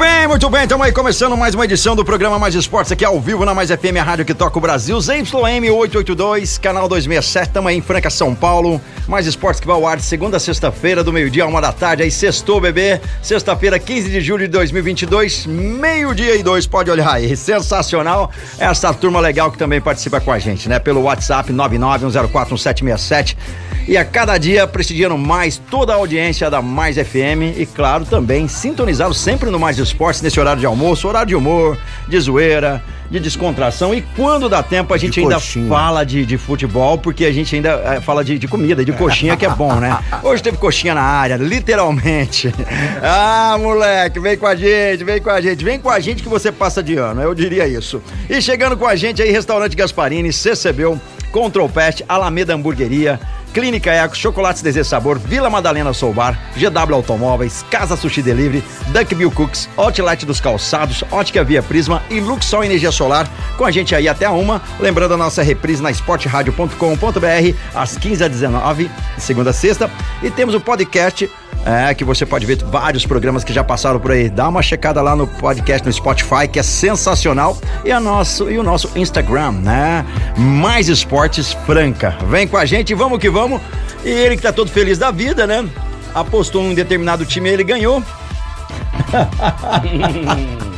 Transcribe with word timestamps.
Bem, 0.00 0.26
muito 0.26 0.48
bem. 0.48 0.62
Estamos 0.62 0.86
aí 0.86 0.92
começando 0.92 1.36
mais 1.36 1.54
uma 1.54 1.66
edição 1.66 1.94
do 1.94 2.02
programa 2.02 2.38
Mais 2.38 2.54
Esportes 2.54 2.90
aqui 2.90 3.04
ao 3.04 3.20
vivo 3.20 3.44
na 3.44 3.52
Mais 3.52 3.68
FM, 3.68 3.98
a 4.00 4.02
rádio 4.02 4.24
que 4.24 4.32
toca 4.32 4.56
o 4.56 4.60
Brasil. 4.60 4.98
ZYM 4.98 5.68
882, 5.70 6.56
canal 6.56 6.88
267. 6.88 7.48
Estamos 7.48 7.68
aí 7.68 7.76
em 7.76 7.82
Franca, 7.82 8.08
São 8.08 8.34
Paulo. 8.34 8.80
Mais 9.06 9.26
Esportes 9.26 9.60
que 9.60 9.66
vai 9.66 9.76
ao 9.76 9.86
ar 9.86 9.98
de 9.98 10.02
segunda 10.02 10.38
a 10.38 10.40
sexta-feira, 10.40 11.04
do 11.04 11.12
meio-dia 11.12 11.44
a 11.44 11.46
uma 11.46 11.60
da 11.60 11.70
tarde. 11.70 12.02
Aí 12.02 12.10
sextou, 12.10 12.62
bebê. 12.62 12.98
Sexta-feira, 13.20 13.78
15 13.78 14.08
de 14.08 14.22
julho 14.22 14.46
de 14.46 14.52
2022, 14.52 15.44
meio-dia 15.44 16.34
e 16.34 16.42
dois. 16.42 16.66
Pode 16.66 16.90
olhar 16.90 17.12
aí. 17.12 17.36
Sensacional. 17.36 18.30
Essa 18.58 18.94
turma 18.94 19.20
legal 19.20 19.52
que 19.52 19.58
também 19.58 19.82
participa 19.82 20.18
com 20.18 20.32
a 20.32 20.38
gente, 20.38 20.66
né? 20.66 20.78
Pelo 20.78 21.02
WhatsApp 21.02 21.52
991041767. 21.52 23.36
E 23.86 23.98
a 23.98 24.04
cada 24.04 24.38
dia 24.38 24.66
prestigiando 24.66 25.18
mais 25.18 25.60
toda 25.70 25.92
a 25.92 25.96
audiência 25.96 26.48
da 26.48 26.62
Mais 26.62 26.96
FM 26.96 27.58
e, 27.58 27.66
claro, 27.66 28.04
também 28.04 28.46
sintonizado 28.46 29.12
sempre 29.12 29.50
no 29.50 29.58
Mais 29.58 29.78
Esportes 29.78 29.89
nesse 30.22 30.38
horário 30.38 30.60
de 30.60 30.66
almoço, 30.66 31.08
horário 31.08 31.28
de 31.28 31.36
humor, 31.36 31.78
de 32.08 32.18
zoeira, 32.18 32.82
de 33.10 33.18
descontração. 33.18 33.94
E 33.94 34.02
quando 34.16 34.48
dá 34.48 34.62
tempo, 34.62 34.94
a 34.94 34.98
gente 34.98 35.20
ainda 35.20 35.34
coxinha. 35.34 35.68
fala 35.68 36.04
de, 36.04 36.24
de 36.24 36.38
futebol, 36.38 36.96
porque 36.96 37.24
a 37.24 37.32
gente 37.32 37.54
ainda 37.56 37.70
eh, 37.70 38.00
fala 38.00 38.24
de, 38.24 38.38
de 38.38 38.46
comida, 38.46 38.84
de 38.84 38.92
coxinha, 38.92 39.36
que 39.36 39.44
é 39.44 39.50
bom, 39.50 39.74
né? 39.74 39.98
Hoje 40.22 40.42
teve 40.42 40.56
coxinha 40.56 40.94
na 40.94 41.02
área, 41.02 41.36
literalmente. 41.36 42.52
Ah, 43.02 43.56
moleque, 43.58 44.20
vem 44.20 44.36
com 44.36 44.46
a 44.46 44.54
gente, 44.54 45.04
vem 45.04 45.20
com 45.20 45.30
a 45.30 45.40
gente, 45.40 45.64
vem 45.64 45.78
com 45.78 45.88
a 45.88 45.98
gente 45.98 46.22
que 46.22 46.28
você 46.28 46.52
passa 46.52 46.82
de 46.82 46.96
ano, 46.96 47.22
eu 47.22 47.34
diria 47.34 47.66
isso. 47.66 48.02
E 48.28 48.40
chegando 48.40 48.76
com 48.76 48.86
a 48.86 48.94
gente 48.94 49.22
aí, 49.22 49.30
Restaurante 49.30 49.74
Gasparini, 49.74 50.32
CCBU, 50.32 51.00
Control 51.32 51.68
Pest, 51.68 52.02
Alameda 52.08 52.54
Hamburgueria, 52.54 53.18
Clínica 53.52 53.92
Eco, 53.92 54.16
Chocolates 54.16 54.62
Desejo 54.62 54.88
Sabor, 54.88 55.18
Vila 55.18 55.50
Madalena 55.50 55.92
Soul 55.92 56.14
Bar, 56.14 56.38
GW 56.56 56.94
Automóveis, 56.94 57.64
Casa 57.70 57.96
Sushi 57.96 58.22
Delivery, 58.22 58.64
Duck 58.88 59.14
Bill 59.14 59.30
Cooks, 59.30 59.68
Outlet 59.76 60.24
dos 60.24 60.40
Calçados, 60.40 61.04
Ótica 61.10 61.44
Via 61.44 61.62
Prisma 61.62 62.02
e 62.10 62.20
Luxol 62.20 62.64
Energia 62.64 62.92
Solar. 62.92 63.28
Com 63.56 63.64
a 63.64 63.70
gente 63.70 63.94
aí 63.94 64.08
até 64.08 64.26
a 64.26 64.32
uma. 64.32 64.62
Lembrando 64.78 65.14
a 65.14 65.16
nossa 65.16 65.42
reprise 65.42 65.82
na 65.82 65.90
esportradio.com.br 65.90 67.56
às 67.74 67.96
15 67.96 68.24
às 68.24 68.30
19 68.30 68.90
de 69.16 69.22
segunda 69.22 69.50
a 69.50 69.52
sexta. 69.52 69.90
E 70.22 70.30
temos 70.30 70.54
o 70.54 70.60
podcast 70.60 71.30
é, 71.64 71.94
que 71.94 72.04
você 72.04 72.24
pode 72.24 72.46
ver 72.46 72.56
vários 72.64 73.04
programas 73.06 73.44
que 73.44 73.52
já 73.52 73.62
passaram 73.62 74.00
por 74.00 74.12
aí. 74.12 74.28
Dá 74.28 74.48
uma 74.48 74.62
checada 74.62 75.02
lá 75.02 75.14
no 75.14 75.26
podcast 75.26 75.86
no 75.86 75.92
Spotify, 75.92 76.48
que 76.50 76.58
é 76.58 76.62
sensacional. 76.62 77.56
E, 77.84 77.92
a 77.92 78.00
nosso, 78.00 78.50
e 78.50 78.58
o 78.58 78.62
nosso 78.62 78.90
Instagram, 78.96 79.52
né? 79.52 80.04
Mais 80.36 80.88
Esportes 80.88 81.52
Franca. 81.66 82.16
Vem 82.28 82.46
com 82.46 82.56
a 82.56 82.64
gente, 82.64 82.94
vamos 82.94 83.18
que 83.18 83.28
vamos. 83.28 83.60
E 84.04 84.08
ele 84.08 84.36
que 84.36 84.42
tá 84.42 84.52
todo 84.52 84.70
feliz 84.70 84.98
da 84.98 85.10
vida, 85.10 85.46
né? 85.46 85.68
Apostou 86.14 86.62
num 86.62 86.74
determinado 86.74 87.24
time 87.24 87.50
e 87.50 87.52
ele 87.52 87.64
ganhou. 87.64 88.02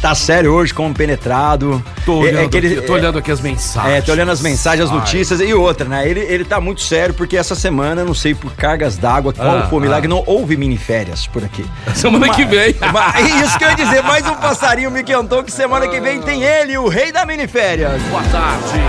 tá 0.00 0.14
sério 0.14 0.52
hoje, 0.52 0.72
como 0.72 0.94
penetrado. 0.94 1.82
Tô 2.06 2.24
É- 2.24 2.28
é 2.30 2.30
olhando, 2.30 2.48
que 2.50 2.56
ele- 2.56 2.78
aqui, 2.78 2.86
tô 2.86 2.92
olhando 2.94 3.18
aqui 3.18 3.30
as 3.32 3.40
mensagens. 3.40 3.94
é, 3.94 4.00
tô 4.00 4.12
olhando 4.12 4.30
as 4.30 4.40
mensagens, 4.40 4.84
as 4.88 4.90
Ai. 4.94 4.98
notícias 5.00 5.40
e 5.40 5.52
outra, 5.52 5.86
né? 5.88 6.08
Ele, 6.08 6.20
ele 6.20 6.44
tá 6.44 6.60
muito 6.60 6.80
sério 6.80 7.14
porque 7.14 7.36
essa 7.36 7.54
semana, 7.54 8.04
não 8.04 8.14
sei 8.14 8.34
por 8.34 8.52
cargas 8.52 8.96
d'água, 8.96 9.32
qual 9.32 9.58
Ah, 9.58 9.66
foi 9.68 9.78
o 9.78 9.82
milagre, 9.82 10.06
ah. 10.06 10.10
não 10.10 10.22
houve 10.26 10.56
miniférias 10.56 11.26
por 11.26 11.44
aqui. 11.44 11.64
Semana 11.94 12.28
que 12.30 12.44
vem. 12.44 12.74
Mas, 12.92 13.14
é 13.16 13.44
isso 13.44 13.58
que 13.58 13.64
eu 13.64 13.68
ia 13.70 13.74
dizer, 13.76 14.02
mais 14.02 14.26
um 14.26 14.34
passarinho 14.34 14.90
me 14.90 15.02
quentou 15.02 15.42
que 15.42 15.50
semana 15.52 15.88
que 15.88 16.00
vem 16.00 16.20
tem 16.20 16.42
ele, 16.42 16.78
o 16.78 16.88
rei 16.88 17.10
da 17.12 17.26
miniférias. 17.26 18.00
Boa 18.02 18.22
tarde. 18.24 18.80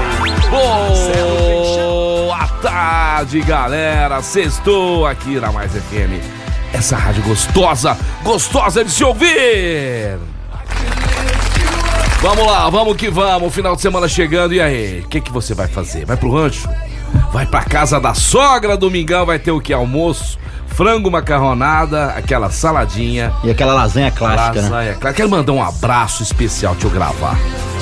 Boa 0.49 2.47
tarde, 2.61 3.41
galera. 3.41 4.21
Sextou 4.21 5.05
aqui 5.07 5.39
na 5.39 5.51
Mais 5.51 5.71
FM. 5.71 6.21
Essa 6.73 6.95
rádio 6.97 7.23
gostosa, 7.23 7.97
gostosa 8.23 8.83
de 8.85 8.91
se 8.91 9.03
ouvir. 9.03 10.17
Vamos 12.21 12.45
lá, 12.45 12.69
vamos 12.69 12.97
que 12.97 13.09
vamos. 13.09 13.53
Final 13.53 13.75
de 13.75 13.81
semana 13.81 14.07
chegando. 14.07 14.53
E 14.53 14.59
aí? 14.59 14.99
O 14.99 15.07
que, 15.07 15.21
que 15.21 15.31
você 15.31 15.53
vai 15.53 15.67
fazer? 15.67 16.05
Vai 16.05 16.17
pro 16.17 16.31
rancho? 16.31 16.67
Vai 17.31 17.45
pra 17.45 17.63
casa 17.63 17.99
da 17.99 18.13
sogra 18.13 18.75
domingão? 18.75 19.25
Vai 19.25 19.39
ter 19.39 19.51
o 19.51 19.61
que? 19.61 19.71
Almoço? 19.71 20.37
Frango 20.67 21.09
macarronada, 21.09 22.07
aquela 22.11 22.49
saladinha. 22.49 23.33
E 23.43 23.49
aquela 23.49 23.73
lasanha 23.73 24.11
clássica, 24.11 24.61
né? 24.61 24.69
Lasanha, 24.69 24.93
claro. 24.95 25.15
Quero 25.15 25.29
mandar 25.29 25.51
um 25.51 25.63
abraço 25.63 26.21
especial, 26.23 26.73
deixa 26.73 26.87
eu 26.87 26.91
gravar. 26.91 27.37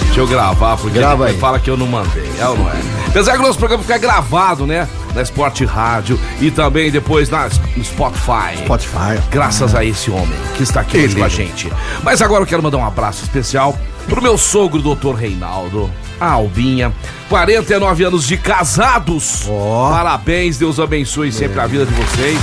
Deixa 0.06 0.20
eu 0.20 0.28
gravar, 0.28 0.78
porque 0.78 0.98
Grava 0.98 1.14
depois 1.25 1.34
aí. 1.34 1.40
fala 1.40 1.59
que 1.59 1.69
eu 1.69 1.78
não 1.78 1.86
mandei, 1.86 2.31
é 2.40 2.48
ou 2.48 2.58
não 2.58 2.69
é? 2.69 2.75
Apesar 3.08 3.34
que 3.34 3.40
o 3.40 3.44
nosso 3.44 3.59
programa 3.59 3.84
fica 3.84 3.98
gravado, 3.98 4.66
né? 4.66 4.88
Na 5.14 5.22
Sport 5.22 5.62
Rádio 5.62 6.19
e 6.40 6.50
também 6.50 6.90
depois 6.90 7.30
na, 7.30 7.50
no 7.75 7.84
Spotify. 7.84 8.58
Spotify. 8.64 9.19
Graças 9.31 9.75
a 9.75 9.84
esse 9.84 10.09
homem 10.09 10.34
que 10.56 10.64
está 10.64 10.81
aqui 10.81 10.98
hoje 10.98 11.16
com 11.16 11.24
a 11.24 11.30
gente. 11.30 11.72
Mas 12.04 12.22
agora 12.22 12.44
eu 12.44 12.48
quero 12.48 12.64
mandar 12.64 12.78
um 12.78 12.86
abraço 12.86 13.24
especial 13.24 13.78
pro 14.07 14.22
meu 14.22 14.38
sogro, 14.38 14.81
doutor 14.81 15.16
Reinaldo. 15.16 15.90
A 16.19 16.31
Albinha, 16.31 16.91
49 17.29 18.03
anos 18.06 18.28
de 18.28 18.38
casados. 18.38 19.45
Ó. 19.47 19.91
Parabéns, 19.91 20.57
Deus 20.57 20.79
abençoe 20.79 21.31
sempre 21.31 21.59
a 21.59 21.68
vida 21.68 21.85
de 21.85 21.94
vocês. 21.94 22.40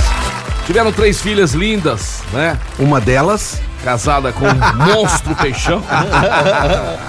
Tiveram 0.65 0.91
três 0.91 1.21
filhas 1.21 1.53
lindas, 1.53 2.21
né? 2.31 2.57
Uma 2.79 2.99
delas. 3.01 3.61
casada 3.83 4.31
com 4.31 4.45
um 4.45 4.55
monstro 4.95 5.35
peixão. 5.35 5.83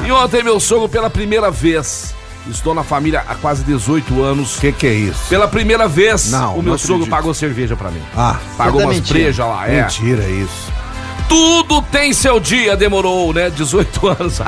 e 0.04 0.10
ontem 0.12 0.42
meu 0.42 0.58
sogro 0.60 0.88
pela 0.88 1.08
primeira 1.08 1.50
vez. 1.50 2.14
Estou 2.48 2.74
na 2.74 2.84
família 2.84 3.24
há 3.26 3.34
quase 3.34 3.64
18 3.64 4.22
anos. 4.22 4.56
O 4.56 4.60
que, 4.60 4.70
que 4.72 4.86
é 4.86 4.92
isso? 4.92 5.20
Pela 5.28 5.48
primeira 5.48 5.88
vez, 5.88 6.30
Não, 6.30 6.56
o 6.56 6.62
meu 6.62 6.76
sogro 6.78 6.94
acredito. 6.96 7.10
pagou 7.10 7.34
cerveja 7.34 7.74
pra 7.76 7.90
mim. 7.90 8.00
Ah, 8.16 8.36
Pagou 8.56 8.80
tá 8.82 8.86
umas 8.88 9.00
brejas 9.00 9.44
lá, 9.46 9.68
é. 9.68 9.82
mentira 9.82 10.22
isso. 10.28 10.70
Tudo 11.28 11.82
tem 11.82 12.12
seu 12.12 12.38
dia, 12.38 12.76
demorou, 12.76 13.32
né? 13.32 13.50
18 13.50 14.06
anos. 14.08 14.40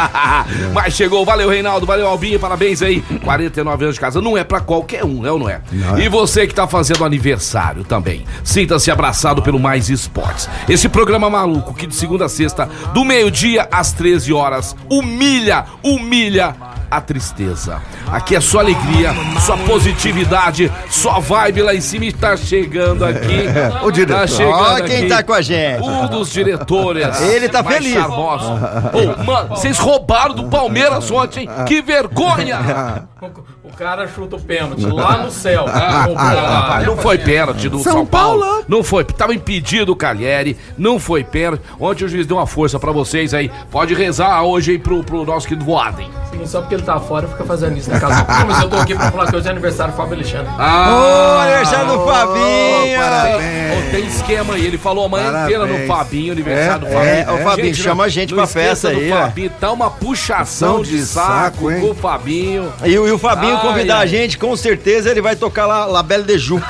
Mas 0.72 0.94
chegou, 0.94 1.24
valeu 1.24 1.48
Reinaldo, 1.48 1.86
valeu 1.86 2.06
Albinha, 2.06 2.38
parabéns 2.38 2.82
aí. 2.82 3.02
49 3.22 3.84
anos 3.84 3.94
de 3.96 4.00
casa, 4.00 4.20
não 4.20 4.36
é 4.36 4.44
pra 4.44 4.60
qualquer 4.60 5.04
um, 5.04 5.26
é 5.26 5.32
ou 5.32 5.38
não 5.38 5.48
é? 5.48 5.60
Não 5.72 5.96
é. 5.96 6.04
E 6.04 6.08
você 6.08 6.46
que 6.46 6.54
tá 6.54 6.66
fazendo 6.66 7.04
aniversário 7.04 7.84
também, 7.84 8.24
sinta-se 8.44 8.90
abraçado 8.90 9.42
pelo 9.42 9.58
Mais 9.58 9.88
Esportes. 9.90 10.48
Esse 10.68 10.88
programa 10.88 11.28
maluco 11.28 11.74
que 11.74 11.86
de 11.86 11.94
segunda 11.94 12.26
a 12.26 12.28
sexta, 12.28 12.68
do 12.92 13.04
meio-dia 13.04 13.68
às 13.70 13.92
13 13.92 14.32
horas, 14.32 14.76
humilha, 14.88 15.64
humilha 15.82 16.54
a 16.91 17.00
tristeza. 17.00 17.81
Aqui 18.10 18.34
é 18.37 18.41
só 18.41 18.60
alegria, 18.60 19.12
só 19.41 19.56
positividade, 19.56 20.71
só 20.88 21.21
vibe 21.21 21.62
lá 21.62 21.75
em 21.75 21.81
cima 21.81 22.06
e 22.06 22.12
tá 22.12 22.37
chegando 22.37 23.04
aqui. 23.04 23.49
O 23.82 23.91
diretor. 23.91 24.21
Tá 24.21 24.26
chegando 24.26 24.54
Ó 24.54 24.75
quem 24.76 24.99
aqui 24.99 25.09
tá 25.09 25.22
com 25.22 25.32
a 25.32 25.41
gente. 25.41 25.82
um 25.82 26.06
dos 26.09 26.31
diretores. 26.31 27.21
Ele 27.21 27.49
tá 27.49 27.62
feliz. 27.62 27.93
charmosos. 27.93 28.49
Ô, 28.49 29.25
mano, 29.25 29.49
vocês 29.50 29.78
roubaram 29.78 30.34
do 30.34 30.44
Palmeiras 30.49 31.10
ontem, 31.10 31.43
hein? 31.43 31.50
Que 31.66 31.81
vergonha! 31.82 33.06
O 33.62 33.76
cara 33.78 34.09
chuta 34.09 34.37
o 34.37 34.41
pênalti 34.41 34.84
lá 34.87 35.19
no 35.19 35.31
céu. 35.31 35.66
Ah, 35.69 36.82
não 36.84 36.97
foi 36.97 37.19
pênalti 37.19 37.69
do 37.69 37.78
São, 37.81 37.93
São 37.93 38.06
Paulo. 38.06 38.41
Paulo. 38.41 38.65
Não 38.66 38.82
foi. 38.82 39.05
Tava 39.05 39.34
impedido 39.34 39.93
o 39.93 39.97
Calheri. 39.97 40.56
Não 40.76 40.99
foi 40.99 41.22
pênalti. 41.22 41.62
Ontem 41.78 42.05
o 42.05 42.08
juiz 42.08 42.26
deu 42.26 42.37
uma 42.38 42.46
força 42.46 42.79
pra 42.79 42.91
vocês 42.93 43.34
aí. 43.34 43.50
Pode 43.70 43.94
rezar 43.94 44.43
hoje 44.43 44.73
aí 44.73 44.79
pro, 44.79 45.05
pro 45.05 45.25
nosso 45.25 45.46
querido 45.46 45.64
Voaden. 45.64 46.11
Sim, 46.31 46.46
só 46.46 46.61
porque 46.61 46.77
ele 46.78 46.86
tá 46.86 46.98
fora, 47.00 47.26
fica 47.28 47.44
fazendo 47.44 47.76
isso 47.76 47.90
na 47.90 48.00
casa. 48.00 48.25
Não, 48.38 48.46
mas 48.46 48.62
eu 48.62 48.69
tô 48.69 48.76
aqui 48.76 48.94
pra 48.94 49.10
falar 49.10 49.26
que 49.26 49.36
hoje 49.36 49.46
é 49.48 49.50
aniversário 49.50 49.92
do 49.92 49.96
Fábio 49.96 50.14
Alexandre. 50.14 50.48
Ah, 50.58 50.88
Ô, 50.90 51.40
aniversário 51.40 51.86
do 51.92 52.04
Fabinho! 52.04 52.98
parabéns. 52.98 53.78
Ô, 53.78 53.90
tem 53.90 54.06
esquema 54.06 54.54
aí. 54.54 54.66
Ele 54.66 54.78
falou 54.78 55.04
a 55.06 55.08
manhã 55.08 55.26
Parabéns. 55.32 55.56
inteira 55.60 55.66
no 55.80 55.86
Fabinho, 55.86 56.32
aniversário 56.32 56.75
É, 56.75 56.78
do 56.78 56.86
Fabinho. 56.94 57.12
é, 57.14 57.32
ô, 57.32 57.38
Fabinho, 57.50 57.75
chama 57.75 58.04
a 58.04 58.08
gente 58.08 58.34
pra 58.34 58.46
festa 58.46 58.90
do 58.90 58.98
aí, 58.98 59.12
ó. 59.12 59.16
Fabinho, 59.22 59.50
tá 59.60 59.70
uma 59.72 59.90
puxação 59.90 60.82
de, 60.82 60.90
de 60.98 61.02
saco, 61.06 61.28
saco, 61.28 61.70
hein? 61.70 61.80
com 61.80 61.90
o 61.90 61.94
Fabinho. 61.94 62.72
E, 62.84 62.98
o- 62.98 63.06
e 63.08 63.12
o 63.12 63.19
Fabinho 63.19 63.56
Ai, 63.56 63.62
convidar 63.62 63.96
ai. 63.98 64.02
a 64.02 64.06
gente, 64.06 64.36
com 64.38 64.54
certeza 64.56 65.10
ele 65.10 65.20
vai 65.22 65.36
tocar 65.36 65.66
lá 65.66 65.84
La 65.86 66.02
Belle 66.02 66.24
de 66.24 66.38
Ju. 66.38 66.60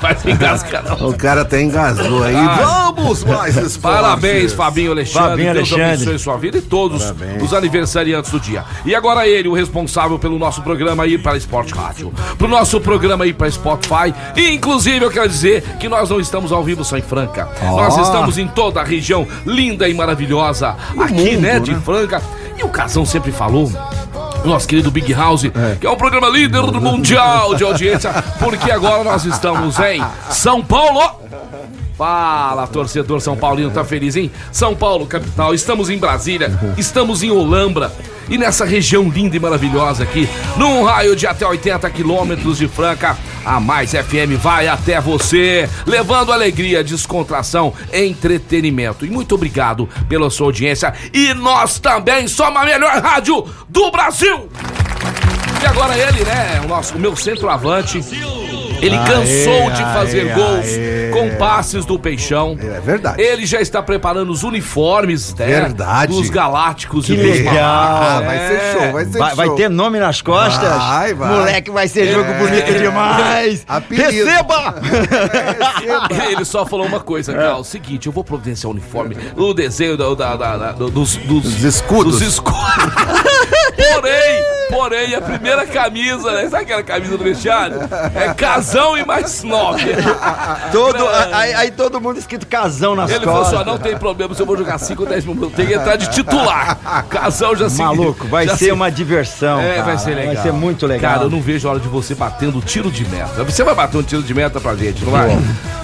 Vai 0.00 0.14
se 0.16 0.30
engasgar, 0.30 0.84
não. 0.84 1.08
O 1.08 1.16
cara 1.16 1.40
até 1.42 1.60
engasgou 1.60 2.22
aí. 2.22 2.36
Ah. 2.36 2.92
Vamos 2.94 3.24
mais. 3.24 3.76
Parabéns, 3.76 4.52
Fabinho 4.52 4.92
Alexandre. 4.92 5.28
Fabinho 5.30 5.54
Deus 5.54 5.72
Alexandre. 5.72 5.94
abençoe 5.94 6.18
sua 6.20 6.36
vida 6.36 6.58
e 6.58 6.62
todos 6.62 6.87
todos 6.88 7.02
Parabéns. 7.02 7.42
os 7.42 7.52
aniversariantes 7.52 8.30
do 8.30 8.40
dia. 8.40 8.64
E 8.84 8.94
agora 8.94 9.28
ele, 9.28 9.48
o 9.48 9.52
responsável 9.52 10.18
pelo 10.18 10.38
nosso 10.38 10.62
programa 10.62 11.06
ir 11.06 11.22
para 11.22 11.36
Esporte 11.36 11.74
Rádio, 11.74 12.12
pro 12.36 12.48
nosso 12.48 12.80
programa 12.80 13.26
ir 13.26 13.34
para 13.34 13.50
Spotify. 13.50 14.14
E 14.34 14.50
inclusive 14.50 15.04
eu 15.04 15.10
quero 15.10 15.28
dizer 15.28 15.62
que 15.78 15.88
nós 15.88 16.08
não 16.08 16.18
estamos 16.18 16.50
ao 16.50 16.64
vivo 16.64 16.84
só 16.84 16.96
em 16.96 17.02
Franca. 17.02 17.48
Nós 17.62 17.96
estamos 17.98 18.38
em 18.38 18.48
toda 18.48 18.80
a 18.80 18.84
região 18.84 19.26
linda 19.44 19.88
e 19.88 19.94
maravilhosa 19.94 20.76
aqui, 20.98 21.12
mundo, 21.12 21.40
né, 21.40 21.60
de 21.60 21.72
né? 21.72 21.80
Franca. 21.84 22.22
E 22.56 22.64
o 22.64 22.68
Casão 22.68 23.04
sempre 23.04 23.30
falou. 23.30 23.70
Nosso 24.44 24.68
querido 24.68 24.88
Big 24.90 25.12
House, 25.12 25.42
que 25.80 25.86
é 25.86 25.90
um 25.90 25.96
programa 25.96 26.28
líder 26.28 26.62
do 26.62 26.80
mundial 26.80 27.56
de 27.56 27.64
audiência, 27.64 28.12
porque 28.38 28.70
agora 28.70 29.02
nós 29.02 29.24
estamos 29.24 29.78
em 29.80 30.00
São 30.30 30.62
Paulo. 30.62 31.00
Fala, 31.98 32.64
torcedor 32.68 33.20
São 33.20 33.36
Paulino, 33.36 33.72
tá 33.72 33.84
feliz, 33.84 34.14
hein? 34.14 34.30
São 34.52 34.72
Paulo, 34.72 35.04
capital. 35.04 35.52
Estamos 35.52 35.90
em 35.90 35.98
Brasília, 35.98 36.56
estamos 36.78 37.24
em 37.24 37.30
Olambra. 37.32 37.92
E 38.28 38.38
nessa 38.38 38.64
região 38.64 39.08
linda 39.08 39.36
e 39.36 39.40
maravilhosa 39.40 40.04
aqui, 40.04 40.28
num 40.56 40.84
raio 40.84 41.16
de 41.16 41.26
até 41.26 41.44
80 41.44 41.90
quilômetros 41.90 42.58
de 42.58 42.68
Franca, 42.68 43.18
a 43.44 43.58
Mais 43.58 43.90
FM 43.90 44.38
vai 44.40 44.68
até 44.68 45.00
você, 45.00 45.68
levando 45.84 46.32
alegria, 46.32 46.84
descontração, 46.84 47.74
entretenimento. 47.92 49.04
E 49.04 49.10
muito 49.10 49.34
obrigado 49.34 49.88
pela 50.08 50.30
sua 50.30 50.46
audiência. 50.46 50.94
E 51.12 51.34
nós 51.34 51.80
também 51.80 52.28
somos 52.28 52.62
a 52.62 52.64
melhor 52.64 53.02
rádio 53.02 53.44
do 53.68 53.90
Brasil! 53.90 54.48
E 55.60 55.66
agora 55.66 55.98
ele, 55.98 56.22
né? 56.24 56.60
O 56.64 56.68
nosso, 56.68 56.94
o 56.94 57.00
meu 57.00 57.16
centroavante. 57.16 58.00
Ele 58.80 58.96
Aê, 58.96 59.06
cansou 59.06 59.70
de 59.72 59.82
fazer 59.82 60.20
aê, 60.30 60.34
gols 60.34 60.66
aê. 60.66 61.10
com 61.12 61.36
passes 61.36 61.84
do 61.84 61.98
Peixão. 61.98 62.56
É 62.60 62.80
verdade. 62.80 63.20
Ele 63.20 63.44
já 63.46 63.60
está 63.60 63.82
preparando 63.82 64.30
os 64.30 64.42
uniformes, 64.44 65.34
né? 65.34 65.46
Verdade. 65.46 66.12
Dos 66.12 66.30
Galácticos 66.30 67.06
Que 67.06 67.14
e 67.14 67.16
dos 67.16 67.24
legal. 67.24 67.54
Ah, 67.56 68.22
vai 68.24 68.38
ser 68.38 68.54
É. 68.54 68.72
show, 68.72 68.92
vai 68.92 69.04
ser 69.04 69.18
Vai, 69.18 69.28
show. 69.28 69.36
vai 69.36 69.50
ter 69.50 69.68
nome 69.68 69.98
nas 69.98 70.20
costas? 70.22 70.68
Vai, 70.68 71.14
vai. 71.14 71.28
Moleque, 71.30 71.70
vai 71.70 71.88
ser 71.88 72.12
jogo 72.12 72.30
É. 72.30 72.38
bonito 72.38 72.78
demais. 72.78 73.64
Apelido. 73.68 74.08
Receba! 74.28 74.74
Ele 76.30 76.44
só 76.44 76.64
falou 76.66 76.86
uma 76.86 77.00
coisa, 77.00 77.32
cara. 77.32 77.56
O 77.56 77.64
seguinte, 77.64 78.06
eu 78.06 78.12
vou 78.12 78.22
providenciar 78.24 78.68
o 78.70 78.72
uniforme, 78.74 79.16
o 79.36 79.52
desenho 79.54 79.96
da- 79.96 80.14
da- 80.14 80.36
da- 80.36 80.56
da- 80.56 80.72
do- 80.72 80.90
dos, 80.90 81.16
dos, 81.16 81.42
Dos 81.42 81.62
escudos. 81.64 82.18
Dos 82.18 82.22
escudos. 82.22 82.58
porém, 83.76 84.44
porém, 84.70 85.14
a 85.14 85.20
primeira 85.20 85.66
camisa, 85.66 86.30
né? 86.32 86.48
Sabe 86.48 86.64
aquela 86.64 86.82
camisa 86.82 87.16
do 87.16 87.24
vestiário? 87.24 87.78
É 88.14 88.32
casão 88.68 88.96
e 88.98 89.04
mais 89.04 89.42
nove. 89.42 89.84
Todo, 90.72 91.06
aí, 91.32 91.54
aí 91.54 91.70
todo 91.70 92.00
mundo 92.00 92.18
escrito 92.18 92.46
casão 92.46 92.94
nas 92.94 93.10
Ele 93.10 93.24
falou 93.24 93.42
assim: 93.42 93.50
costas. 93.56 93.68
ó, 93.68 93.70
não 93.72 93.78
tem 93.78 93.96
problema 93.96 94.34
se 94.34 94.42
eu 94.42 94.46
vou 94.46 94.56
jogar 94.56 94.78
5 94.78 95.02
ou 95.02 95.08
10 95.08 95.24
minutos. 95.24 95.54
Tem 95.56 95.66
que 95.66 95.74
entrar 95.74 95.96
de 95.96 96.08
titular. 96.10 96.78
Casão 97.08 97.56
já 97.56 97.68
se. 97.70 97.78
Maluco, 97.82 98.26
vai 98.28 98.46
ser 98.48 98.56
se- 98.56 98.72
uma 98.72 98.90
diversão. 98.90 99.60
É, 99.60 99.70
cara. 99.76 99.82
vai 99.84 99.98
ser 99.98 100.14
legal. 100.14 100.34
Vai 100.34 100.42
ser 100.42 100.52
muito 100.52 100.86
legal. 100.86 101.12
Cara, 101.12 101.24
eu 101.24 101.30
não 101.30 101.40
vejo 101.40 101.66
a 101.68 101.70
hora 101.72 101.80
de 101.80 101.88
você 101.88 102.14
batendo 102.14 102.60
tiro 102.60 102.90
de 102.90 103.06
meta. 103.08 103.42
Você 103.44 103.64
vai 103.64 103.74
bater 103.74 103.96
um 103.98 104.02
tiro 104.02 104.22
de 104.22 104.34
meta 104.34 104.60
pra 104.60 104.74
gente, 104.76 105.04
não 105.04 105.12
vai? 105.12 105.30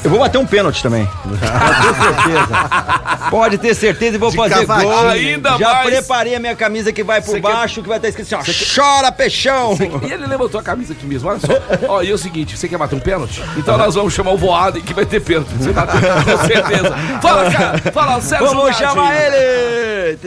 Eu 0.02 0.10
vou 0.10 0.18
bater 0.18 0.36
um 0.38 0.46
pênalti 0.46 0.82
também. 0.82 1.08
Pode 1.24 1.38
ter 1.80 1.94
certeza. 2.02 3.30
Pode 3.30 3.58
ter 3.58 3.74
certeza 3.74 4.16
e 4.16 4.18
vou 4.18 4.30
De 4.30 4.36
fazer 4.36 4.66
gol. 4.66 5.08
Ainda 5.08 5.56
Já 5.58 5.72
mais- 5.74 5.86
preparei 5.90 6.34
a 6.34 6.40
minha 6.40 6.54
camisa 6.54 6.92
que 6.92 7.02
vai 7.02 7.20
por 7.22 7.32
quer- 7.34 7.40
baixo, 7.40 7.82
que 7.82 7.88
vai 7.88 7.96
estar 7.98 8.08
escrito 8.08 8.34
assim, 8.34 8.52
ó, 8.52 8.74
chora 8.74 9.10
peixão. 9.10 9.76
E 10.06 10.12
ele 10.12 10.26
levantou 10.26 10.60
a 10.60 10.62
camisa 10.62 10.92
aqui 10.92 11.06
mesmo, 11.06 11.28
olha 11.30 11.40
só. 11.40 11.54
Ó, 11.88 12.02
e 12.02 12.10
é 12.10 12.14
o 12.14 12.18
seguinte, 12.18 12.56
você 12.56 12.68
quer 12.68 12.73
bater 12.78 12.96
um 12.96 13.00
pênalti? 13.00 13.42
Então 13.56 13.76
nós 13.76 13.94
vamos 13.94 14.12
chamar 14.12 14.32
o 14.32 14.38
Voado 14.38 14.80
que 14.80 14.94
vai 14.94 15.06
ter 15.06 15.20
pênalti. 15.20 15.50
Você 15.54 15.72
bateu, 15.72 16.00
com 16.00 16.46
certeza. 16.46 16.96
Fala, 17.22 17.50
cara. 17.50 17.78
Fala, 17.92 18.20
Sérgio 18.20 18.46
Vamos 18.48 18.76
chamar 18.76 19.14
ele! 19.14 20.18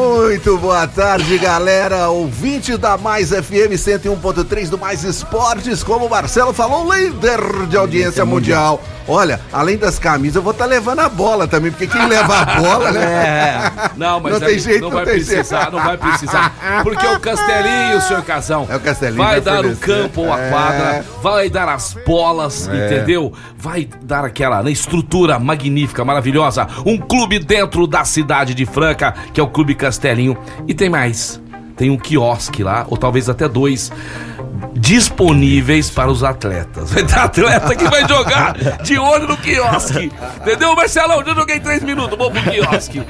Muito 0.00 0.58
boa 0.58 0.86
tarde, 0.86 1.38
galera. 1.38 2.10
Ouvinte 2.10 2.76
da 2.76 2.98
Mais 2.98 3.30
FM 3.30 3.72
101.3 3.72 4.68
do 4.68 4.76
Mais 4.76 5.02
Esportes, 5.04 5.82
como 5.82 6.04
o 6.04 6.10
Marcelo 6.10 6.52
falou, 6.52 6.92
líder 6.94 7.40
de 7.66 7.78
audiência 7.78 8.22
mundial. 8.26 8.78
Olha, 9.08 9.40
além 9.52 9.76
das 9.78 10.00
camisas, 10.00 10.34
eu 10.34 10.42
vou 10.42 10.50
estar 10.50 10.66
levando 10.66 10.98
a 10.98 11.08
bola 11.08 11.46
também, 11.46 11.70
porque 11.70 11.86
quem 11.86 12.08
leva 12.08 12.40
a 12.40 12.44
bola, 12.60 12.90
né? 12.90 13.04
É. 13.04 13.90
Não, 13.96 14.18
mas 14.18 14.32
Não 14.32 14.40
tem 14.40 14.58
jeito, 14.58 14.80
não 14.82 14.88
não 14.90 14.96
vai 14.96 15.04
precisar, 15.04 15.60
jeito. 15.60 15.72
não 15.76 15.84
vai 15.84 15.96
precisar. 15.96 16.82
Porque 16.82 17.06
o 17.06 17.20
Castelinho, 17.20 18.00
senhor 18.02 18.22
Casão, 18.24 18.66
É 18.68 18.74
o 18.74 18.80
Castelinho 18.80 19.22
vai 19.22 19.40
vai 19.40 19.40
dar 19.40 19.64
o 19.64 19.76
campo 19.76 20.22
ou 20.22 20.32
a 20.32 20.40
É. 20.40 20.50
quadra, 20.50 21.04
vai 21.22 21.48
dar 21.48 21.68
as 21.68 21.96
bolas, 22.04 22.66
entendeu? 22.66 23.32
Vai 23.56 23.88
dar 24.02 24.24
aquela 24.24 24.60
né, 24.62 24.72
estrutura 24.72 25.38
magnífica, 25.38 26.04
maravilhosa. 26.04 26.66
Um 26.84 26.98
clube 26.98 27.38
dentro 27.38 27.86
da 27.86 28.04
cidade 28.04 28.54
de 28.54 28.66
Franca, 28.66 29.14
que 29.32 29.38
é 29.40 29.42
o 29.42 29.46
Clube 29.48 29.74
Castelinho. 29.76 29.85
E 30.66 30.74
tem 30.74 30.88
mais. 30.88 31.40
Tem 31.76 31.90
um 31.90 31.98
quiosque 31.98 32.62
lá, 32.62 32.86
ou 32.88 32.96
talvez 32.96 33.28
até 33.28 33.46
dois, 33.46 33.92
disponíveis 34.72 35.90
para 35.90 36.10
os 36.10 36.24
atletas. 36.24 36.90
Vai 36.92 37.04
ter 37.04 37.18
atleta 37.18 37.74
que 37.74 37.84
vai 37.88 38.08
jogar 38.08 38.54
de 38.82 38.98
olho 38.98 39.28
no 39.28 39.36
quiosque. 39.36 40.10
Entendeu, 40.40 40.74
Marcelão? 40.74 41.22
Já 41.24 41.34
joguei 41.34 41.60
três 41.60 41.82
minutos, 41.82 42.16
vou 42.16 42.30
pro 42.30 42.40
quiosque. 42.42 43.02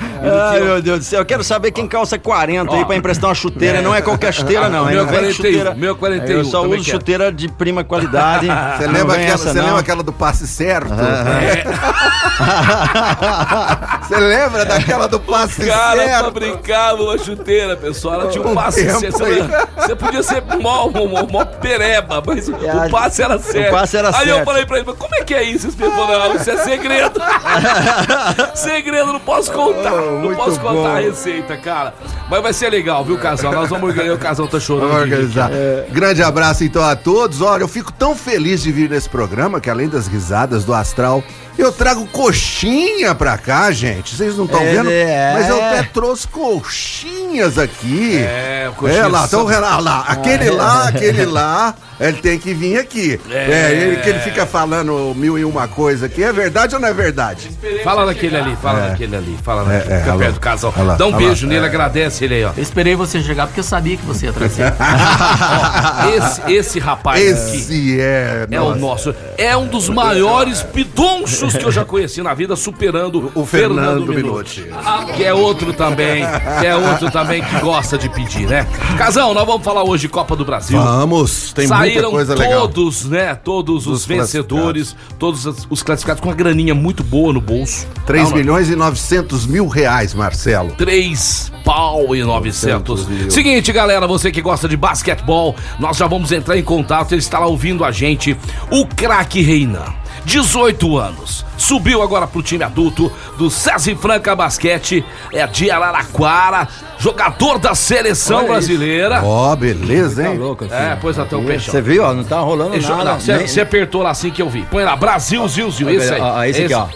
Ai, 0.51 0.61
meu 0.61 0.83
Deus 0.83 0.99
do 1.01 1.05
céu, 1.05 1.21
eu 1.21 1.25
quero 1.25 1.45
saber 1.45 1.71
quem 1.71 1.87
calça 1.87 2.19
40 2.19 2.75
aí 2.75 2.83
Ó. 2.83 2.85
pra 2.85 2.97
emprestar 2.97 3.29
uma 3.29 3.35
chuteira. 3.37 3.81
Não 3.83 3.95
é 3.95 4.03
qualquer 4.03 4.33
chuteira, 4.35 4.69
não. 4.69 4.87
Meu 4.87 5.05
vem 5.07 5.15
41, 5.15 5.33
chuteira- 5.33 5.75
meu 5.75 5.95
41 5.97 6.39
Eu 6.39 6.45
só 6.45 6.61
uso 6.63 6.71
quero. 6.71 6.85
chuteira 6.85 7.33
de 7.33 7.49
prima 7.49 7.85
qualidade. 7.85 8.47
Você 8.79 8.87
lembra, 8.89 9.15
aquela, 9.15 9.35
essa, 9.35 9.53
você 9.53 9.59
não. 9.59 9.65
lembra 9.67 9.81
aquela 9.81 10.03
do 10.03 10.13
passe 10.13 10.47
certo? 10.49 10.93
É. 10.93 11.65
Você 14.09 14.17
lembra 14.17 14.65
daquela 14.65 15.07
do 15.07 15.19
passe 15.21 15.67
Cara, 15.67 15.97
pra 15.97 16.05
certo? 16.07 16.31
brincar 16.31 16.95
uma 16.95 17.19
chuteira, 17.19 17.77
pessoal. 17.77 18.21
Ela 18.21 18.31
tinha 18.31 18.45
um 18.47 18.53
O 18.53 18.55
passe 18.55 18.85
certo. 18.85 19.19
Você, 19.19 19.49
você 19.77 19.97
podia 19.97 20.23
ser 20.23 20.43
mó, 20.61 20.89
mó, 20.89 21.27
mó 21.31 21.45
pereba, 21.45 22.23
mas 22.27 22.49
o 22.49 22.53
passe 22.91 23.23
era 23.23 23.39
certo. 23.39 23.73
passe 23.73 23.97
era 23.97 24.09
Aí 24.17 24.29
eu 24.29 24.37
certo. 24.37 24.45
falei 24.45 24.67
pra 24.67 24.77
ele, 24.79 24.87
mas 24.87 24.97
como 24.97 25.15
é 25.15 25.25
que 25.25 25.35
é 25.35 25.43
isso? 25.43 25.67
Ele 25.67 25.91
falou, 25.91 26.07
não, 26.29 26.37
isso 26.37 26.51
é 26.51 26.57
segredo. 26.59 27.21
segredo, 28.55 29.13
não 29.13 29.21
posso 29.21 29.53
contar. 29.53 29.93
Oh, 29.93 30.21
não 30.23 30.35
posso 30.35 30.59
contar 30.61 30.73
bom. 30.73 30.87
a 30.87 30.99
receita, 31.01 31.57
cara. 31.57 31.95
Mas 32.31 32.43
vai 32.43 32.53
ser 32.53 32.71
legal, 32.71 33.05
viu, 33.05 33.19
casal? 33.19 33.53
Nós 33.53 33.69
vamos 33.71 33.89
organizar. 33.91 34.15
O 34.15 34.19
casal 34.19 34.49
tá 34.49 34.59
chorando. 34.61 34.89
Vamos 34.89 35.03
organizar. 35.03 35.51
Grande 35.91 36.23
abraço 36.23 36.65
então 36.65 36.83
a 36.83 36.97
todos. 36.97 37.41
Olha, 37.41 37.63
eu 37.63 37.69
fico 37.69 37.93
tão 37.93 38.15
feliz 38.15 38.63
de 38.63 38.73
vir 38.73 38.91
nesse 38.91 39.09
programa 39.09 39.61
que 39.61 39.71
além 39.71 39.89
das 39.89 40.07
risadas 40.07 40.65
do 40.65 40.75
astral, 40.75 41.23
eu 41.59 41.73
trago 41.73 42.07
coxinha 42.07 43.15
pra 43.15 43.37
cá, 43.39 43.71
gente. 43.71 44.15
Vocês 44.15 44.37
não 44.37 44.45
estão 44.45 44.61
É, 44.61 44.73
vendo? 44.73 44.91
é. 44.91 45.33
Mas 45.35 45.49
eu 45.49 45.57
até 45.57 45.83
trouxe 45.85 46.27
coxinhas 46.29 47.59
aqui. 47.59 48.19
É, 48.19 48.71
coxinha 48.77 49.01
É 49.03 49.07
lá, 49.07 49.25
então 49.27 49.45
lá, 49.45 49.79
lá, 49.79 50.05
aquele 50.09 50.51
lá, 50.51 50.89
aquele 50.89 51.25
lá, 51.25 51.75
ele 51.99 52.19
tem 52.19 52.39
que 52.39 52.53
vir 52.55 52.79
aqui. 52.79 53.19
É. 53.31 53.51
É, 53.51 53.73
ele 53.73 53.97
que 53.97 54.09
ele 54.09 54.19
fica 54.21 54.45
falando 54.47 55.15
mil 55.15 55.39
e 55.39 55.45
uma 55.45 55.67
coisa 55.69 56.07
aqui, 56.07 56.23
é 56.23 56.33
verdade 56.33 56.75
ou 56.75 56.81
não 56.81 56.89
é 56.89 56.93
verdade? 56.93 57.51
Fala 57.83 58.07
naquele 58.07 58.37
ali, 58.37 58.57
fala 58.57 58.89
naquele 58.89 59.17
ali, 59.17 59.39
fala 59.43 59.65
naquele. 59.65 59.95
é, 59.95 59.99
Fica 59.99 60.11
alô. 60.11 60.19
perto 60.21 60.35
do 60.35 60.41
casal. 60.41 60.75
Lá, 60.77 60.95
Dá 60.97 61.07
um 61.07 61.13
beijo 61.13 61.47
nele, 61.47 61.65
é. 61.65 61.69
agradece 61.69 62.25
ele 62.25 62.35
aí, 62.35 62.45
ó. 62.45 62.53
Eu 62.57 62.63
esperei 62.63 62.95
você 62.95 63.23
chegar 63.23 63.47
porque 63.47 63.61
eu 63.61 63.65
sabia 63.65 63.97
que 63.97 64.05
você 64.05 64.27
ia 64.27 64.33
trazer. 64.33 64.65
Esse, 66.17 66.53
esse 66.53 66.79
rapaz 66.79 67.21
aqui. 67.21 67.57
Esse 67.57 68.01
é. 68.01 68.47
É 68.51 68.61
o 68.61 68.75
nosso. 68.75 69.15
É 69.37 69.57
um 69.57 69.67
dos 69.67 69.89
maiores 69.89 70.63
pidonchos 70.63 71.57
que 71.57 71.65
eu 71.65 71.73
já 71.73 71.85
conheci 71.85 72.23
na 72.23 72.35
vida, 72.35 72.57
superando 72.57 73.31
O 73.35 73.45
Fernando 73.45 74.07
Minuti. 74.07 74.67
Que 75.15 75.25
é 75.25 75.33
outro 75.35 75.73
também, 75.73 76.25
que 76.61 76.67
é 76.67 76.77
outro 76.77 77.11
também 77.11 77.43
que 77.43 77.59
gosta 77.61 77.99
de 77.99 78.09
pedir, 78.09 78.47
né? 78.47 78.67
Casão, 78.99 79.35
nós 79.35 79.47
vamos 79.47 79.65
falar 79.65 79.83
hoje 79.85 80.03
de 80.03 80.09
Copa 80.09 80.37
do 80.37 80.45
Brasil. 80.45 80.81
Vamos, 80.81 81.53
tem 81.53 81.67
muita 81.67 81.86
Saíram 81.91 82.61
todos, 82.69 83.05
né? 83.07 83.35
Todos 83.35 83.87
os 83.87 84.05
vencedores, 84.05 84.97
todos 85.19 85.47
os- 85.47 85.67
os 85.71 85.83
classificados 85.83 86.21
com 86.23 86.29
uma 86.29 86.35
graninha 86.35 86.75
muito 86.75 87.03
boa 87.03 87.33
no 87.33 87.41
bolso. 87.41 87.87
3 88.07 88.31
Não, 88.31 88.37
milhões 88.37 88.69
e 88.69 88.77
900 88.77 89.47
mil 89.47 89.67
reais, 89.69 90.15
Marcelo. 90.15 90.73
3 90.73 91.53
pau 91.65 92.15
e 92.15 92.23
900. 92.23 93.07
mil. 93.09 93.31
Seguinte, 93.31 93.73
galera, 93.73 94.07
você 94.07 94.31
que 94.31 94.41
gosta 94.41 94.69
de 94.69 94.77
basquetebol, 94.77 95.55
nós 95.79 95.97
já 95.97 96.07
vamos 96.07 96.31
entrar 96.33 96.57
em 96.57 96.63
contato. 96.63 97.13
Ele 97.13 97.21
está 97.21 97.39
lá 97.39 97.47
ouvindo 97.47 97.85
a 97.85 97.91
gente. 97.91 98.37
O 98.71 98.87
craque 98.87 99.41
Reinan, 99.43 99.85
18 100.27 100.99
anos. 100.99 101.47
Subiu 101.57 102.03
agora 102.03 102.27
pro 102.27 102.43
time 102.43 102.65
adulto 102.65 103.11
do 103.39 103.49
César 103.49 103.95
Franca 103.97 104.35
Basquete. 104.37 105.05
É 105.33 105.47
de 105.47 105.71
Araraquara. 105.71 106.69
Jogador 106.99 107.59
da 107.59 107.75
seleção 107.75 108.39
Olha 108.39 108.49
brasileira. 108.49 109.23
Ó, 109.25 109.55
beleza, 109.55 110.23
Tá 110.25 110.31
hein? 110.31 110.37
louco, 110.39 110.65
filho. 110.65 110.75
É, 110.77 110.99
pois 111.01 111.19
até 111.19 111.37
o 111.37 111.43
peixe. 111.45 111.71
Você 111.71 111.81
viu, 111.81 112.03
ó, 112.03 112.13
não 112.13 112.25
tá 112.25 112.41
rolando 112.41 112.73
Deixa 112.73 112.91
eu- 112.93 112.97
nada. 112.97 113.13
não, 113.13 113.47
Você 113.47 113.61
apertou 113.61 114.03
lá 114.03 114.11
assim 114.11 114.31
que 114.31 114.43
eu 114.43 114.51
vi. 114.51 114.63
Põe 114.71 114.83
lá, 114.85 114.97
Brasil, 114.97 115.47
Zil, 115.49 115.71
Zil. 115.71 115.89
Esse 115.91 116.13
aí. 116.15 116.21
Ó, 116.21 116.35
ó, 116.39 116.45
esse 116.45 116.65
aqui, 116.65 116.75
ó. 116.75 116.87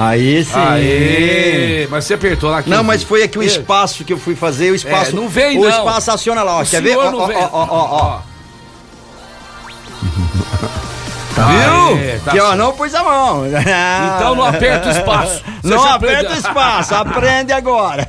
Aí 0.00 0.44
sim. 0.44 0.52
Aê, 0.54 1.88
mas 1.90 2.04
você 2.04 2.14
apertou 2.14 2.50
lá 2.50 2.62
que 2.62 2.70
Não, 2.70 2.84
mas 2.84 3.02
foi 3.02 3.22
aqui 3.22 3.38
o 3.38 3.42
espaço 3.42 4.04
que 4.04 4.12
eu 4.12 4.18
fui 4.18 4.34
fazer, 4.36 4.70
o 4.70 4.74
espaço. 4.74 5.10
É, 5.10 5.14
não 5.14 5.28
vem, 5.28 5.58
O 5.58 5.62
não. 5.62 5.68
espaço 5.68 6.10
aciona 6.10 6.42
lá, 6.42 6.58
ó. 6.58 6.62
O 6.62 6.66
Quer 6.66 6.82
ver? 6.82 6.96
Ó, 6.96 7.10
ó, 7.12 7.30
ó, 7.52 7.66
ó, 7.70 7.88
ó, 7.90 8.18
ó. 11.38 11.46
Viu? 11.94 11.98
É, 12.02 12.18
tá 12.24 12.30
que 12.32 12.40
certo. 12.40 12.56
não 12.56 12.72
pus 12.72 12.94
a 12.94 13.02
mão. 13.02 13.44
Então 14.16 14.34
não 14.34 14.44
aperta 14.44 14.88
o 14.88 14.90
espaço. 14.90 15.42
Você 15.62 15.74
Não 15.74 15.84
aperta 15.90 16.32
o 16.34 16.36
espaço, 16.36 16.94
aprende 16.94 17.52
agora. 17.52 18.08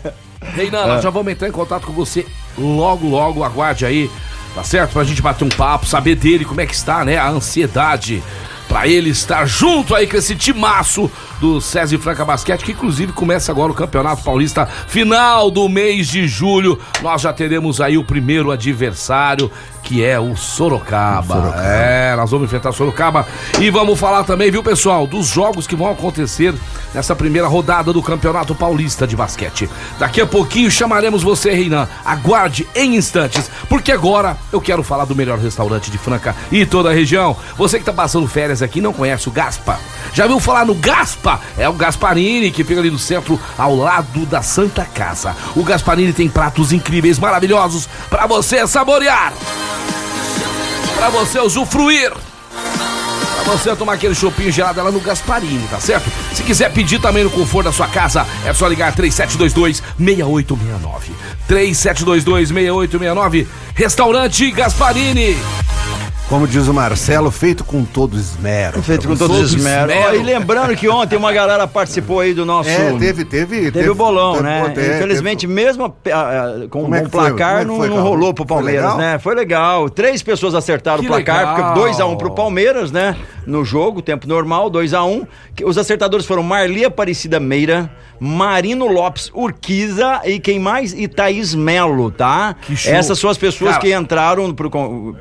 Reinan, 0.56 0.84
É. 0.84 0.88
nós 0.88 1.04
já 1.04 1.10
vamos 1.10 1.32
entrar 1.32 1.48
em 1.48 1.52
contato 1.52 1.86
com 1.88 1.94
você 1.94 2.26
logo, 2.58 3.08
logo. 3.08 3.44
Aguarde 3.44 3.86
aí, 3.86 4.10
tá 4.56 4.64
certo? 4.64 4.92
Pra 4.94 5.04
gente 5.04 5.22
bater 5.22 5.44
um 5.46 5.50
papo, 5.50 5.86
saber 5.86 6.16
dele 6.16 6.46
como 6.46 6.62
é 6.62 6.66
que 6.66 6.74
está, 6.74 7.04
né? 7.06 7.18
A 7.18 7.28
ansiedade 7.30 8.24
pra 8.68 8.88
ele 8.88 9.10
estar 9.10 9.46
junto 9.46 9.96
aí 9.96 10.08
com 10.08 10.16
esse 10.18 10.36
timaço 10.36 11.10
do 11.40 11.62
César 11.62 11.98
Franca 11.98 12.26
Basquete, 12.26 12.64
que 12.64 12.72
inclusive 12.72 13.14
começa 13.14 13.52
agora 13.52 13.72
o 13.72 13.76
Campeonato 13.76 14.24
Paulista, 14.24 14.66
final 14.66 15.50
do 15.50 15.68
mês 15.70 16.08
de 16.08 16.28
julho. 16.28 16.80
Nós 17.02 17.22
já 17.22 17.34
teremos 17.34 17.80
aí 17.80 17.98
o 17.98 18.04
primeiro 18.04 18.52
adversário, 18.52 19.52
que 19.84 20.04
é 20.04 20.20
o 20.20 20.36
Sorocaba. 20.36 21.56
É, 21.58 22.16
nós 22.16 22.32
vamos 22.32 22.46
enfrentar 22.46 22.72
Sorocaba 22.72 23.26
e 23.60 23.70
vamos 23.70 24.00
falar 24.00 24.24
também, 24.24 24.52
viu, 24.52 24.62
pessoal, 24.62 25.08
dos 25.08 25.28
jogos 25.28 25.66
que 25.66 25.76
vão 25.76 25.90
acontecer 25.90 26.54
nessa 26.94 27.16
primeira 27.16 27.48
rodada 27.48 27.94
do 27.94 28.02
Campeonato 28.02 28.54
Paulista 28.54 29.08
de 29.08 29.16
Basquete. 29.16 29.70
Daqui 29.98 30.22
a 30.22 30.28
pouquinho 30.28 30.70
chamaremos 30.70 31.24
você, 31.24 31.52
Reinan. 31.52 31.88
Aguarde 32.04 32.68
em 32.76 32.96
instantes, 32.96 33.50
porque 33.68 33.92
agora 33.92 34.38
eu 34.52 34.60
quero 34.60 34.84
falar 34.84 35.06
do 35.06 35.16
melhor 35.16 35.38
restaurante 35.40 35.92
de 35.92 35.98
Franca 35.98 36.36
e 36.52 36.66
toda 36.66 36.90
a 36.90 36.94
região. 36.94 37.36
Você 37.58 37.80
que 37.80 37.86
tá 37.86 37.94
passando 37.94 38.28
férias 38.28 38.62
aqui 38.62 38.82
não 38.82 38.94
conhece 38.94 39.28
o 39.28 39.32
Gaspa. 39.32 39.80
Já 40.14 40.28
viu 40.28 40.40
falar 40.40 40.66
no 40.66 40.76
Gaspa? 40.76 41.29
É 41.58 41.68
o 41.68 41.74
Gasparini 41.74 42.52
que 42.52 42.64
fica 42.64 42.80
ali 42.80 42.90
no 42.90 43.00
centro, 43.00 43.40
ao 43.58 43.76
lado 43.76 44.26
da 44.26 44.42
Santa 44.42 44.86
Casa. 44.86 45.36
O 45.56 45.64
Gasparini 45.64 46.14
tem 46.14 46.30
pratos 46.30 46.72
incríveis, 46.72 47.20
maravilhosos 47.20 47.90
para 48.10 48.26
você 48.26 48.66
saborear, 48.66 49.34
para 50.96 51.10
você 51.10 51.40
usufruir. 51.40 52.12
Pra 53.44 53.58
você 53.58 53.76
tomar 53.76 53.94
aquele 53.94 54.14
chopinho 54.14 54.52
gelado 54.52 54.84
lá 54.84 54.92
no 54.92 55.00
Gasparini, 55.00 55.68
tá 55.70 55.80
certo? 55.80 56.12
Se 56.36 56.44
quiser 56.44 56.72
pedir 56.72 57.00
também 57.00 57.24
no 57.24 57.32
conforto 57.32 57.66
da 57.66 57.72
sua 57.72 57.88
casa, 57.88 58.24
é 58.46 58.54
só 58.54 58.68
ligar 58.68 58.96
3722-6869. 58.96 59.82
3722-6869, 61.50 63.48
Restaurante 63.74 64.52
Gasparini. 64.52 65.36
Como 66.30 66.48
diz 66.48 66.68
o 66.68 66.74
Marcelo, 66.76 67.32
feito 67.32 67.64
com 67.64 67.84
todo 67.84 68.16
esmero. 68.16 68.84
Feito 68.84 69.08
com 69.08 69.16
Todo 69.16 69.30
todos 69.30 69.46
os 69.52 69.54
esmero. 69.56 69.92
esmero. 69.92 70.16
E 70.16 70.20
lembrando 70.24 70.76
que 70.76 70.88
ontem 70.88 71.16
uma 71.16 71.34
galera 71.34 71.68
participou 71.68 72.20
aí 72.20 72.36
do 72.36 72.46
nosso. 72.46 72.70
É, 72.70 72.94
teve, 73.00 73.26
teve. 73.26 73.72
Teve 73.72 73.90
o 73.90 73.96
bolão, 73.96 74.34
teve- 74.34 74.44
né? 74.44 74.70
teve- 74.76 74.96
Infelizmente, 74.98 75.48
mesmo 75.48 75.90
com 76.70 76.84
Como 76.84 76.94
é 76.94 77.00
um 77.02 77.10
foi? 77.10 77.30
placar, 77.30 77.62
é 77.64 77.66
não, 77.66 77.78
foi, 77.78 77.90
não 77.90 78.04
rolou 78.04 78.32
pro 78.32 78.46
Foi 78.48 78.58
Palmeiras, 78.58 78.84
legal? 78.84 78.98
né? 79.00 79.18
Foi 79.18 79.34
legal. 79.34 79.90
Três 79.90 80.22
pessoas 80.22 80.54
acertaram 80.54 81.00
Que 81.00 81.08
o 81.08 81.10
placar, 81.10 81.56
legal. 81.56 81.74
porque 81.74 81.80
2x1 81.90 82.16
pro 82.16 82.30
Palmeiras, 82.36 82.92
né? 82.92 83.16
No 83.48 83.66
jogo, 83.66 84.00
tempo 84.00 84.28
normal, 84.28 84.70
2x1. 84.70 85.26
Os 85.66 85.80
acertadores 85.80 86.28
foram 86.28 86.44
Marli 86.44 86.86
Aparecida 86.86 87.40
Meira, 87.40 87.90
Marino 88.20 88.86
Lopes 88.86 89.32
Urquiza 89.34 90.22
e 90.26 90.40
quem 90.40 90.60
mais? 90.60 90.94
E 90.94 91.08
Thaís 91.08 91.56
Melo, 91.56 92.12
tá? 92.12 92.56
Que 92.62 92.76
show. 92.76 92.94
Essas 92.94 93.18
são 93.18 93.32
as 93.32 93.38
pessoas 93.38 93.72
Cara. 93.72 93.82
que 93.82 93.96
entraram 93.96 94.54
pro, 94.54 94.70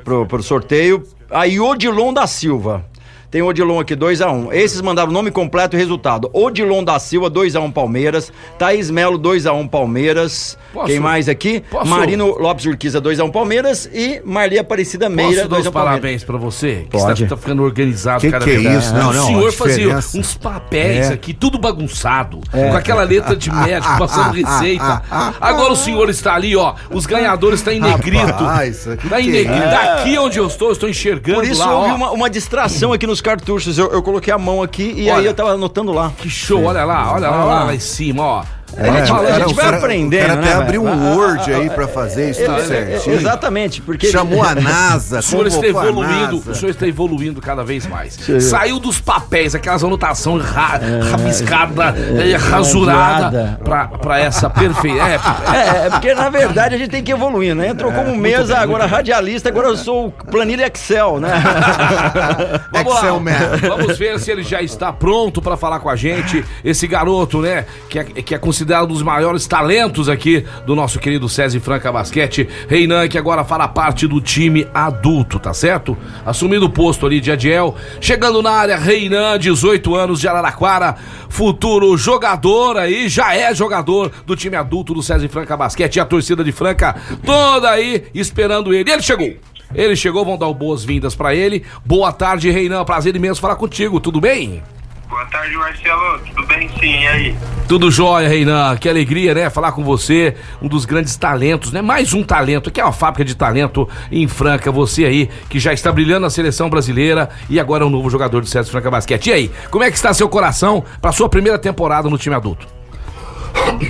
pro, 0.03 0.27
pro 0.27 0.43
sorteio. 0.43 0.98
Aí 1.31 1.59
Odilon 1.59 2.11
da 2.11 2.25
Silva. 2.25 2.85
Tem 3.31 3.43
o 3.43 3.45
Odilon 3.47 3.79
aqui, 3.79 3.95
2x1. 3.95 4.51
Esses 4.53 4.81
mandaram 4.81 5.09
o 5.09 5.13
nome 5.13 5.29
completo 5.29 5.75
e 5.75 5.79
resultado. 5.79 6.29
Odilon 6.33 6.83
da 6.83 6.97
Silva, 6.97 7.29
2x1 7.29 7.71
Palmeiras. 7.71 8.31
Thaís 8.57 8.89
Melo, 8.89 9.19
2x1 9.19 9.67
Palmeiras. 9.69 10.57
Posso? 10.73 10.87
Quem 10.87 10.99
mais 10.99 11.29
aqui? 11.29 11.63
Posso? 11.69 11.85
Marino 11.87 12.35
Lopes 12.39 12.65
Urquiza, 12.65 12.99
2x1 12.99 13.31
Palmeiras. 13.31 13.87
E 13.93 14.19
Marli 14.25 14.57
Aparecida 14.57 15.07
Meira, 15.09 15.47
Posso 15.47 15.47
dar 15.49 15.57
2x1 15.57 15.59
os 15.59 15.69
Palmeiras. 15.69 15.99
parabéns 16.01 16.23
pra 16.23 16.37
você? 16.37 16.87
Que 16.89 16.97
Pode. 16.97 17.23
está 17.23 17.35
tá 17.35 17.39
ficando 17.41 17.61
organizado 17.61 18.19
Que 18.21 18.31
cada 18.31 18.43
que 18.43 18.51
é 18.51 18.57
vez 18.57 18.83
isso? 18.83 18.93
mais. 18.93 19.05
Não, 19.05 19.13
não, 19.13 19.23
O 19.23 19.27
senhor 19.27 19.51
fazia 19.53 19.95
uns 20.15 20.33
papéis 20.35 21.11
É. 21.11 21.13
aqui, 21.13 21.31
tudo 21.31 21.59
bagunçado, 21.59 22.39
com 22.51 22.75
aquela 22.75 23.03
letra 23.03 23.35
de 23.35 23.51
médico, 23.51 23.95
passando 23.99 24.33
receita. 24.33 25.03
Agora 25.39 25.71
o 25.73 25.75
senhor 25.75 26.09
está 26.09 26.33
ali, 26.33 26.55
ó, 26.55 26.73
os 26.89 27.05
ganhadores 27.05 27.59
estão 27.59 27.71
em 27.73 27.79
negrito. 27.79 28.25
Rapaz, 28.25 28.87
Tá 29.07 29.21
em 29.21 29.29
é 29.29 29.31
negrito. 29.31 29.53
isso? 29.59 29.69
Daqui 29.69 30.17
onde 30.17 30.39
eu 30.39 30.47
estou, 30.47 30.69
eu 30.69 30.73
estou 30.73 30.89
enxergando 30.89 31.41
Por 31.41 31.47
isso 31.47 31.59
lá, 31.59 31.75
houve 31.77 31.91
ó. 31.91 31.95
uma, 31.95 32.11
uma 32.11 32.29
distração 32.29 32.91
aqui 32.91 33.05
nos 33.19 33.21
cartuchos. 33.21 33.77
Eu, 33.77 33.91
eu 33.91 34.01
coloquei 34.01 34.33
a 34.33 34.37
mão 34.37 34.63
aqui 34.63 34.93
e 34.95 35.09
aí 35.09 35.17
Olha. 35.17 35.27
eu 35.27 35.33
tava 35.33 35.51
anotando 35.51 35.91
lá. 35.91 36.11
Que 36.17 36.29
show, 36.29 36.63
olha 36.63 36.83
lá, 36.85 37.13
olha 37.13 37.29
lá, 37.29 37.45
olha 37.45 37.65
lá 37.65 37.75
em 37.75 37.79
cima, 37.79 38.23
ó. 38.23 38.43
A 38.77 38.83
gente, 38.99 39.11
Olha, 39.11 39.35
a 39.35 39.39
gente 39.39 39.53
vai 39.55 39.65
cara- 39.65 39.77
aprendendo, 39.77 40.23
O 40.23 40.27
cara 40.27 40.35
né? 40.35 40.41
até 40.41 40.49
velho? 40.51 40.61
abriu 40.61 40.87
Ah, 40.87 40.91
um 40.91 41.11
ah, 41.11 41.15
Word 41.15 41.53
ah, 41.53 41.57
aí 41.57 41.69
pra 41.69 41.87
fazer 41.87 42.29
isso 42.31 42.41
tudo 42.43 42.57
é, 42.59 42.61
é, 42.61 42.65
certinho. 42.65 43.15
Exatamente, 43.15 43.81
porque 43.81 44.07
Chamou 44.07 44.43
a 44.43 44.55
NASA, 44.55 45.19
O 45.19 45.21
senhor 45.21 45.47
está 45.47 45.67
evoluindo, 45.67 46.37
o 46.47 46.55
senhor 46.55 46.71
está 46.71 46.87
evoluindo 46.87 47.41
cada 47.41 47.63
vez 47.63 47.85
mais. 47.87 48.17
Saiu 48.41 48.79
dos 48.79 48.99
papéis, 48.99 49.53
aquelas 49.55 49.83
anotações 49.83 50.43
ra, 50.45 50.79
rabiscada, 51.11 51.95
eh, 51.97 52.35
rasurada, 52.35 53.23
rasurada. 53.25 53.59
pra, 53.63 53.87
pra 53.87 54.19
essa 54.19 54.49
perfeita. 54.49 54.99
É, 55.03 55.19
É, 55.59 55.87
é 55.87 55.89
porque 55.89 56.13
na 56.13 56.29
verdade 56.29 56.75
a 56.75 56.77
gente 56.77 56.89
tem 56.89 57.03
que 57.03 57.11
evoluir, 57.11 57.53
né? 57.55 57.69
Entrou 57.69 57.91
como 57.91 58.15
mesa, 58.15 58.57
agora 58.57 58.85
radialista, 58.85 59.49
agora 59.49 59.67
eu 59.67 59.77
sou 59.77 60.11
planilha 60.31 60.67
Excel, 60.67 61.19
né? 61.19 61.29
Vamos 62.71 62.93
Excel 62.95 63.13
lá, 63.15 63.19
Man. 63.19 63.31
vamos 63.69 63.97
ver 63.97 64.19
se 64.19 64.31
ele 64.31 64.43
já 64.43 64.61
está 64.61 64.91
pronto 64.93 65.41
para 65.41 65.57
falar 65.57 65.79
com 65.79 65.89
a 65.89 65.95
gente. 65.95 66.43
Esse 66.63 66.87
garoto, 66.87 67.41
né, 67.41 67.65
que 67.89 67.99
é, 67.99 68.03
que 68.03 68.35
é 68.35 68.37
considerado 68.59 68.85
um 68.85 68.93
dos 68.93 69.01
maiores 69.01 69.47
talentos 69.47 70.09
aqui 70.09 70.43
do 70.65 70.75
nosso 70.75 70.99
querido 70.99 71.29
César 71.29 71.59
Franca 71.61 71.91
Basquete. 71.91 72.47
Reinan, 72.67 73.07
que 73.07 73.17
agora 73.17 73.45
fará 73.45 73.69
parte 73.69 74.05
do 74.05 74.19
time 74.19 74.67
adulto, 74.73 75.39
tá 75.39 75.53
certo? 75.53 75.97
Assumindo 76.25 76.65
o 76.65 76.69
posto 76.69 77.05
ali 77.05 77.21
de 77.21 77.31
Adiel. 77.31 77.75
Chegando 78.01 78.41
na 78.41 78.51
área, 78.51 78.77
Reinan, 78.77 79.39
18 79.39 79.95
anos 79.95 80.19
de 80.19 80.27
Araraquara, 80.27 80.97
futuro 81.29 81.95
jogador 81.95 82.77
aí, 82.77 83.07
já 83.07 83.33
é 83.33 83.55
jogador 83.55 84.11
do 84.25 84.35
time 84.35 84.57
adulto 84.57 84.93
do 84.93 85.01
César 85.01 85.29
Franca 85.29 85.55
Basquete. 85.55 85.95
E 85.95 85.99
a 86.01 86.05
torcida 86.05 86.43
de 86.43 86.51
Franca 86.51 86.97
toda 87.25 87.69
aí 87.69 88.03
esperando 88.13 88.73
ele. 88.73 88.91
Ele 88.91 89.01
chegou. 89.01 89.35
Ele 89.73 89.95
chegou, 89.95 90.25
vão 90.25 90.37
dar 90.37 90.51
boas-vindas 90.51 91.15
pra 91.15 91.33
ele. 91.33 91.63
Boa 91.85 92.11
tarde, 92.11 92.49
Reinan. 92.49 92.83
Prazer 92.83 93.15
imenso 93.15 93.39
falar 93.39 93.55
contigo. 93.55 94.01
Tudo 94.01 94.19
bem? 94.19 94.61
Boa 95.09 95.25
tarde, 95.25 95.57
Marcelo. 95.57 96.19
Tudo 96.19 96.45
bem 96.45 96.69
sim? 96.79 97.01
E 97.01 97.07
aí? 97.07 97.37
Tudo 97.67 97.89
jóia, 97.89 98.29
Reinan. 98.29 98.77
Que 98.77 98.87
alegria, 98.87 99.33
né? 99.33 99.49
Falar 99.49 99.71
com 99.71 99.83
você, 99.83 100.37
um 100.61 100.67
dos 100.67 100.85
grandes 100.85 101.15
talentos, 101.15 101.71
né? 101.71 101.81
Mais 101.81 102.13
um 102.13 102.23
talento, 102.23 102.69
que 102.69 102.79
é 102.79 102.83
uma 102.83 102.93
fábrica 102.93 103.25
de 103.25 103.35
talento 103.35 103.89
em 104.11 104.27
Franca. 104.27 104.71
Você 104.71 105.05
aí, 105.05 105.27
que 105.49 105.59
já 105.59 105.73
está 105.73 105.91
brilhando 105.91 106.21
na 106.21 106.29
seleção 106.29 106.69
brasileira 106.69 107.27
e 107.49 107.59
agora 107.59 107.83
é 107.83 107.87
um 107.87 107.89
novo 107.89 108.07
jogador 108.07 108.41
do 108.41 108.47
César 108.47 108.69
Franca 108.69 108.91
Basquete. 108.91 109.27
E 109.27 109.33
aí, 109.33 109.51
como 109.71 109.83
é 109.83 109.89
que 109.89 109.97
está 109.97 110.13
seu 110.13 110.29
coração 110.29 110.85
para 111.01 111.11
sua 111.11 111.27
primeira 111.27 111.57
temporada 111.57 112.07
no 112.07 112.17
time 112.17 112.35
adulto? 112.35 112.67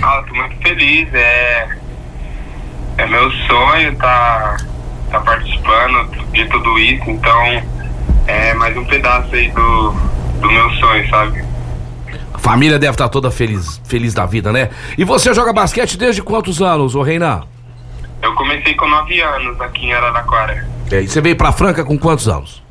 Ah, 0.02 0.24
tô 0.26 0.34
muito 0.34 0.56
feliz. 0.62 1.12
É, 1.12 1.68
é 2.96 3.06
meu 3.06 3.30
sonho 3.30 3.94
tá, 3.96 4.56
tá 5.10 5.20
participando 5.20 6.32
de 6.32 6.46
tudo 6.46 6.78
isso. 6.78 7.10
Então, 7.10 7.62
é 8.26 8.54
mais 8.54 8.74
um 8.74 8.86
pedaço 8.86 9.34
aí 9.34 9.50
do, 9.50 9.94
do 10.40 10.50
meu 10.50 10.70
sonho, 10.72 11.08
sabe? 11.08 11.44
A 12.32 12.38
família 12.38 12.78
deve 12.78 12.92
estar 12.92 13.08
toda 13.08 13.30
feliz, 13.30 13.80
feliz 13.84 14.14
da 14.14 14.26
vida, 14.26 14.50
né? 14.52 14.70
E 14.96 15.04
você 15.04 15.32
joga 15.34 15.52
basquete 15.52 15.96
desde 15.98 16.22
quantos 16.22 16.60
anos, 16.62 16.94
ô 16.94 17.02
Reinan? 17.02 17.42
Eu 18.22 18.34
comecei 18.34 18.74
com 18.74 18.88
9 18.88 19.20
anos 19.20 19.60
aqui 19.60 19.86
em 19.86 19.92
Araraquara. 19.92 20.66
É, 20.90 21.00
E 21.00 21.08
você 21.08 21.20
veio 21.20 21.36
pra 21.36 21.52
Franca 21.52 21.84
com 21.84 21.98
quantos 21.98 22.28
anos? 22.28 22.62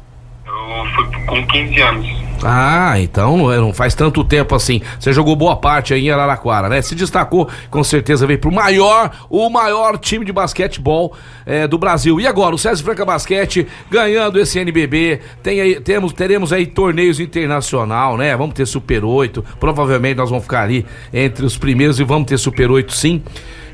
Eu 0.45 0.85
fui 0.95 1.05
com 1.25 1.45
15 1.47 1.81
anos. 1.81 2.07
Ah, 2.43 2.99
então 2.99 3.37
não 3.37 3.51
é- 3.51 3.57
não 3.57 3.73
faz 3.73 3.93
tanto 3.93 4.23
tempo 4.23 4.55
assim. 4.55 4.81
Você 4.99 5.11
jogou 5.11 5.35
boa 5.35 5.55
parte 5.57 5.93
aí 5.93 6.05
em 6.07 6.09
Araraquara, 6.11 6.69
né? 6.69 6.81
Se 6.81 6.95
destacou, 6.95 7.49
com 7.69 7.83
certeza 7.83 8.25
veio 8.25 8.39
pro 8.39 8.51
maior, 8.51 9.11
o 9.29 9.49
maior 9.49 9.97
time 9.97 10.23
de 10.25 10.31
basquetebol 10.31 11.13
eh, 11.45 11.67
do 11.67 11.77
Brasil. 11.77 12.19
E 12.19 12.27
agora, 12.27 12.55
o 12.55 12.57
César 12.57 12.83
Franca 12.83 13.03
Basquete 13.05 13.67
ganhando 13.89 14.39
esse 14.39 14.57
NBB. 14.59 15.19
Tem 15.43 15.59
aí, 15.59 15.79
temos, 15.81 16.13
teremos 16.13 16.53
aí 16.53 16.65
torneios 16.65 17.19
internacional, 17.19 18.15
né? 18.17 18.35
Vamos 18.37 18.53
ter 18.55 18.65
Super 18.65 19.03
8. 19.03 19.43
Provavelmente 19.59 20.17
nós 20.17 20.29
vamos 20.29 20.43
ficar 20.43 20.63
ali 20.63 20.85
entre 21.13 21.45
os 21.45 21.57
primeiros 21.57 21.99
e 21.99 22.03
vamos 22.03 22.27
ter 22.27 22.37
Super 22.37 22.71
8 22.71 22.93
sim. 22.93 23.21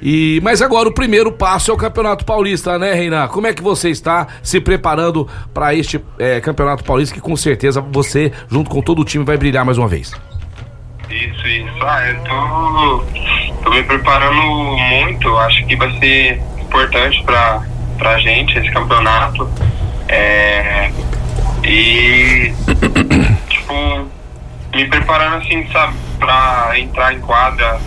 E, 0.01 0.39
mas 0.43 0.61
agora 0.61 0.89
o 0.89 0.93
primeiro 0.93 1.31
passo 1.31 1.71
é 1.71 1.73
o 1.73 1.77
Campeonato 1.77 2.25
Paulista, 2.25 2.77
né, 2.77 2.93
Reinan? 2.93 3.27
Como 3.27 3.47
é 3.47 3.53
que 3.53 3.61
você 3.61 3.89
está 3.89 4.27
se 4.41 4.59
preparando 4.59 5.27
para 5.53 5.73
este 5.73 6.03
eh, 6.19 6.39
Campeonato 6.41 6.83
Paulista 6.83 7.13
que 7.13 7.21
com 7.21 7.35
certeza 7.35 7.81
você, 7.81 8.31
junto 8.49 8.69
com 8.69 8.81
todo 8.81 9.01
o 9.01 9.05
time, 9.05 9.23
vai 9.23 9.37
brilhar 9.37 9.65
mais 9.65 9.77
uma 9.77 9.87
vez? 9.87 10.13
Isso, 11.09 11.47
isso. 11.47 11.75
Ah, 11.81 12.07
eu 12.07 12.23
tô, 12.23 13.63
tô 13.63 13.69
me 13.71 13.83
preparando 13.83 14.41
muito. 14.77 15.37
Acho 15.37 15.65
que 15.65 15.75
vai 15.75 15.91
ser 15.99 16.41
importante 16.59 17.23
pra, 17.23 17.61
pra 17.97 18.17
gente 18.19 18.57
esse 18.57 18.71
campeonato. 18.71 19.49
É, 20.07 20.91
e, 21.63 22.53
tipo, 23.49 23.73
me 24.73 24.85
preparando 24.85 25.37
assim, 25.37 25.65
sabe, 25.71 25.95
pra 26.19 26.73
entrar 26.77 27.13
em 27.13 27.19
quadra, 27.19 27.79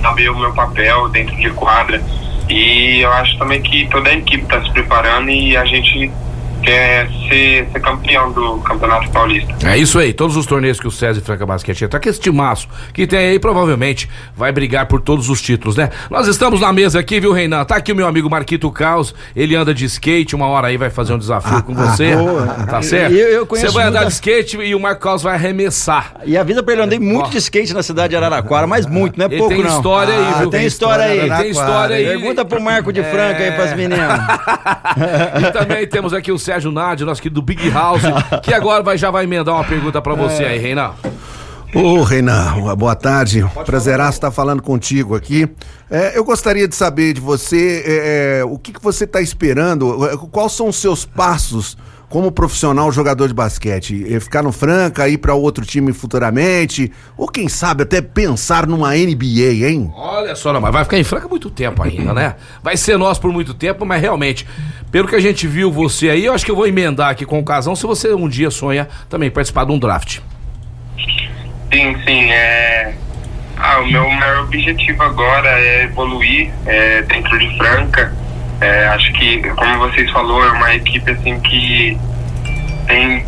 saber 0.00 0.30
o 0.30 0.38
meu 0.38 0.52
papel 0.52 1.08
dentro 1.08 1.36
de 1.36 1.50
quadra. 1.50 2.02
E 2.48 3.00
eu 3.00 3.12
acho 3.12 3.38
também 3.38 3.62
que 3.62 3.86
toda 3.88 4.10
a 4.10 4.14
equipe 4.14 4.44
tá 4.46 4.62
se 4.62 4.70
preparando 4.72 5.30
e 5.30 5.56
a 5.56 5.64
gente 5.64 6.10
quer 6.62 7.08
ser, 7.28 7.68
ser 7.72 7.80
campeão 7.80 8.32
do 8.32 8.58
Campeonato 8.58 9.10
Paulista. 9.10 9.54
É 9.68 9.76
isso 9.78 9.98
aí, 9.98 10.12
todos 10.12 10.36
os 10.36 10.46
torneios 10.46 10.78
que 10.80 10.86
o 10.86 10.90
César 10.90 11.20
Franca 11.20 11.46
Basquete 11.46 11.84
entra, 11.84 11.98
que 12.00 12.08
esse 12.08 12.20
timaço 12.20 12.68
que 12.92 13.06
tem 13.06 13.18
aí, 13.30 13.38
provavelmente 13.38 14.08
vai 14.36 14.52
brigar 14.52 14.86
por 14.86 15.00
todos 15.00 15.28
os 15.28 15.40
títulos, 15.40 15.76
né? 15.76 15.90
Nós 16.10 16.26
estamos 16.26 16.60
na 16.60 16.72
mesa 16.72 16.98
aqui, 17.00 17.20
viu, 17.20 17.32
Reinan? 17.32 17.64
Tá 17.64 17.76
aqui 17.76 17.92
o 17.92 17.96
meu 17.96 18.06
amigo 18.06 18.28
Marquito 18.30 18.70
Caos, 18.70 19.14
ele 19.34 19.54
anda 19.54 19.72
de 19.74 19.84
skate, 19.84 20.34
uma 20.36 20.46
hora 20.48 20.68
aí 20.68 20.76
vai 20.76 20.90
fazer 20.90 21.12
um 21.12 21.18
desafio 21.18 21.62
com 21.62 21.74
você, 21.74 22.12
tá 22.68 22.82
certo? 22.82 23.14
Eu- 23.14 23.28
eu 23.28 23.46
conheço 23.46 23.68
Você 23.70 23.74
vai 23.78 23.86
andar 23.86 24.04
de 24.04 24.12
skate 24.12 24.56
e 24.58 24.74
o 24.74 24.80
Marco 24.80 25.00
Caos 25.00 25.22
vai 25.22 25.34
arremessar. 25.34 26.14
E 26.24 26.36
avisa 26.36 26.62
pra 26.62 26.72
ele, 26.72 26.82
eu 26.82 26.86
andei 26.86 26.98
muito 26.98 27.26
Ó. 27.26 27.30
de 27.30 27.38
skate 27.38 27.72
na 27.72 27.82
cidade 27.82 28.10
de 28.10 28.16
Araraquara, 28.16 28.66
mas 28.66 28.86
muito, 28.86 29.18
não 29.18 29.26
é 29.26 29.28
Ele 29.28 29.38
pouco 29.38 29.54
tem 29.54 29.62
não. 29.64 29.76
história 29.76 30.14
aí, 30.14 30.20
Ah, 30.34 30.38
viu? 30.40 30.50
Tem 30.50 30.66
história 30.66 31.04
aí. 31.04 31.18
Ele 31.20 31.34
tem 31.36 31.50
história 31.50 31.96
aí. 31.96 32.04
Pergunta 32.06 32.44
pro 32.44 32.60
Marco 32.60 32.92
de 32.92 33.02
Franca 33.02 33.38
aí 33.38 33.52
pras 33.52 33.74
meninas. 33.76 34.00
E 35.40 35.52
também 35.52 35.86
temos 35.86 36.12
aqui 36.12 36.32
o 36.32 36.38
Sérgio 36.50 36.72
Nádio, 36.72 37.06
nosso 37.06 37.22
querido 37.22 37.40
Big 37.40 37.70
House, 37.70 38.02
que 38.42 38.52
agora 38.52 38.82
vai, 38.82 38.98
já 38.98 39.08
vai 39.08 39.22
emendar 39.22 39.54
uma 39.54 39.62
pergunta 39.62 40.02
pra 40.02 40.14
você 40.14 40.42
aí, 40.42 40.58
Reinan. 40.58 40.90
Ô, 41.72 42.02
Reinan, 42.02 42.74
boa 42.76 42.96
tarde. 42.96 43.48
Prazeraço 43.64 44.16
estar 44.16 44.32
falando 44.32 44.60
contigo 44.60 45.14
aqui. 45.14 45.48
É, 45.88 46.18
eu 46.18 46.24
gostaria 46.24 46.66
de 46.66 46.74
saber 46.74 47.12
de 47.12 47.20
você 47.20 47.84
é, 47.86 48.40
é, 48.40 48.44
o 48.44 48.58
que, 48.58 48.72
que 48.72 48.82
você 48.82 49.04
está 49.04 49.20
esperando, 49.20 50.04
é, 50.08 50.16
quais 50.16 50.50
são 50.50 50.66
os 50.66 50.74
seus 50.74 51.04
passos 51.04 51.78
como 52.10 52.32
profissional 52.32 52.90
jogador 52.90 53.28
de 53.28 53.32
basquete? 53.32 54.04
É, 54.12 54.18
ficar 54.18 54.42
no 54.42 54.50
Franca, 54.50 55.08
ir 55.08 55.16
para 55.16 55.32
outro 55.32 55.64
time 55.64 55.92
futuramente, 55.92 56.92
ou 57.16 57.28
quem 57.28 57.48
sabe 57.48 57.84
até 57.84 58.02
pensar 58.02 58.66
numa 58.66 58.90
NBA, 58.90 59.68
hein? 59.68 59.90
Olha 59.96 60.34
só, 60.34 60.52
não, 60.52 60.60
mas 60.60 60.72
vai 60.72 60.82
ficar 60.84 60.98
em 60.98 61.04
Franca 61.04 61.28
muito 61.28 61.48
tempo 61.48 61.82
ainda, 61.82 62.12
né? 62.12 62.34
Vai 62.62 62.76
ser 62.76 62.98
nosso 62.98 63.20
por 63.20 63.32
muito 63.32 63.54
tempo, 63.54 63.86
mas 63.86 64.02
realmente, 64.02 64.46
pelo 64.90 65.06
que 65.06 65.14
a 65.14 65.20
gente 65.20 65.46
viu 65.46 65.70
você 65.70 66.10
aí, 66.10 66.24
eu 66.24 66.34
acho 66.34 66.44
que 66.44 66.50
eu 66.50 66.56
vou 66.56 66.66
emendar 66.66 67.10
aqui 67.10 67.24
com 67.24 67.38
o 67.38 67.44
Casão 67.44 67.76
se 67.76 67.86
você 67.86 68.12
um 68.12 68.28
dia 68.28 68.50
sonha 68.50 68.88
também 69.08 69.30
participar 69.30 69.64
de 69.64 69.72
um 69.72 69.78
draft. 69.78 70.18
Sim, 71.72 71.96
sim. 72.04 72.30
É... 72.32 72.92
Ah, 73.56 73.80
o 73.80 73.86
meu 73.86 74.08
maior 74.10 74.44
objetivo 74.44 75.02
agora 75.02 75.48
é 75.48 75.84
evoluir 75.84 76.50
é, 76.66 77.02
dentro 77.02 77.38
de 77.38 77.56
Franca. 77.56 78.12
É, 78.60 78.86
acho 78.88 79.12
que, 79.14 79.40
como 79.50 79.78
vocês 79.78 80.10
falou, 80.10 80.44
é 80.44 80.52
uma 80.52 80.74
equipe 80.74 81.10
assim 81.10 81.40
que 81.40 81.98
tem, 82.86 83.24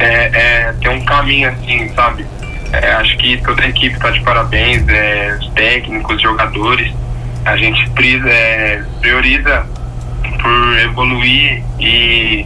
é, 0.00 0.06
é, 0.06 0.74
tem 0.80 0.90
um 0.90 1.04
caminho 1.04 1.48
assim, 1.48 1.88
sabe? 1.94 2.26
É, 2.72 2.92
acho 2.92 3.16
que 3.18 3.36
toda 3.38 3.62
a 3.62 3.68
equipe 3.68 3.94
está 3.94 4.10
de 4.10 4.20
parabéns, 4.20 4.86
é, 4.88 5.38
os 5.40 5.48
técnicos, 5.50 6.16
os 6.16 6.22
jogadores. 6.22 6.92
A 7.44 7.56
gente 7.56 7.88
prisa, 7.90 8.28
é, 8.28 8.82
prioriza 9.00 9.64
por 10.42 10.78
evoluir 10.78 11.62
e 11.78 12.44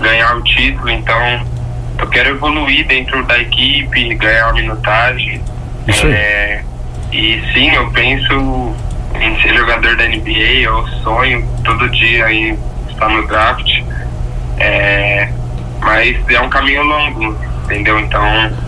ganhar 0.00 0.36
o 0.36 0.42
título, 0.42 0.90
então 0.90 1.46
eu 1.98 2.06
quero 2.08 2.30
evoluir 2.30 2.86
dentro 2.86 3.22
da 3.24 3.38
equipe, 3.38 4.14
ganhar 4.14 4.52
minutagem. 4.54 5.40
Isso 5.86 6.06
aí. 6.06 6.62
E 7.12 7.42
sim, 7.52 7.70
eu 7.74 7.90
penso 7.90 8.74
em 9.22 9.40
ser 9.40 9.56
jogador 9.56 9.96
da 9.96 10.04
NBA, 10.04 10.62
eu 10.62 10.86
sonho 11.02 11.46
todo 11.64 11.88
dia 11.90 12.32
em 12.32 12.58
estar 12.88 13.08
no 13.08 13.26
draft. 13.26 13.82
É, 14.58 15.28
mas 15.80 16.16
é 16.28 16.40
um 16.40 16.48
caminho 16.48 16.82
longo, 16.82 17.36
entendeu? 17.64 17.98
Então 17.98 18.24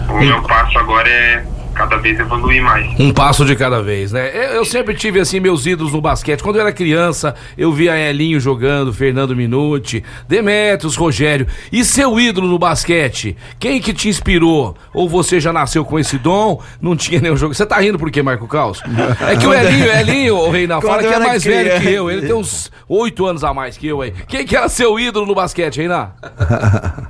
o 0.08 0.20
meu 0.20 0.42
passo 0.42 0.78
agora 0.78 1.08
é 1.08 1.44
cada 1.74 1.96
vez 1.98 2.18
evoluir 2.18 2.62
mais. 2.62 2.98
Um 2.98 3.12
passo 3.12 3.44
de 3.44 3.54
cada 3.56 3.82
vez, 3.82 4.12
né? 4.12 4.30
Eu, 4.34 4.54
eu 4.54 4.64
sempre 4.64 4.94
tive, 4.94 5.20
assim, 5.20 5.40
meus 5.40 5.66
ídolos 5.66 5.92
no 5.92 6.00
basquete. 6.00 6.42
Quando 6.42 6.56
eu 6.56 6.62
era 6.62 6.72
criança, 6.72 7.34
eu 7.58 7.72
via 7.72 7.96
Elinho 7.96 8.40
jogando, 8.40 8.92
Fernando 8.92 9.36
Minuti, 9.36 10.02
Demetrios, 10.28 10.96
Rogério. 10.96 11.46
E 11.72 11.84
seu 11.84 12.18
ídolo 12.18 12.48
no 12.48 12.58
basquete? 12.58 13.36
Quem 13.58 13.80
que 13.80 13.92
te 13.92 14.08
inspirou? 14.08 14.76
Ou 14.92 15.08
você 15.08 15.40
já 15.40 15.52
nasceu 15.52 15.84
com 15.84 15.98
esse 15.98 16.18
dom? 16.18 16.62
Não 16.80 16.96
tinha 16.96 17.20
nenhum 17.20 17.36
jogo. 17.36 17.54
Você 17.54 17.66
tá 17.66 17.78
rindo 17.78 17.98
por 17.98 18.10
quê, 18.10 18.22
Marco 18.22 18.46
Caos? 18.46 18.82
É 19.28 19.36
que 19.36 19.46
o 19.46 19.52
Elinho, 19.52 19.90
Elinho, 19.90 20.36
o 20.36 20.50
Reinaldo, 20.50 20.86
fala 20.86 21.02
que 21.02 21.08
é 21.08 21.18
mais 21.18 21.44
velho 21.44 21.70
que 21.70 21.80
criança. 21.80 21.96
eu. 21.96 22.10
Ele 22.10 22.26
tem 22.26 22.34
uns 22.34 22.70
oito 22.88 23.26
anos 23.26 23.42
a 23.44 23.52
mais 23.52 23.76
que 23.76 23.86
eu 23.86 24.00
aí. 24.00 24.12
Quem 24.28 24.46
que 24.46 24.56
era 24.56 24.68
seu 24.68 24.98
ídolo 24.98 25.26
no 25.26 25.34
basquete, 25.34 25.78
Reinan? 25.78 26.10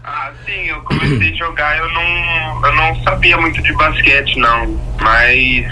Ah, 0.04 0.30
sim, 0.44 0.68
eu 0.68 0.80
comecei 0.82 1.32
a 1.32 1.36
jogar, 1.36 1.78
eu 1.78 1.88
não, 1.92 2.66
eu 2.66 2.74
não 2.74 3.02
sabia 3.02 3.36
muito 3.36 3.62
de 3.62 3.72
basquete, 3.74 4.38
não. 4.38 4.53
Mas 5.00 5.66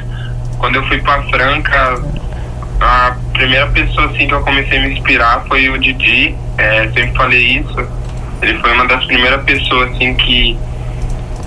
quando 0.59 0.77
eu 0.77 0.87
fui 0.89 1.01
pra 1.01 1.23
Franca, 1.25 2.03
a 2.81 3.17
primeira 3.33 3.67
pessoa 3.69 4.07
assim 4.07 4.27
que 4.27 4.35
eu 4.35 4.41
comecei 4.43 4.79
a 4.79 4.83
me 4.83 4.93
inspirar 4.93 5.45
foi 5.49 5.69
o 5.69 5.79
Didi. 5.79 6.35
É, 6.59 6.85
sempre 6.89 7.13
falei 7.17 7.59
isso. 7.59 7.89
Ele 8.41 8.59
foi 8.59 8.73
uma 8.73 8.87
das 8.87 9.05
primeiras 9.05 9.43
pessoas 9.45 9.91
assim 9.93 10.15
que, 10.15 10.59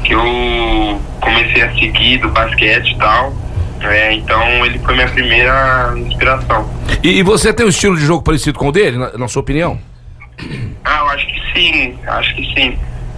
que 0.04 0.14
eu 0.14 1.02
comecei 1.20 1.62
a 1.62 1.74
seguir 1.74 2.20
do 2.20 2.30
basquete 2.30 2.92
e 2.92 2.98
tal. 2.98 3.34
É, 3.82 4.14
então 4.14 4.66
ele 4.66 4.80
foi 4.80 4.96
minha 4.96 5.08
primeira 5.10 5.94
inspiração. 5.98 6.70
E, 7.04 7.20
e 7.20 7.24
você 7.24 7.54
tem 7.54 7.66
um 7.66 7.70
estilo 7.70 7.98
de 7.98 8.06
jogo 8.06 8.24
parecido 8.24 8.58
com 8.58 8.70
o 8.70 8.72
dele, 8.72 8.98
na, 8.98 9.18
na 9.18 9.28
sua 9.28 9.42
opinião? 9.42 9.78
Ah, 10.84 11.00
eu 11.00 11.10
acho 11.10 11.28
que 11.28 11.42
sim, 11.54 11.96
acho 12.08 12.36
que 12.36 12.54
sim. 12.54 12.78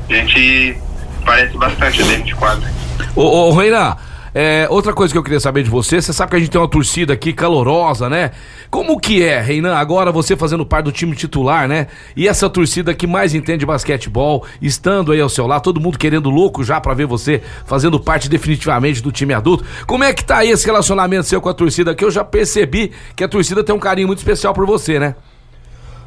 A 0.09 0.13
gente 0.13 0.77
parece 1.25 1.57
bastante 1.57 2.03
dentro 2.03 2.23
de 2.23 2.35
quadra. 2.35 2.69
Ô, 3.15 3.49
ô 3.49 3.51
Reina, 3.53 3.97
é, 4.39 4.67
outra 4.69 4.93
coisa 4.93 5.11
que 5.11 5.17
eu 5.17 5.23
queria 5.23 5.39
saber 5.39 5.63
de 5.63 5.69
você, 5.71 5.99
você 5.99 6.13
sabe 6.13 6.29
que 6.29 6.35
a 6.35 6.39
gente 6.39 6.51
tem 6.51 6.61
uma 6.61 6.67
torcida 6.67 7.11
aqui 7.11 7.33
calorosa, 7.33 8.07
né? 8.07 8.29
Como 8.69 8.99
que 8.99 9.23
é, 9.23 9.41
Reinan, 9.41 9.75
agora 9.75 10.11
você 10.11 10.37
fazendo 10.37 10.63
parte 10.63 10.85
do 10.85 10.91
time 10.91 11.15
titular, 11.15 11.67
né? 11.67 11.87
E 12.15 12.27
essa 12.27 12.47
torcida 12.47 12.93
que 12.93 13.07
mais 13.07 13.33
entende 13.33 13.65
basquetebol, 13.65 14.45
estando 14.61 15.11
aí 15.11 15.19
ao 15.19 15.27
seu 15.27 15.47
lado, 15.47 15.63
todo 15.63 15.81
mundo 15.81 15.97
querendo 15.97 16.29
louco 16.29 16.63
já 16.63 16.79
pra 16.79 16.93
ver 16.93 17.07
você 17.07 17.41
fazendo 17.65 17.99
parte 17.99 18.29
definitivamente 18.29 19.01
do 19.01 19.11
time 19.11 19.33
adulto. 19.33 19.65
Como 19.87 20.03
é 20.03 20.13
que 20.13 20.23
tá 20.23 20.37
aí 20.37 20.51
esse 20.51 20.67
relacionamento 20.67 21.23
seu 21.23 21.41
com 21.41 21.49
a 21.49 21.53
torcida? 21.55 21.95
Que 21.95 22.05
eu 22.05 22.11
já 22.11 22.23
percebi 22.23 22.91
que 23.15 23.23
a 23.23 23.27
torcida 23.27 23.63
tem 23.63 23.73
um 23.73 23.79
carinho 23.79 24.05
muito 24.05 24.19
especial 24.19 24.53
por 24.53 24.67
você, 24.67 24.99
né? 24.99 25.15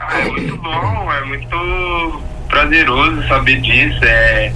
É 0.09 0.25
muito 0.31 0.57
bom, 0.59 1.13
é 1.13 1.25
muito 1.25 2.23
prazeroso 2.47 3.27
saber 3.27 3.61
disso. 3.61 4.05
É, 4.05 4.53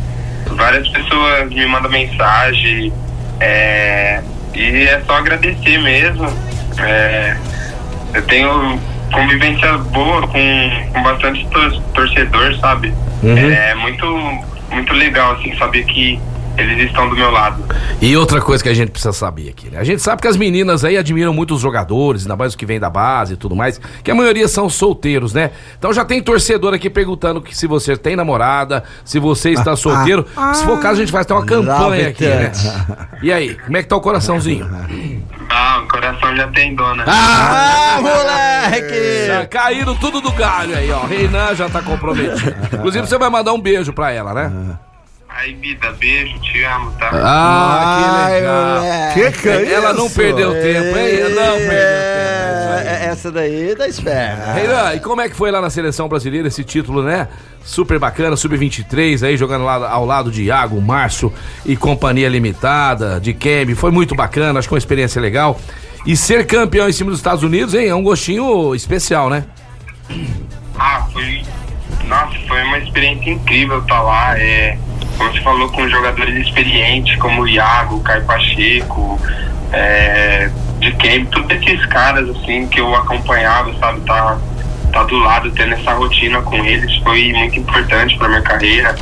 várias 0.50 0.88
pessoas 0.90 1.50
me 1.50 1.66
mandam 1.66 1.90
mensagem 1.90 2.92
é, 3.44 4.22
e 4.54 4.86
é 4.88 5.00
só 5.06 5.16
agradecer 5.16 5.78
mesmo. 5.78 6.26
É, 6.78 7.36
eu 8.14 8.22
tenho 8.22 8.80
convivência 9.12 9.76
boa 9.78 10.26
com, 10.26 10.70
com 10.92 11.02
bastante 11.02 11.46
tor- 11.48 11.80
torcedor, 11.94 12.54
sabe? 12.58 12.92
É 13.52 13.74
muito, 13.74 14.06
muito 14.70 14.92
legal 14.94 15.32
assim 15.34 15.54
saber 15.56 15.84
que 15.84 16.18
eles 16.56 16.86
estão 16.86 17.08
do 17.08 17.16
meu 17.16 17.30
lado. 17.30 17.62
E 18.00 18.16
outra 18.16 18.40
coisa 18.40 18.62
que 18.62 18.68
a 18.68 18.74
gente 18.74 18.90
precisa 18.90 19.12
saber 19.12 19.50
aqui, 19.50 19.70
né? 19.70 19.78
A 19.78 19.84
gente 19.84 20.00
sabe 20.02 20.22
que 20.22 20.28
as 20.28 20.36
meninas 20.36 20.84
aí 20.84 20.96
admiram 20.96 21.32
muito 21.32 21.54
os 21.54 21.60
jogadores, 21.60 22.22
ainda 22.22 22.36
mais 22.36 22.52
os 22.52 22.56
que 22.56 22.66
vêm 22.66 22.78
da 22.78 22.88
base 22.90 23.34
e 23.34 23.36
tudo 23.36 23.56
mais, 23.56 23.80
que 24.02 24.10
a 24.10 24.14
maioria 24.14 24.46
são 24.46 24.68
solteiros, 24.68 25.32
né? 25.32 25.50
Então 25.78 25.92
já 25.92 26.04
tem 26.04 26.22
torcedor 26.22 26.74
aqui 26.74 26.88
perguntando 26.88 27.40
que 27.40 27.56
se 27.56 27.66
você 27.66 27.96
tem 27.96 28.14
namorada, 28.16 28.84
se 29.04 29.18
você 29.18 29.50
está 29.50 29.74
solteiro. 29.76 30.26
se 30.54 30.64
for 30.64 30.78
o 30.78 30.80
caso, 30.80 30.94
a 31.00 31.04
gente 31.04 31.12
vai 31.12 31.24
ter 31.24 31.32
uma 31.32 31.44
campanha 31.44 32.08
aqui, 32.08 32.26
né? 32.26 32.52
E 33.22 33.32
aí, 33.32 33.54
como 33.54 33.76
é 33.76 33.82
que 33.82 33.88
tá 33.88 33.96
o 33.96 34.00
coraçãozinho? 34.00 34.68
Ah, 35.50 35.82
o 35.84 35.88
coração 35.88 36.36
já 36.36 36.48
tem 36.48 36.74
dona. 36.74 37.04
Ah, 37.06 37.98
moleque! 38.00 39.26
Já 39.26 39.46
caíram 39.46 39.94
tudo 39.96 40.20
do 40.20 40.32
galho 40.32 40.76
aí, 40.76 40.90
ó. 40.90 41.04
Reinan 41.04 41.54
já 41.54 41.68
tá 41.68 41.82
comprometido. 41.82 42.54
Inclusive, 42.72 43.06
você 43.06 43.18
vai 43.18 43.30
mandar 43.30 43.52
um 43.52 43.60
beijo 43.60 43.92
pra 43.92 44.10
ela, 44.10 44.34
né? 44.34 44.52
Aí, 45.36 45.52
vida, 45.54 45.90
beijo, 45.98 46.38
te 46.40 46.62
amo, 46.62 46.92
tá? 46.92 47.10
Ah, 47.12 47.96
que 47.96 48.04
Ai, 48.32 48.34
legal. 48.40 48.74
moleque. 48.82 49.14
Que 49.32 49.42
que 49.42 49.48
é 49.48 49.72
Ela 49.72 49.92
não 49.92 50.06
isso? 50.06 50.14
perdeu 50.14 50.52
tempo, 50.52 50.96
hein? 50.98 51.18
Não 51.20 51.34
perdeu 51.34 51.34
tempo. 51.34 51.72
é 51.72 52.54
isso 52.54 52.68
aí. 52.70 52.86
É, 52.86 53.04
essa 53.06 53.32
daí 53.32 53.74
tá 53.76 53.88
esperta. 53.88 54.52
Reinan, 54.52 54.94
e 54.94 55.00
como 55.00 55.20
é 55.20 55.28
que 55.28 55.34
foi 55.34 55.50
lá 55.50 55.60
na 55.60 55.70
seleção 55.70 56.08
brasileira 56.08 56.46
esse 56.46 56.62
título, 56.62 57.02
né? 57.02 57.26
Super 57.64 57.98
bacana, 57.98 58.36
sub-23, 58.36 59.26
aí 59.26 59.36
jogando 59.36 59.64
lá 59.64 59.90
ao 59.90 60.06
lado 60.06 60.30
de 60.30 60.44
Iago, 60.44 60.80
Márcio 60.80 61.32
e 61.66 61.76
companhia 61.76 62.28
limitada, 62.28 63.18
de 63.20 63.32
Kembe. 63.34 63.74
Foi 63.74 63.90
muito 63.90 64.14
bacana, 64.14 64.58
acho 64.60 64.68
que 64.68 64.74
uma 64.74 64.78
experiência 64.78 65.20
legal. 65.20 65.58
E 66.06 66.16
ser 66.16 66.46
campeão 66.46 66.88
em 66.88 66.92
cima 66.92 67.10
dos 67.10 67.18
Estados 67.18 67.42
Unidos, 67.42 67.74
hein? 67.74 67.88
É 67.88 67.94
um 67.94 68.02
gostinho 68.04 68.72
especial, 68.74 69.28
né? 69.28 69.44
Ah, 70.78 71.06
foi. 71.12 71.42
Nossa, 72.06 72.38
foi 72.46 72.62
uma 72.62 72.78
experiência 72.78 73.30
incrível 73.30 73.78
estar 73.80 74.00
lá. 74.02 74.38
É, 74.38 74.76
como 75.16 75.32
você 75.32 75.40
falou, 75.40 75.68
com 75.70 75.88
jogadores 75.88 76.46
experientes 76.46 77.16
como 77.16 77.42
o 77.42 77.48
Iago, 77.48 77.96
o 77.96 78.00
Caio 78.00 78.24
Pacheco, 78.24 79.20
é, 79.72 80.50
de 80.78 80.92
Kemp, 80.92 81.30
todos 81.30 81.50
esses 81.50 81.86
caras 81.86 82.28
assim 82.30 82.66
que 82.66 82.80
eu 82.80 82.94
acompanhava, 82.94 83.72
sabe, 83.78 84.00
tá, 84.02 84.38
tá 84.92 85.04
do 85.04 85.18
lado, 85.18 85.50
tendo 85.52 85.74
essa 85.74 85.92
rotina 85.92 86.42
com 86.42 86.56
eles, 86.64 86.94
foi 86.98 87.32
muito 87.32 87.58
importante 87.58 88.16
para 88.16 88.28
minha 88.28 88.42
carreira. 88.42 88.94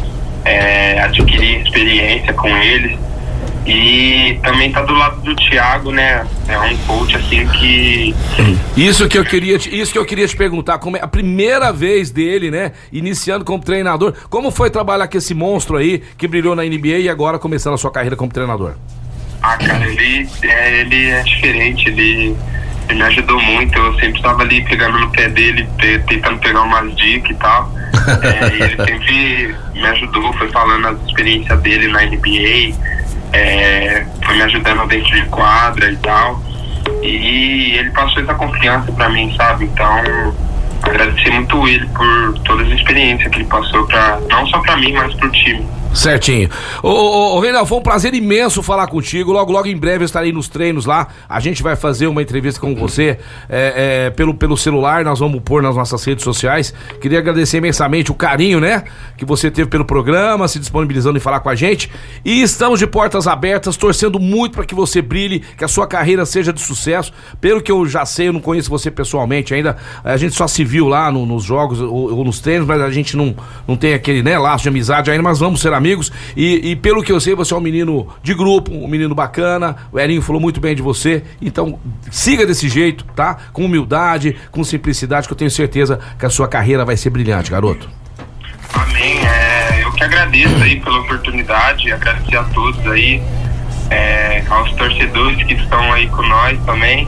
É, 0.45 1.01
adquirir 1.01 1.61
experiência 1.63 2.33
com 2.33 2.49
eles. 2.49 2.99
E 3.65 4.41
também 4.43 4.73
tá 4.73 4.83
do 4.83 4.93
lado 4.93 5.21
do 5.23 5.37
Thiago, 5.37 5.93
né? 5.93 6.27
É 6.49 6.59
um 6.59 6.77
coach 6.79 7.15
assim 7.17 7.47
que. 7.47 8.15
Isso 8.77 9.07
que 9.09 9.17
eu 9.17 9.25
queria 9.25 9.57
te, 9.59 9.69
isso 9.79 9.93
que 9.93 9.99
eu 9.99 10.05
queria 10.05 10.27
te 10.27 10.37
perguntar, 10.37 10.79
como 10.79 10.97
é 10.97 11.01
a 11.01 11.07
primeira 11.07 11.73
vez 11.73 12.11
dele, 12.11 12.51
né, 12.51 12.73
iniciando 12.93 13.45
como 13.45 13.63
treinador. 13.63 14.15
Como 14.29 14.51
foi 14.51 14.69
trabalhar 14.69 15.07
com 15.07 15.17
esse 15.17 15.33
monstro 15.33 15.77
aí 15.77 16.03
que 16.19 16.27
brilhou 16.27 16.57
na 16.57 16.65
NBA 16.65 16.99
e 16.99 17.09
agora 17.09 17.39
começando 17.39 17.75
a 17.75 17.79
sua 17.79 17.91
carreira 17.93 18.17
como 18.17 18.33
treinador? 18.33 18.75
Ah, 19.43 19.57
cara, 19.57 19.87
ele 19.87 20.29
é, 20.43 20.81
ele 20.81 21.07
é 21.11 21.23
diferente, 21.23 21.89
ele, 21.89 22.37
ele 22.89 22.99
me 22.99 23.03
ajudou 23.03 23.41
muito. 23.41 23.79
Eu 23.79 23.95
sempre 23.95 24.17
estava 24.17 24.43
ali 24.43 24.65
pegando 24.65 24.99
no 24.99 25.11
pé 25.11 25.29
dele, 25.29 25.69
te- 25.79 26.01
tentando 26.09 26.39
pegar 26.41 26.63
umas 26.63 26.95
dicas 26.97 27.31
e 27.31 27.35
tal. 27.35 27.73
É, 28.23 28.57
e 28.57 28.63
ele 28.63 28.77
sempre 28.85 29.55
me 29.75 29.87
ajudou, 29.87 30.33
foi 30.33 30.49
falando 30.51 30.89
as 30.89 31.01
experiências 31.07 31.61
dele 31.61 31.87
na 31.89 32.03
NBA, 32.07 32.75
é, 33.33 34.07
foi 34.25 34.37
me 34.37 34.43
ajudando 34.43 34.87
dentro 34.89 35.11
de 35.11 35.25
quadra 35.27 35.91
e 35.91 35.97
tal. 35.97 36.41
E 37.03 37.77
ele 37.79 37.91
passou 37.91 38.23
essa 38.23 38.35
confiança 38.35 38.93
pra 38.93 39.09
mim, 39.09 39.35
sabe? 39.37 39.65
Então, 39.65 40.35
agradecer 40.83 41.31
muito 41.31 41.67
ele 41.69 41.87
por 41.87 42.39
todas 42.41 42.67
as 42.69 42.75
experiências 42.75 43.31
que 43.31 43.39
ele 43.39 43.49
passou, 43.49 43.87
pra, 43.87 44.19
não 44.29 44.47
só 44.47 44.61
pra 44.61 44.77
mim, 44.77 44.93
mas 44.93 45.15
pro 45.15 45.31
time. 45.31 45.67
Certinho. 45.95 46.49
Ô, 46.83 46.89
ô, 46.89 47.37
ô 47.37 47.41
Reinaldo, 47.41 47.69
foi 47.69 47.79
um 47.79 47.83
prazer 47.83 48.15
imenso 48.15 48.63
falar 48.63 48.87
contigo. 48.87 49.31
Logo, 49.31 49.53
logo 49.53 49.69
em 49.69 49.77
breve 49.77 50.03
eu 50.03 50.07
estarei 50.07 50.33
nos 50.33 50.49
treinos 50.49 50.87
lá. 50.87 51.09
A 51.29 51.39
gente 51.39 51.63
vai 51.63 51.77
fazer 51.77 52.07
uma 52.07 52.23
entrevista 52.23 52.59
com 52.59 52.75
você 52.75 53.19
é, 53.49 54.07
é, 54.07 54.11
pelo, 54.11 54.33
pelo 54.35 54.57
celular. 54.57 55.05
Nós 55.05 55.19
vamos 55.19 55.41
pôr 55.45 55.63
nas 55.63 55.77
nossas 55.77 56.03
redes 56.03 56.25
sociais. 56.25 56.73
Queria 57.01 57.19
agradecer 57.19 57.59
imensamente 57.59 58.11
o 58.11 58.15
carinho, 58.15 58.59
né? 58.59 58.85
Que 59.19 59.25
você 59.27 59.51
teve 59.51 59.69
pelo 59.69 59.85
programa, 59.85 60.49
se 60.49 60.59
disponibilizando 60.59 61.19
em 61.19 61.21
falar 61.21 61.41
com 61.41 61.51
a 61.51 61.55
gente. 61.55 61.91
E 62.25 62.41
estamos 62.43 62.79
de 62.79 62.87
portas 62.87 63.27
abertas, 63.27 63.77
torcendo 63.77 64.19
muito 64.19 64.55
para 64.55 64.65
que 64.65 64.75
você 64.75 65.03
brilhe, 65.03 65.41
que 65.41 65.65
a 65.65 65.69
sua 65.69 65.87
carreira 65.87 66.25
seja 66.25 66.55
de 66.55 66.61
sucesso. 66.63 67.13
Pelo 67.39 67.61
que 67.61 67.71
eu 67.71 67.87
já 67.87 68.07
sei, 68.07 68.29
eu 68.29 68.33
não 68.33 68.41
conheço 68.41 68.71
você 68.71 68.91
pessoalmente 68.91 69.53
ainda. 69.55 69.77
A 70.03 70.17
gente 70.17 70.35
só 70.35 70.49
se 70.49 70.65
viu 70.65 70.89
lá 70.89 71.13
no- 71.13 71.27
nos 71.27 71.45
jogos 71.45 71.81
ou, 71.81 72.15
ou 72.17 72.25
nos 72.25 72.41
treinos, 72.41 72.67
mas 72.67 72.81
a 72.81 72.91
gente 72.91 73.15
não, 73.15 73.37
não 73.69 73.77
tem 73.77 73.93
aquele 73.93 74.23
né, 74.23 74.39
laço 74.39 74.63
de 74.63 74.69
amizade 74.71 75.11
ainda, 75.11 75.23
mas 75.23 75.39
vamos 75.39 75.61
ser 75.61 75.69
amigos. 75.69 75.82
E, 76.37 76.71
e 76.71 76.77
pelo 76.77 77.03
que 77.03 77.13
eu 77.13 77.21
sei, 77.21 77.35
você 77.35 77.53
é 77.53 77.57
um 77.57 77.61
menino 77.61 78.09
de 78.23 78.35
grupo, 78.35 78.73
um 78.73 78.89
menino 78.89 79.15
bacana. 79.15 79.77
O 79.93 79.99
Erinho 79.99 80.23
falou 80.23 80.41
muito 80.41 80.61
bem 80.61 80.75
de 80.75 80.83
você. 80.83 81.23
Então, 81.41 81.79
siga 82.11 82.47
desse 82.47 82.69
jeito, 82.69 83.05
tá? 83.17 83.37
Com 83.53 83.65
humildade, 83.65 84.37
com 84.51 84.63
simplicidade, 84.65 85.27
que 85.27 85.33
eu 85.33 85.37
tenho 85.37 85.51
certeza 85.51 85.99
que 86.19 86.27
a 86.27 86.31
sua 86.31 86.49
carreira 86.49 86.85
vai 86.85 86.97
ser 86.97 87.11
brilhante, 87.11 87.51
garoto. 87.51 87.89
Amém. 88.73 89.19
É, 89.27 89.85
eu 89.85 89.93
que 89.93 90.05
agradeço 90.05 90.55
aí 90.57 90.81
pela 90.81 91.01
oportunidade, 91.01 91.93
agradecer 91.93 92.37
a 92.37 92.45
todos 92.45 92.87
aí, 92.87 93.23
é, 93.91 94.43
aos 94.49 94.73
torcedores 94.73 95.43
que 95.47 95.55
estão 95.55 95.93
aí 95.93 96.09
com 96.09 96.23
nós 96.23 96.59
também. 96.65 97.07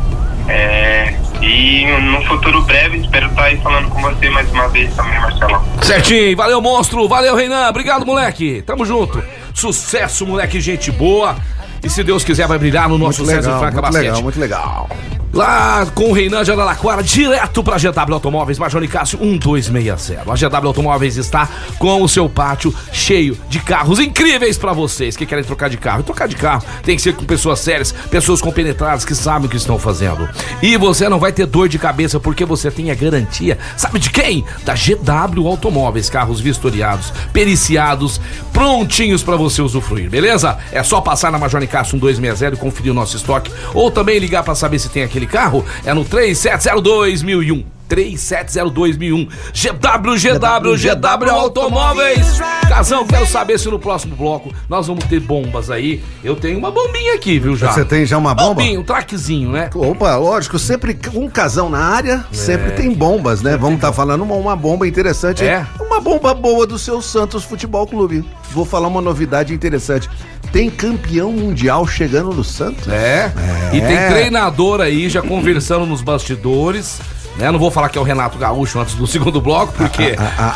É, 0.49 1.15
e 1.41 1.87
no 2.03 2.23
futuro 2.27 2.63
breve 2.63 2.99
espero 2.99 3.27
estar 3.29 3.45
aí 3.45 3.59
falando 3.59 3.89
com 3.89 4.01
você 4.01 4.29
mais 4.31 4.51
uma 4.51 4.69
vez 4.69 4.95
também, 4.95 5.19
Marcelão. 5.19 5.65
Certinho, 5.83 6.37
valeu 6.37 6.61
monstro, 6.61 7.09
valeu 7.09 7.35
Reinan, 7.35 7.69
obrigado 7.69 8.05
moleque, 8.05 8.63
tamo 8.63 8.85
junto. 8.85 9.23
Sucesso, 9.55 10.27
moleque, 10.27 10.61
gente 10.61 10.91
boa. 10.91 11.37
E 11.85 11.91
se 11.91 12.03
Deus 12.03 12.25
quiser, 12.25 12.47
vai 12.49 12.59
brilhar 12.59 12.89
no 12.89 12.97
nosso 12.99 13.23
Muito 13.23 13.35
César 13.35 13.49
legal, 13.49 13.61
Franca 13.61 13.75
muito 13.75 13.83
Basquete. 13.93 14.03
legal, 14.07 14.23
muito 14.23 14.41
legal. 14.41 14.89
Lá 15.35 15.85
com 15.97 16.11
o 16.11 16.13
Reinan 16.13 16.45
de 16.45 16.53
Araraquara, 16.53 17.03
direto 17.03 17.65
pra 17.65 17.77
GW 17.77 18.15
Automóveis, 18.15 18.57
Major 18.57 18.87
Cássio 18.87 19.19
1260. 19.19 20.21
A 20.21 20.37
GW 20.37 20.69
Automóveis 20.69 21.17
está 21.17 21.49
com 21.77 22.01
o 22.03 22.09
seu 22.09 22.29
pátio 22.29 22.73
cheio 22.93 23.37
de 23.49 23.59
carros 23.59 23.99
incríveis 23.99 24.57
pra 24.57 24.73
vocês 24.73 25.17
que 25.17 25.27
querem 25.27 25.43
trocar 25.43 25.69
de 25.69 25.77
carro. 25.77 26.03
E 26.03 26.05
trocar 26.05 26.29
de 26.29 26.37
carro 26.37 26.63
tem 26.85 26.95
que 26.95 27.03
ser 27.03 27.15
com 27.17 27.25
pessoas 27.25 27.59
sérias, 27.59 27.91
pessoas 28.09 28.41
compenetradas 28.41 29.05
que 29.05 29.13
sabem 29.13 29.49
o 29.49 29.51
que 29.51 29.57
estão 29.57 29.77
fazendo. 29.77 30.29
E 30.63 30.77
você 30.77 31.09
não 31.09 31.19
vai 31.19 31.33
ter 31.33 31.47
dor 31.47 31.69
de 31.69 31.81
cabeça 31.81 32.21
porque 32.21 32.45
você 32.45 32.71
tem 32.71 32.93
a 32.93 32.95
garantia, 32.95 33.59
sabe 33.77 33.99
de 33.99 34.11
quem? 34.11 34.45
Da 34.65 34.75
GW 34.75 35.49
Automóveis, 35.49 36.09
carros 36.09 36.41
vistoriados, 36.41 37.13
periciados, 37.33 38.21
prontinhos 38.53 39.25
pra 39.25 39.35
você 39.35 39.61
usufruir, 39.61 40.09
beleza? 40.09 40.57
É 40.71 40.85
só 40.85 41.01
passar 41.01 41.33
na 41.33 41.39
Major 41.41 41.61
Cássio 41.75 41.97
1260 41.97 42.55
e 42.55 42.59
conferir 42.59 42.93
o 42.93 42.95
nosso 42.95 43.17
estoque 43.17 43.51
ou 43.75 43.91
também 43.91 44.21
ligar 44.21 44.45
pra 44.45 44.55
saber 44.55 44.79
se 44.79 44.89
tem 44.89 45.03
aquele 45.03 45.27
carro. 45.27 45.65
É 45.85 45.93
no 45.93 46.05
3702.001. 46.05 47.74
3702.001 47.89 49.29
GW, 49.53 50.17
GW, 50.17 50.77
GW 50.77 51.31
Automóveis. 51.31 52.39
Casão, 52.69 53.07
quero 53.07 53.27
saber 53.27 53.59
se 53.59 53.69
no 53.69 53.79
próximo 53.79 54.17
bloco 54.17 54.53
nós 54.69 54.87
vamos 54.87 55.05
ter 55.05 55.21
bombas 55.21 55.71
aí. 55.71 56.03
Eu 56.23 56.37
tenho 56.37 56.59
uma 56.59 56.71
bombinha 56.71 57.15
aqui, 57.15 57.39
viu, 57.39 57.57
já? 57.57 57.73
Você 57.73 57.85
tem 57.85 58.07
já 58.07 58.19
uma 58.19 58.35
bomba? 58.35 58.55
Bombinha, 58.55 58.81
um 58.81 58.85
traquezinho, 58.85 59.51
né? 59.51 59.71
Opa, 59.75 60.17
lógico, 60.17 60.59
sempre 60.59 60.99
um 61.15 61.29
casão 61.29 61.69
na 61.69 61.79
área, 61.79 62.25
sempre 62.33 62.73
tem 62.73 62.93
bombas, 62.93 63.43
né? 63.43 63.57
Vamos 63.57 63.77
estar 63.77 63.93
falando 63.93 64.23
uma, 64.23 64.35
uma 64.35 64.57
bomba 64.57 64.87
interessante. 64.89 65.45
É? 65.45 65.67
Uma 65.81 66.01
bomba 66.01 66.35
boa 66.35 66.67
do 66.67 66.79
seu 66.79 67.01
Santos 67.03 67.45
Futebol 67.45 67.87
Clube. 67.87 68.25
Vou 68.51 68.65
falar 68.65 68.89
uma 68.89 69.01
novidade 69.01 69.53
interessante. 69.53 70.09
Tem 70.53 70.71
campeão 70.71 71.33
mundial 71.33 71.87
chegando 71.87 72.33
no 72.33 72.45
Santos? 72.45 72.87
É. 72.89 73.33
E 73.73 73.81
tem 73.81 73.97
treinador 74.09 74.81
aí 74.81 75.09
já 75.09 75.21
conversando 75.21 75.85
nos 75.85 76.01
bastidores. 76.01 77.01
Né? 77.37 77.51
Não 77.51 77.59
vou 77.59 77.71
falar 77.71 77.89
que 77.89 77.99
é 77.99 78.01
o 78.01 78.05
Renato 78.05 78.39
Gaúcho 78.39 78.79
antes 78.79 78.95
do 78.95 79.07
segundo 79.09 79.41
bloco, 79.41 79.73
porque 79.73 80.15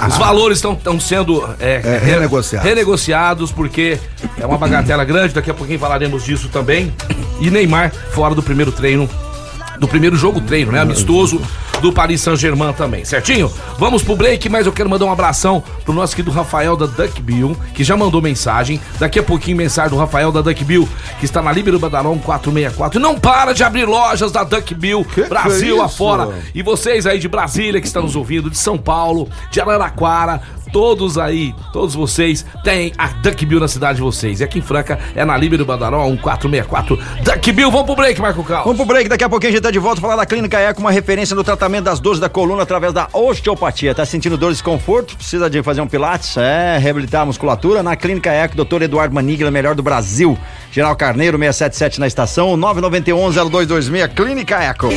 os 0.09 0.17
valores 0.17 0.59
estão 0.59 1.01
sendo 1.01 1.45
é, 1.59 1.81
É, 1.85 1.99
renegociados. 2.05 2.69
renegociados, 2.69 3.53
porque 3.53 3.99
é 4.39 4.47
uma 4.47 4.57
bagatela 4.59 5.05
grande. 5.05 5.35
Daqui 5.35 5.51
a 5.51 5.55
pouquinho 5.55 5.79
falaremos 5.79 6.25
disso 6.25 6.49
também. 6.49 6.93
E 7.41 7.51
Neymar 7.51 7.93
fora 8.13 8.35
do 8.35 8.43
primeiro 8.43 8.71
treino, 8.73 9.09
do 9.79 9.89
primeiro 9.89 10.17
jogo 10.17 10.41
treino, 10.41 10.71
né? 10.73 10.81
Amistoso 10.81 11.41
do 11.81 11.93
Paris 11.93 12.21
Saint-Germain 12.21 12.73
também, 12.73 13.05
certinho? 13.05 13.53
Vamos 13.79 14.03
pro 14.03 14.17
break, 14.17 14.49
mas 14.49 14.67
eu 14.67 14.73
quero 14.73 14.89
mandar 14.89 15.05
um 15.07 15.13
abração 15.13 15.63
pro 15.85 15.95
nosso 15.95 16.15
querido 16.15 16.31
Rafael 16.31 16.77
da 16.77 16.87
Duck 16.87 17.21
Bill, 17.23 17.57
que 17.75 17.85
já 17.85 17.97
mandou 17.97 18.21
mensagem. 18.21 18.81
Daqui 18.99 19.19
a 19.19 19.23
pouquinho, 19.23 19.57
mensagem 19.57 19.91
do 19.91 19.97
Rafael 19.97 20.33
da 20.33 20.41
Duck 20.41 20.65
Bill, 20.65 20.89
que 21.19 21.25
está 21.25 21.41
na 21.43 21.53
Líbero 21.53 21.79
Badarão 21.79 22.19
464. 22.19 22.99
E 22.99 23.03
não 23.03 23.19
para 23.19 23.53
de 23.53 23.63
abrir 23.63 23.87
lojas 23.87 24.33
da 24.33 24.45
Duck 24.45 24.75
Bill, 24.75 25.07
Brasil 25.29 25.77
que 25.77 25.83
é 25.83 25.85
afora. 25.85 26.29
E 26.55 26.63
vocês 26.63 27.07
aí 27.07 27.19
de 27.19 27.29
Brasília 27.29 27.81
que 27.81 27.87
estão 27.87 28.03
nos 28.03 28.17
ouvindo, 28.17 28.51
de 28.51 28.59
São 28.59 28.77
Paulo, 28.77 29.29
de 29.51 29.61
Araraquara, 29.61 30.41
todos 30.73 31.19
aí, 31.19 31.55
todos 31.73 31.95
vocês 31.95 32.45
têm 32.63 32.93
a 32.97 33.09
Duck 33.09 33.45
Bill 33.45 33.61
na 33.61 33.69
cidade 33.69 33.97
de 33.97 34.03
vocês. 34.03 34.41
E 34.41 34.45
aqui 34.45 34.59
em 34.59 34.63
Franca 34.63 34.99
é 35.15 35.25
na 35.25 35.37
Líbero 35.37 35.65
Badaró 35.65 36.05
1464. 36.09 36.99
Duck 37.23 37.53
Bill, 37.53 37.71
vamos 37.71 37.87
pro 37.87 37.97
break, 37.97 38.21
Marco 38.21 38.45
Cal. 38.45 38.65
Vamos 38.65 38.77
pro 38.77 38.87
break, 38.87 39.09
daqui 39.09 39.25
a 39.25 39.29
pouquinho 39.29 39.51
a 39.51 39.53
gente 39.53 39.63
tá 39.63 39.71
de 39.71 39.79
volta 39.79 40.01
falar 40.01 40.17
da 40.17 40.27
Clínica 40.27 40.59
Eco, 40.59 40.81
uma 40.81 40.91
referência 40.91 41.35
no 41.35 41.45
tratamento 41.45 41.85
das 41.85 42.01
dores 42.01 42.21
da 42.21 42.29
coluna 42.29 42.63
através 42.63 42.93
da 42.93 43.09
osteopatia. 43.13 43.95
Tá 43.95 44.05
sentindo 44.05 44.37
dor 44.37 44.51
e 44.51 44.53
desconforto? 44.53 45.17
Precisa 45.17 45.49
de 45.49 45.63
fazer 45.63 45.81
um 45.81 45.87
pilates? 45.87 46.37
É, 46.37 46.79
reabilitar 46.79 47.23
a 47.23 47.27
musculatura? 47.27 47.83
Na 47.83 47.97
Clínica 47.97 48.31
Eco, 48.31 48.57
doutor 48.57 48.83
Eduardo 48.83 49.15
Manigla, 49.15 49.51
melhor 49.51 49.75
do 49.75 49.83
Brasil. 49.83 50.39
Geral 50.71 50.95
Carneiro, 50.97 51.39
677 51.39 52.01
na 52.01 52.07
estação, 52.07 52.57
991-0226, 52.57 54.15
Clínica 54.15 54.63
Eco. 54.63 54.89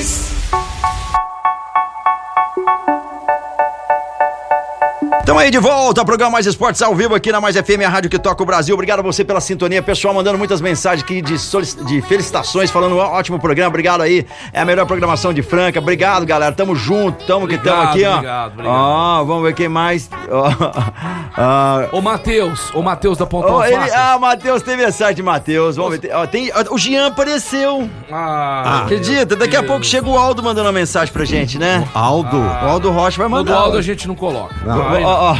Estamos 5.31 5.43
aí 5.45 5.49
de 5.49 5.59
volta, 5.59 6.03
programa 6.03 6.33
Mais 6.33 6.45
Esportes 6.45 6.81
ao 6.81 6.93
vivo 6.93 7.15
aqui 7.15 7.31
na 7.31 7.39
Mais 7.39 7.55
FM, 7.55 7.85
a 7.85 7.87
rádio 7.87 8.09
que 8.09 8.19
toca 8.19 8.43
o 8.43 8.45
Brasil. 8.45 8.73
Obrigado 8.75 8.99
a 8.99 9.01
você 9.01 9.23
pela 9.23 9.39
sintonia. 9.39 9.81
Pessoal 9.81 10.13
mandando 10.13 10.37
muitas 10.37 10.59
mensagens 10.59 11.03
aqui 11.05 11.21
de, 11.21 11.39
solic- 11.39 11.85
de 11.85 12.01
felicitações, 12.01 12.69
falando 12.69 12.97
ó, 12.97 13.13
ótimo 13.17 13.39
programa. 13.39 13.69
Obrigado 13.69 14.01
aí. 14.01 14.27
É 14.51 14.59
a 14.59 14.65
melhor 14.65 14.85
programação 14.85 15.33
de 15.33 15.41
Franca. 15.41 15.79
Obrigado, 15.79 16.25
galera. 16.25 16.53
Tamo 16.53 16.75
junto, 16.75 17.25
tamo 17.25 17.47
que 17.47 17.57
tamo 17.57 17.81
Obrigado, 17.81 17.91
aqui, 17.95 18.05
ó. 18.05 18.13
obrigado, 18.15 18.51
obrigado. 18.51 18.75
Ó, 18.75 19.23
vamos 19.23 19.43
ver 19.43 19.53
quem 19.55 19.69
mais. 19.69 20.09
Ó, 20.29 20.49
ah, 21.37 21.87
Ô, 21.93 22.01
Matheus, 22.01 22.69
ô, 22.75 22.81
Matheus 22.81 23.17
da 23.17 23.25
Pontão 23.25 23.53
ó, 23.55 23.63
ele, 23.65 23.89
ah, 23.95 24.17
Matheus, 24.19 24.61
tem 24.61 24.75
mensagem 24.75 25.15
de 25.15 25.23
Matheus. 25.23 25.77
Vamos 25.77 25.91
ver. 25.93 25.99
tem- 25.99 26.13
ó, 26.13 26.27
tem, 26.27 26.51
ó, 26.53 26.73
o 26.75 26.77
Jean 26.77 27.07
apareceu. 27.07 27.89
Ah, 28.11 28.81
Acredita? 28.83 29.37
Daqui 29.37 29.55
a 29.55 29.63
pouco 29.63 29.85
chega 29.85 30.09
o 30.09 30.17
Aldo 30.17 30.43
mandando 30.43 30.67
uma 30.67 30.73
mensagem 30.73 31.13
pra 31.13 31.23
gente, 31.23 31.57
né? 31.57 31.87
Aldo. 31.93 32.35
O 32.37 32.67
Aldo 32.67 32.91
Rocha 32.91 33.17
vai 33.17 33.29
mandar. 33.29 33.55
Aldo 33.55 33.77
ó. 33.77 33.79
a 33.79 33.81
gente 33.81 34.05
não 34.09 34.15
coloca. 34.15 34.53
Ó, 34.67 34.81
Vai, 34.89 35.20
ó, 35.21 35.31
ó. 35.31 35.35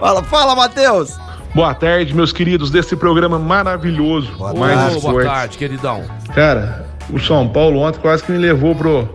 Fala, 0.00 0.22
fala, 0.24 0.54
Matheus. 0.56 1.18
Boa 1.54 1.72
tarde, 1.72 2.12
meus 2.14 2.32
queridos, 2.32 2.70
desse 2.70 2.96
programa 2.96 3.38
maravilhoso. 3.38 4.32
Boa 4.36 4.52
Mais 4.54 4.76
tarde. 4.76 5.00
Boa 5.00 5.24
tarde, 5.24 5.56
queridão. 5.58 6.02
Cara, 6.34 6.84
o 7.08 7.18
São 7.20 7.46
Paulo 7.48 7.78
ontem 7.78 8.00
quase 8.00 8.24
que 8.24 8.32
me 8.32 8.38
levou 8.38 8.74
pro, 8.74 9.08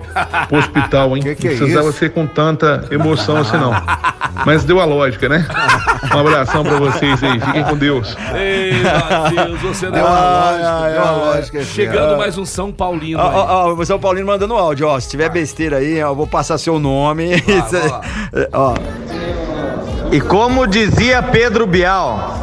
pro 0.47 0.58
hospital, 0.58 1.17
hein? 1.17 1.23
Que 1.36 1.36
que 1.36 1.47
é 1.47 1.51
não 1.51 1.58
precisava 1.58 1.89
isso? 1.89 1.97
ser 1.99 2.12
com 2.12 2.25
tanta 2.25 2.88
emoção 2.91 3.38
assim, 3.38 3.58
não. 3.58 3.71
Mas 4.45 4.63
deu 4.63 4.79
a 4.79 4.86
lógica, 4.86 5.27
né? 5.27 5.45
Um 6.15 6.19
abração 6.19 6.63
pra 6.63 6.79
vocês 6.79 7.21
aí. 7.21 7.41
Fiquem 7.41 7.63
com 7.65 7.75
Deus. 7.75 8.15
Ei, 8.34 8.71
Matheus, 8.84 9.60
você 9.60 9.91
deu 9.91 10.05
uma 10.05 10.10
lógica. 10.10 10.69
lógica, 10.69 10.89
deu 10.91 11.01
uma 11.01 11.12
lógica. 11.12 11.63
Chegando 11.65 12.17
mais 12.17 12.38
um 12.38 12.45
São 12.45 12.71
Paulino 12.71 13.19
Ó, 13.19 13.27
aí. 13.27 13.36
ó, 13.36 13.75
ó, 13.75 13.84
é 13.84 13.93
o 13.93 13.99
Paulino 13.99 14.27
mandando 14.27 14.53
áudio, 14.55 14.88
ó. 14.88 14.97
Se 14.97 15.10
tiver 15.10 15.29
besteira 15.29 15.77
aí, 15.77 16.01
ó, 16.01 16.10
eu 16.12 16.15
vou 16.15 16.25
passar 16.25 16.58
seu 16.58 16.79
nome. 16.79 17.36
vai 17.41 18.47
ó. 18.53 18.75
E 20.12 20.19
como 20.19 20.65
dizia 20.65 21.22
Pedro 21.22 21.67
Bial, 21.67 22.39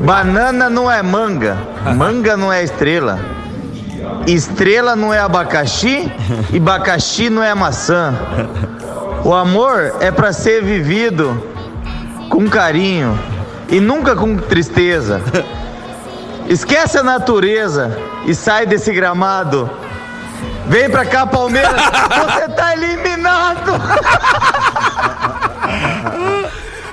Banana 0.00 0.68
não 0.68 0.90
é 0.90 1.02
manga, 1.02 1.56
manga 1.96 2.36
não 2.36 2.52
é 2.52 2.62
estrela. 2.62 3.18
Estrela 4.26 4.96
não 4.96 5.14
é 5.14 5.20
abacaxi 5.20 6.10
e 6.52 6.56
abacaxi 6.56 7.30
não 7.30 7.42
é 7.42 7.54
maçã. 7.54 8.14
O 9.24 9.32
amor 9.32 9.94
é 10.00 10.10
para 10.10 10.32
ser 10.32 10.62
vivido 10.62 11.42
com 12.28 12.48
carinho 12.48 13.18
e 13.68 13.80
nunca 13.80 14.16
com 14.16 14.36
tristeza. 14.36 15.22
Esquece 16.48 16.98
a 16.98 17.02
natureza 17.02 17.96
e 18.26 18.34
sai 18.34 18.66
desse 18.66 18.92
gramado. 18.92 19.70
Vem 20.66 20.90
pra 20.90 21.04
cá, 21.06 21.26
Palmeiras, 21.26 21.70
você 21.72 22.48
tá 22.48 22.74
eliminado! 22.74 23.72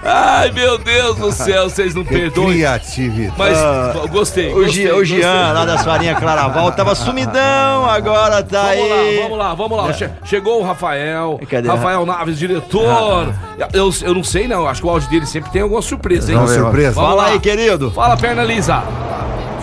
Ai, 0.03 0.51
meu 0.51 0.79
Deus 0.79 1.15
do 1.17 1.31
céu, 1.31 1.69
vocês 1.69 1.93
não 1.93 2.03
perdoem. 2.03 2.53
Criatividade. 2.53 3.33
Mas 3.37 3.57
Ah, 3.57 3.93
gostei. 4.09 4.51
O, 4.51 4.63
gostei, 4.63 4.85
Gi- 4.87 4.91
o. 4.91 5.05
Jean, 5.05 5.51
lá 5.53 5.63
das 5.63 5.83
farinhas 5.83 6.17
Claraval, 6.17 6.71
tava 6.71 6.95
sumidão, 6.95 7.85
agora 7.85 8.41
tá 8.41 8.63
Vamos 8.73 8.89
lá, 8.89 8.95
aí. 8.95 9.19
vamos 9.21 9.37
lá, 9.37 9.53
vamos 9.53 9.77
lá. 9.77 9.93
Che- 9.93 10.09
Chegou 10.25 10.59
o 10.59 10.63
Rafael. 10.63 11.39
Cadê? 11.47 11.67
Rafael 11.67 12.03
Naves, 12.05 12.39
diretor. 12.39 13.31
Eu, 13.73 13.93
eu 14.01 14.13
não 14.15 14.23
sei, 14.23 14.47
não. 14.47 14.67
Acho 14.67 14.81
que 14.81 14.87
o 14.87 14.89
áudio 14.89 15.07
dele 15.09 15.25
sempre 15.27 15.51
tem 15.51 15.61
alguma 15.61 15.81
surpresa, 15.83 16.31
hein? 16.31 16.37
Uma 16.39 16.47
surpresa. 16.47 16.93
Vamos 16.93 17.09
Fala 17.11 17.23
lá. 17.23 17.27
aí, 17.29 17.39
querido. 17.39 17.91
Fala, 17.91 18.17
perna 18.17 18.43
lisa. 18.43 18.81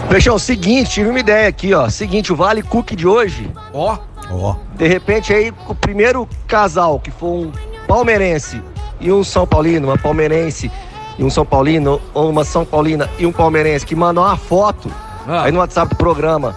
Peixão, 0.08 0.38
seguinte, 0.38 0.90
tive 0.90 1.10
uma 1.10 1.18
ideia 1.20 1.48
aqui, 1.48 1.74
ó. 1.74 1.88
Seguinte, 1.88 2.32
o 2.32 2.36
Vale 2.36 2.62
Cook 2.62 2.92
de 2.92 3.06
hoje, 3.06 3.50
Ó, 3.74 3.98
Ó, 4.30 4.54
de 4.76 4.86
repente 4.86 5.32
aí, 5.34 5.52
o 5.66 5.74
primeiro 5.74 6.28
casal 6.46 6.98
que 7.00 7.10
for 7.10 7.26
um 7.46 7.52
palmeirense 7.86 8.62
e 9.00 9.10
um 9.12 9.22
São 9.24 9.46
Paulino, 9.46 9.88
uma 9.88 9.98
palmeirense 9.98 10.70
e 11.18 11.24
um 11.24 11.30
São 11.30 11.44
Paulino, 11.44 12.00
ou 12.14 12.30
uma 12.30 12.44
São 12.44 12.64
Paulina 12.64 13.08
e 13.18 13.26
um 13.26 13.32
palmeirense 13.32 13.84
que 13.86 13.94
mandar 13.96 14.22
uma 14.22 14.36
foto 14.36 14.90
Ah. 15.26 15.42
aí 15.44 15.52
no 15.52 15.58
WhatsApp 15.58 15.90
do 15.90 15.96
programa. 15.96 16.54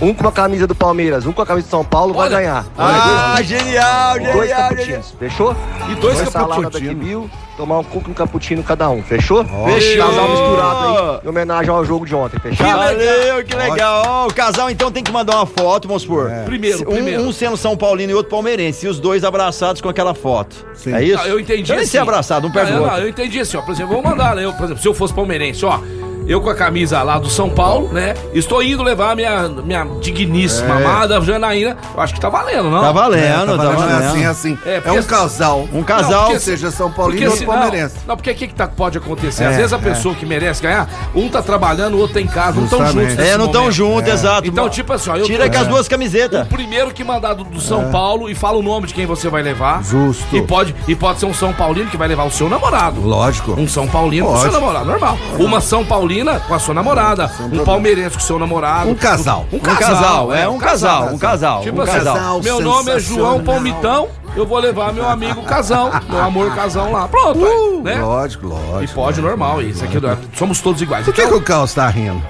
Um 0.00 0.12
com 0.12 0.26
a 0.26 0.32
camisa 0.32 0.66
do 0.66 0.74
Palmeiras, 0.74 1.24
um 1.24 1.32
com 1.32 1.40
a 1.42 1.46
camisa 1.46 1.66
de 1.66 1.70
São 1.70 1.84
Paulo, 1.84 2.14
vai 2.14 2.26
Olha. 2.26 2.36
ganhar. 2.38 2.66
Ah, 2.76 3.36
genial, 3.42 4.18
dois 4.18 4.48
genial, 4.50 4.76
genial. 4.76 5.02
fechou? 5.18 5.56
E 5.90 5.94
dois 5.94 6.20
cappuccino. 6.28 7.30
Tomar 7.56 7.78
um 7.78 7.84
cuco 7.84 8.08
e 8.08 8.10
um 8.10 8.14
cappuccino 8.14 8.62
cada 8.62 8.88
um, 8.90 9.02
fechou? 9.02 9.44
Fechou. 9.44 10.06
Casal 10.06 10.28
misturado 10.28 10.86
aí, 10.86 11.20
em 11.24 11.28
homenagem 11.28 11.70
ao 11.70 11.84
jogo 11.84 12.06
de 12.06 12.14
ontem, 12.14 12.38
fechado? 12.38 12.76
Valeu, 12.76 13.44
que 13.44 13.56
legal. 13.56 14.02
Ó, 14.06 14.26
o 14.26 14.34
casal 14.34 14.70
então 14.70 14.90
tem 14.90 15.02
que 15.02 15.12
mandar 15.12 15.36
uma 15.36 15.46
foto, 15.46 15.86
vamos 15.88 16.02
supor. 16.02 16.30
Primeiro, 16.44 16.82
um, 16.82 16.92
primeiro. 16.92 17.22
um 17.22 17.32
sendo 17.32 17.56
São 17.56 17.76
Paulino 17.76 18.12
e 18.12 18.14
outro 18.14 18.30
palmeirense. 18.30 18.86
E 18.86 18.88
os 18.88 18.98
dois 18.98 19.24
abraçados 19.24 19.80
com 19.80 19.88
aquela 19.88 20.14
foto. 20.14 20.56
Sim. 20.74 20.94
É 20.94 21.02
isso? 21.02 21.22
Ah, 21.22 21.28
eu 21.28 21.38
entendi 21.40 21.62
Devem 21.62 21.82
assim. 21.82 21.92
ser 21.92 21.98
abraçados, 21.98 22.48
um 22.48 22.52
perto 22.52 22.72
não, 22.72 22.82
outro. 22.82 22.98
eu 22.98 23.08
entendi 23.08 23.40
assim, 23.40 23.56
ó. 23.56 23.62
Por 23.62 23.72
exemplo, 23.72 23.94
vamos 23.94 24.10
mandar, 24.10 24.34
né? 24.36 24.44
Eu, 24.44 24.52
por 24.52 24.64
exemplo, 24.64 24.82
se 24.82 24.88
eu 24.88 24.94
fosse 24.94 25.14
palmeirense, 25.14 25.64
ó. 25.64 25.78
Eu 26.26 26.40
com 26.40 26.48
a 26.48 26.54
camisa 26.54 27.02
lá 27.02 27.18
do 27.18 27.28
São 27.28 27.50
Paulo, 27.50 27.88
né? 27.92 28.14
Estou 28.32 28.62
indo 28.62 28.82
levar 28.82 29.10
a 29.12 29.14
minha, 29.14 29.46
minha 29.48 29.84
digníssima 30.00 30.76
amada 30.76 31.20
Janaína. 31.20 31.76
Eu 31.94 32.00
acho 32.02 32.14
que 32.14 32.20
tá 32.20 32.28
valendo, 32.30 32.70
não? 32.70 32.80
Tá 32.80 32.92
valendo, 32.92 33.22
é, 33.22 33.32
tá 33.32 33.40
tá 33.44 33.56
valendo, 33.56 33.76
valendo. 33.76 34.02
é 34.02 34.06
assim, 34.06 34.22
é 34.22 34.26
assim. 34.26 34.58
É, 34.64 34.82
É, 34.86 34.92
um 34.92 35.02
casal. 35.02 35.68
Um 35.72 35.82
casal. 35.82 36.10
Não, 36.10 36.18
Ou 36.20 36.24
porque- 36.26 36.40
seja, 36.40 36.70
São 36.70 36.90
Paulino 36.90 37.30
ou 37.30 37.36
se, 37.36 37.44
palmeirense. 37.44 37.96
não, 38.00 38.02
não, 38.08 38.16
porque 38.16 38.30
o 38.30 38.34
que, 38.34 38.46
que 38.48 38.54
tá- 38.54 38.66
pode 38.66 38.96
acontecer? 38.96 39.44
Às 39.44 39.52
É, 39.54 39.56
vezes 39.58 39.72
a 39.72 39.76
é. 39.76 39.80
pessoa 39.80 40.14
que 40.14 40.24
merece 40.24 40.62
ganhar, 40.62 40.88
um 41.14 41.28
tá 41.28 41.42
trabalhando, 41.42 41.94
o 41.94 41.98
outro 41.98 42.14
tá 42.14 42.20
em 42.22 42.26
casa, 42.26 42.56
não 42.56 42.64
estão 42.64 42.86
juntos. 42.86 43.18
É, 43.18 43.36
não 43.36 43.46
estão 43.46 43.70
juntos, 43.70 44.10
exato. 44.12 44.48
Então, 44.48 44.68
tipo 44.70 44.92
assim, 44.94 45.10
ó, 45.10 45.16
eu 45.16 45.26
Tira 45.26 45.48
com 45.50 45.56
as 45.58 45.66
é. 45.66 45.68
duas 45.68 45.86
O 45.86 45.90
camisetas. 45.90 46.48
primeiro 46.48 46.90
que 46.92 47.04
mandar 47.04 47.34
do, 47.34 47.44
do 47.44 47.60
São 47.60 47.90
Paulo 47.90 48.30
e 48.30 48.34
fala 48.34 48.56
o 48.56 48.62
nome 48.62 48.86
de 48.86 48.94
quem 48.94 49.04
você 49.04 49.28
vai 49.28 49.42
levar. 49.42 49.82
Justo. 49.84 50.34
E 50.34 50.40
pode, 50.40 50.74
e 50.88 50.94
pode 50.94 51.20
ser 51.20 51.26
um 51.26 51.34
São 51.34 51.52
Paulino 51.52 51.90
que 51.90 51.96
vai 51.98 52.08
levar 52.08 52.24
o 52.24 52.30
seu 52.30 52.48
namorado. 52.48 53.00
Lógico. 53.02 53.52
Um 53.60 53.68
São 53.68 53.86
Paulino 53.86 54.26
com 54.26 54.34
o 54.34 54.40
seu 54.40 54.52
namorado, 54.52 54.86
normal. 54.86 55.18
Uma 55.38 55.60
São 55.60 55.84
Paulina 55.84 56.13
com 56.46 56.54
a 56.54 56.58
sua 56.58 56.74
namorada. 56.74 57.30
Um 57.52 57.64
palmeirense 57.64 58.14
com 58.16 58.20
seu 58.20 58.38
namorado. 58.38 58.90
Um 58.90 58.94
casal. 58.94 59.46
Um 59.52 59.56
Um 59.56 59.60
casal, 59.60 60.32
é 60.32 60.48
um 60.48 60.58
casal, 60.58 61.06
um 61.12 61.18
casal, 61.18 61.62
Tipo 61.62 61.78
um 61.78 61.82
assim, 61.82 61.92
casal. 61.98 62.40
meu 62.42 62.60
nome 62.60 62.90
é 62.92 62.98
João. 62.98 63.42
Palmitão, 63.42 64.08
eu 64.36 64.46
vou 64.46 64.58
levar 64.58 64.92
meu 64.92 65.08
amigo 65.08 65.42
Casão, 65.42 65.90
meu 66.08 66.20
amor 66.20 66.54
Casão 66.54 66.90
lá. 66.92 67.06
Pronto, 67.08 67.44
aí, 67.44 67.82
né? 67.82 67.94
Lógico, 68.00 68.46
E 68.46 68.48
lógico. 68.48 68.94
pode, 68.94 69.20
normal, 69.20 69.62
isso 69.62 69.84
aqui 69.84 69.96
é- 69.98 70.16
somos 70.36 70.60
todos 70.60 70.80
iguais. 70.82 71.04
Por 71.04 71.14
que, 71.14 71.20
que 71.22 71.26
Então, 71.26 71.38
o 71.38 71.42
Carlos 71.42 71.72
tá 71.74 71.88
rindo? 71.88 72.22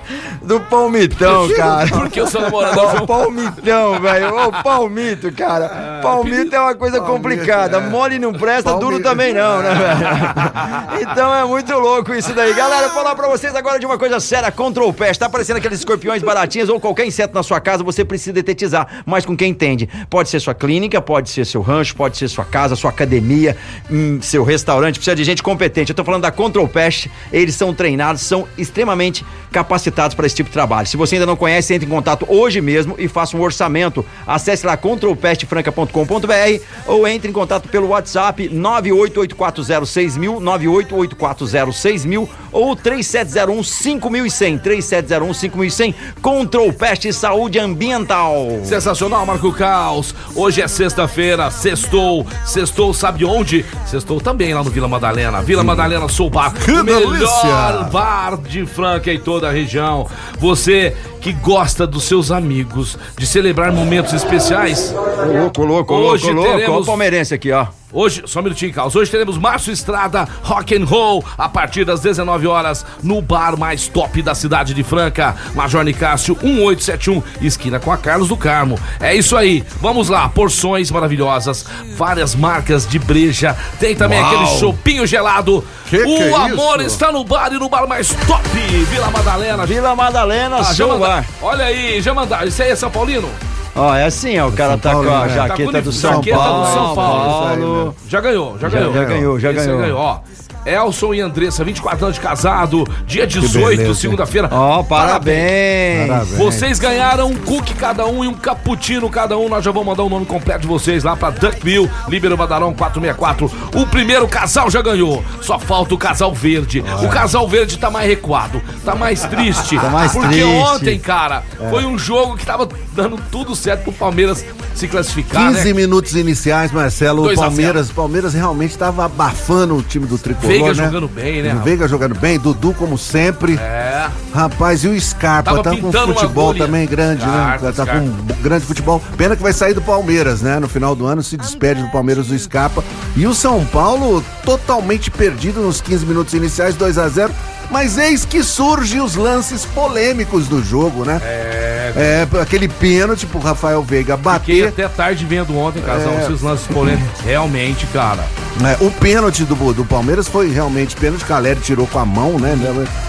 Do 0.43 0.61
palmitão, 0.61 1.49
cara. 1.57 1.87
porque 1.93 2.21
o 2.21 2.27
seu 2.27 2.40
namorado 2.43 2.79
é 2.79 2.83
o 2.83 2.87
Ó, 2.87 2.90
João 2.97 3.07
palmitão, 3.07 4.01
velho. 4.01 4.35
Ô, 4.37 4.53
palmito, 4.62 5.33
cara. 5.33 6.01
Palmito 6.03 6.55
é 6.55 6.61
uma 6.61 6.75
coisa 6.75 7.01
complicada. 7.01 7.81
Mole 7.81 8.19
não 8.19 8.33
presta, 8.33 8.71
duro 8.73 8.83
Palmito. 9.01 9.03
também 9.09 9.33
não, 9.33 9.62
né, 9.62 9.75
velho? 9.75 11.05
Então 11.11 11.35
é 11.35 11.45
muito 11.45 11.73
louco 11.79 12.12
isso 12.14 12.33
daí. 12.35 12.53
Galera, 12.55 12.88
vou 12.88 12.97
falar 13.03 13.14
pra 13.14 13.29
vocês 13.29 13.55
agora 13.55 13.79
de 13.79 13.87
uma 13.87 13.99
coisa 13.99 14.19
séria. 14.21 14.51
Control 14.51 14.93
Pest. 14.93 15.19
Tá 15.19 15.27
aparecendo 15.27 15.57
aqueles 15.57 15.79
escorpiões 15.79 16.23
baratinhos 16.23 16.69
ou 16.69 16.79
qualquer 16.81 17.07
inseto 17.07 17.35
na 17.35 17.43
sua 17.43 17.61
casa, 17.61 17.83
você 17.85 18.05
precisa 18.05 18.33
detetizar. 18.33 18.87
Mas 19.07 19.25
com 19.25 19.37
quem 19.37 19.51
entende. 19.51 19.88
Pode 20.11 20.29
ser 20.29 20.40
sua 20.40 20.55
clínica, 20.55 21.01
pode 21.01 21.31
ser 21.31 21.45
seu 21.45 21.61
rancho, 21.62 21.94
pode 21.95 22.17
ser 22.17 22.29
sua 22.29 22.45
casa, 22.45 22.77
sua 22.77 22.91
academia, 22.91 23.57
hum, 23.91 24.19
seu 24.21 24.45
restaurante. 24.45 24.97
Precisa 24.97 25.17
de 25.17 25.25
gente 25.25 25.43
competente. 25.43 25.91
Eu 25.91 25.97
tô 25.97 26.05
falando 26.05 26.23
da 26.23 26.31
Control 26.31 26.69
Pest. 26.69 27.09
Eles 27.33 27.55
são 27.55 27.73
treinados, 27.73 28.23
são 28.23 28.47
extremamente 28.59 29.25
capacitados 29.51 30.15
para 30.15 30.27
esse 30.27 30.35
tipo 30.35 30.51
de 30.51 30.55
trabalho. 30.55 30.87
Se 30.87 30.97
você 30.97 31.15
ainda 31.15 31.27
não 31.27 31.37
conhece, 31.37 31.73
entre 31.73 31.87
em 31.87 31.91
contato 31.91 32.27
hoje 32.29 32.61
mesmo 32.61 32.97
e 32.99 33.07
faça 33.07 33.37
um 33.37 33.41
orçamento. 33.41 34.05
Acesse 34.27 34.67
lá 34.67 34.77
controlpestfranca.com.br 34.77 36.61
ou 36.87 37.07
entre 37.07 37.31
em 37.31 37.33
contato 37.33 37.69
pelo 37.69 37.89
WhatsApp 37.89 38.49
988406000, 38.49 40.41
988406000 40.41 42.29
ou 42.51 42.77
3701-5100, 42.77 44.61
3701-5100. 44.61 45.95
Control 46.21 46.73
Pest 46.73 47.13
Saúde 47.13 47.59
Ambiental. 47.59 48.61
Sensacional, 48.65 49.25
Marco 49.25 49.53
Caos. 49.53 50.15
Hoje 50.35 50.63
é 50.63 50.69
sexta-feira, 50.69 51.51
sextou. 51.85 52.27
Sextou, 52.44 52.94
sabe 52.94 53.25
onde? 53.25 53.64
Sextou 53.87 54.20
também 54.20 54.55
lá 54.55 54.62
no 54.62 54.70
Vila 54.70 54.88
Madalena. 54.88 55.42
Vila 55.42 55.62
Madalena 55.62 56.09
Sou 56.09 56.31
Bar. 56.31 56.53
Que 56.53 56.73
o 56.73 56.85
melhor 56.85 57.12
delícia! 57.12 57.88
bar 57.92 58.38
de 58.38 58.66
Franca 58.66 59.12
em 59.12 59.18
toda 59.18 59.49
a 59.49 59.53
região. 59.53 60.09
Você 60.38 60.97
que 61.25 61.33
gosta 61.33 61.87
dos 61.87 62.05
seus 62.05 62.31
amigos, 62.31 62.99
de 63.17 63.27
celebrar 63.27 63.73
momentos 63.73 64.13
especiais. 64.13 64.95
Louco, 65.41 65.65
louco, 65.65 65.95
Hoje 65.95 66.27
louco, 66.27 66.35
louco. 66.37 66.51
Olha 66.51 66.57
o 66.57 66.59
teremos- 66.61 66.87
palmeirense 66.87 67.33
aqui, 67.33 67.51
ó. 67.51 67.67
Hoje, 67.97 68.25
só 68.27 68.41
um 68.41 68.43
minutinho, 68.43 68.75
Carlos. 68.75 68.95
Hoje 68.97 69.09
teremos 69.09 69.39
Márcio 69.39 69.73
Estrada 69.73 70.29
Rock 70.43 70.77
and 70.77 70.85
Roll 70.85 71.25
a 71.39 71.49
partir 71.49 71.85
das 71.85 72.01
19 72.01 72.45
horas 72.47 72.85
no 73.03 73.23
bar 73.23 73.57
mais 73.57 73.87
top 73.87 74.21
da 74.21 74.35
cidade 74.35 74.75
de 74.75 74.83
Franca, 74.83 75.35
Major 75.55 75.83
Nicásio 75.85 76.37
1871, 76.43 77.23
esquina 77.41 77.79
com 77.79 77.93
a 77.93 77.97
Carlos 77.97 78.29
do 78.29 78.37
Carmo. 78.37 78.77
É 79.01 79.15
isso 79.15 79.37
aí. 79.37 79.65
Vamos 79.81 80.09
lá, 80.09 80.29
porções 80.29 80.91
maravilhosas, 80.91 81.65
várias 81.97 82.35
marcas 82.35 82.85
de 82.87 82.99
breja. 82.99 83.57
Tem 83.79 83.95
também 83.95 84.21
Uau. 84.21 84.29
aquele 84.43 84.59
chopinho 84.59 85.07
gelado. 85.07 85.65
Que 85.97 86.03
o 86.03 86.17
que 86.17 86.23
é 86.23 86.35
amor 86.35 86.77
isso? 86.81 86.87
está 86.89 87.13
no 87.13 87.25
bar 87.25 87.53
e 87.53 87.59
no 87.59 87.69
bar 87.69 87.87
mais 87.87 88.09
top, 88.27 88.49
Vila 88.91 89.11
Madalena. 89.11 89.67
Vila 89.67 89.95
Madalena, 89.95 90.57
Ah, 90.59 90.75
manda- 90.87 90.99
bar. 91.07 91.25
Olha 91.43 91.65
aí, 91.67 92.01
já 92.03 92.13
mandaram. 92.15 92.47
Isso 92.49 92.63
aí 92.63 92.71
é 92.71 92.77
São 92.77 92.91
Paulino? 92.91 93.29
Ó, 93.77 93.93
é 93.95 94.05
assim, 94.05 94.39
ó. 94.39 94.49
O 94.49 94.53
cara 94.53 94.79
tá 94.79 94.93
Paulo, 94.93 95.09
com 95.09 95.15
a 95.15 95.27
né? 95.27 95.35
jaqueta 95.35 95.73
Tá 95.73 95.81
do 95.81 95.93
São 95.93 96.13
jaqueta 96.15 96.37
do 96.37 96.43
Paulo. 96.43 96.67
São 96.67 96.95
Paulo. 96.95 97.25
Paulo. 97.57 97.97
Já 98.09 98.21
ganhou, 98.21 98.57
já 98.59 98.69
Já- 98.69 98.79
ganhou. 98.79 98.95
já 98.95 99.05
ganhou, 99.05 99.41
já 99.41 99.51
Esse 99.53 99.67
ganhou. 99.67 99.99
Ó, 99.99 100.19
Elson 100.64 101.14
e 101.14 101.20
Andressa, 101.20 101.64
24 101.64 102.05
anos 102.05 102.16
de 102.16 102.22
casado, 102.22 102.85
dia 103.07 103.27
18, 103.27 103.77
beleza, 103.77 103.94
segunda-feira. 103.94 104.48
Ó, 104.50 104.83
parabéns. 104.83 106.09
Parabéns. 106.09 106.38
Vocês 106.38 106.79
ganharam 106.79 107.29
um 107.29 107.37
cookie 107.37 107.74
cada 107.74 108.07
um 108.07 108.24
e 108.24 108.29
um 108.29 108.35
cappuccino 108.35 109.09
cada 109.11 109.37
um. 109.37 109.48
Nós 109.48 109.64
já 109.64 109.70
vamos 109.70 109.87
mandar 109.87 110.03
o 110.03 110.09
nome 110.09 110.27
completo 110.27 110.61
de 110.61 110.66
vocês 110.66 111.05
lá 111.05 111.16
pra 111.16 111.31
Duckville, 111.31 111.90
Líbero 112.09 112.37
Badarão 112.37 112.72
464. 112.74 113.50
O 113.74 113.87
primeiro 113.87 114.27
casal 114.27 114.70
já 114.70 114.83
ganhou. 114.83 115.24
Só 115.40 115.59
falta 115.59 115.94
o 115.94 115.98
casal 115.98 116.33
verde. 116.35 116.83
O 117.03 117.09
casal 117.09 117.46
verde 117.48 117.79
tá 117.79 117.90
mais 117.90 118.09
recuado, 118.09 118.61
tá 118.85 118.94
mais 118.94 119.22
triste. 119.22 119.79
Tá 119.85 119.90
mais 119.90 120.12
porque 120.12 120.29
triste. 120.29 120.46
ontem, 120.46 120.98
cara, 120.98 121.42
foi 121.68 121.85
um 121.85 121.98
jogo 121.98 122.38
que 122.38 122.46
tava 122.46 122.66
dando 122.94 123.20
tudo 123.31 123.55
certo 123.55 123.83
pro 123.83 123.92
Palmeiras 123.92 124.44
se 124.74 124.88
classificar, 124.88 125.53
15 125.53 125.64
né? 125.68 125.72
minutos 125.72 126.14
iniciais, 126.14 126.72
Marcelo. 126.72 127.31
O 127.31 127.35
Palmeiras, 127.35 127.90
Palmeiras 127.90 128.35
realmente 128.35 128.70
estava 128.70 129.05
abafando 129.05 129.77
o 129.77 129.83
time 129.83 130.07
do 130.07 130.18
Tricolor, 130.18 130.54
Veiga 130.59 130.75
né? 130.75 130.85
jogando 130.85 131.09
bem, 131.09 131.43
né, 131.43 131.55
O? 131.55 131.62
Veiga 131.62 131.88
jogando 131.88 132.14
bem, 132.14 132.38
Dudu 132.38 132.73
como 132.75 132.97
sempre. 132.97 133.57
É. 133.57 134.09
Rapaz, 134.33 134.85
e 134.85 134.88
o 134.88 135.01
Scarpa 135.01 135.51
Tava 135.51 135.62
tá 135.62 135.77
com 135.77 135.93
futebol 135.93 136.55
também 136.55 136.87
grande, 136.87 137.23
Scarpa, 137.23 137.67
né? 137.67 137.73
Tá 137.73 137.85
Scarpa. 137.85 138.01
com 138.01 138.07
um 138.07 138.43
grande 138.43 138.64
futebol. 138.64 139.03
Pena 139.17 139.37
que 139.37 139.43
vai 139.43 139.53
sair 139.53 139.75
do 139.75 139.83
Palmeiras, 139.83 140.43
né? 140.43 140.59
No 140.59 140.69
final 140.69 140.95
do 140.95 141.07
ano 141.07 141.23
se 141.23 141.37
despede 141.37 141.83
do 141.83 141.90
Palmeiras 141.90 142.29
do 142.29 142.38
Scarpa. 142.38 142.85
E 143.17 143.27
o 143.27 143.35
São 143.35 143.64
Paulo 143.67 144.25
totalmente 144.45 145.11
perdido 145.11 145.61
nos 145.61 145.81
15 145.81 146.07
minutos 146.07 146.35
iniciais, 146.35 146.75
2 146.75 146.99
a 146.99 147.09
0 147.09 147.33
Mas 147.70 147.98
eis 147.98 148.24
que 148.24 148.42
surgem 148.42 149.00
os 149.00 149.14
lances 149.16 149.64
polêmicos 149.64 150.46
do 150.48 150.62
jogo, 150.62 151.05
né? 151.05 151.20
É, 151.24 151.72
É, 151.96 152.40
aquele 152.40 152.66
pênalti 152.66 153.27
pro 153.27 153.38
Rafael 153.38 153.83
Veiga 153.83 154.16
Fiquei 154.16 154.62
bater. 154.62 154.68
até 154.68 154.88
tarde 154.88 155.24
vendo 155.24 155.57
ontem, 155.57 155.81
casal, 155.83 156.14
É. 156.14 156.22
esses 156.24 156.40
lances 156.42 156.66
polêmicos. 156.66 157.20
Realmente, 157.24 157.87
cara. 157.88 158.24
É, 158.62 158.85
o 158.85 158.90
pênalti 158.90 159.44
do, 159.44 159.55
do 159.72 159.85
Palmeiras 159.85 160.27
foi 160.27 160.50
realmente 160.50 160.96
pênalti. 160.96 161.24
Caleri 161.24 161.61
tirou 161.61 161.87
com 161.87 161.98
a 161.98 162.05
mão, 162.07 162.38
né? 162.38 162.57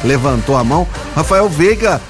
Levantou 0.03 0.55
a 0.57 0.63
mão. 0.63 0.87
Rafael 1.15 1.47
Veiga 1.49 2.01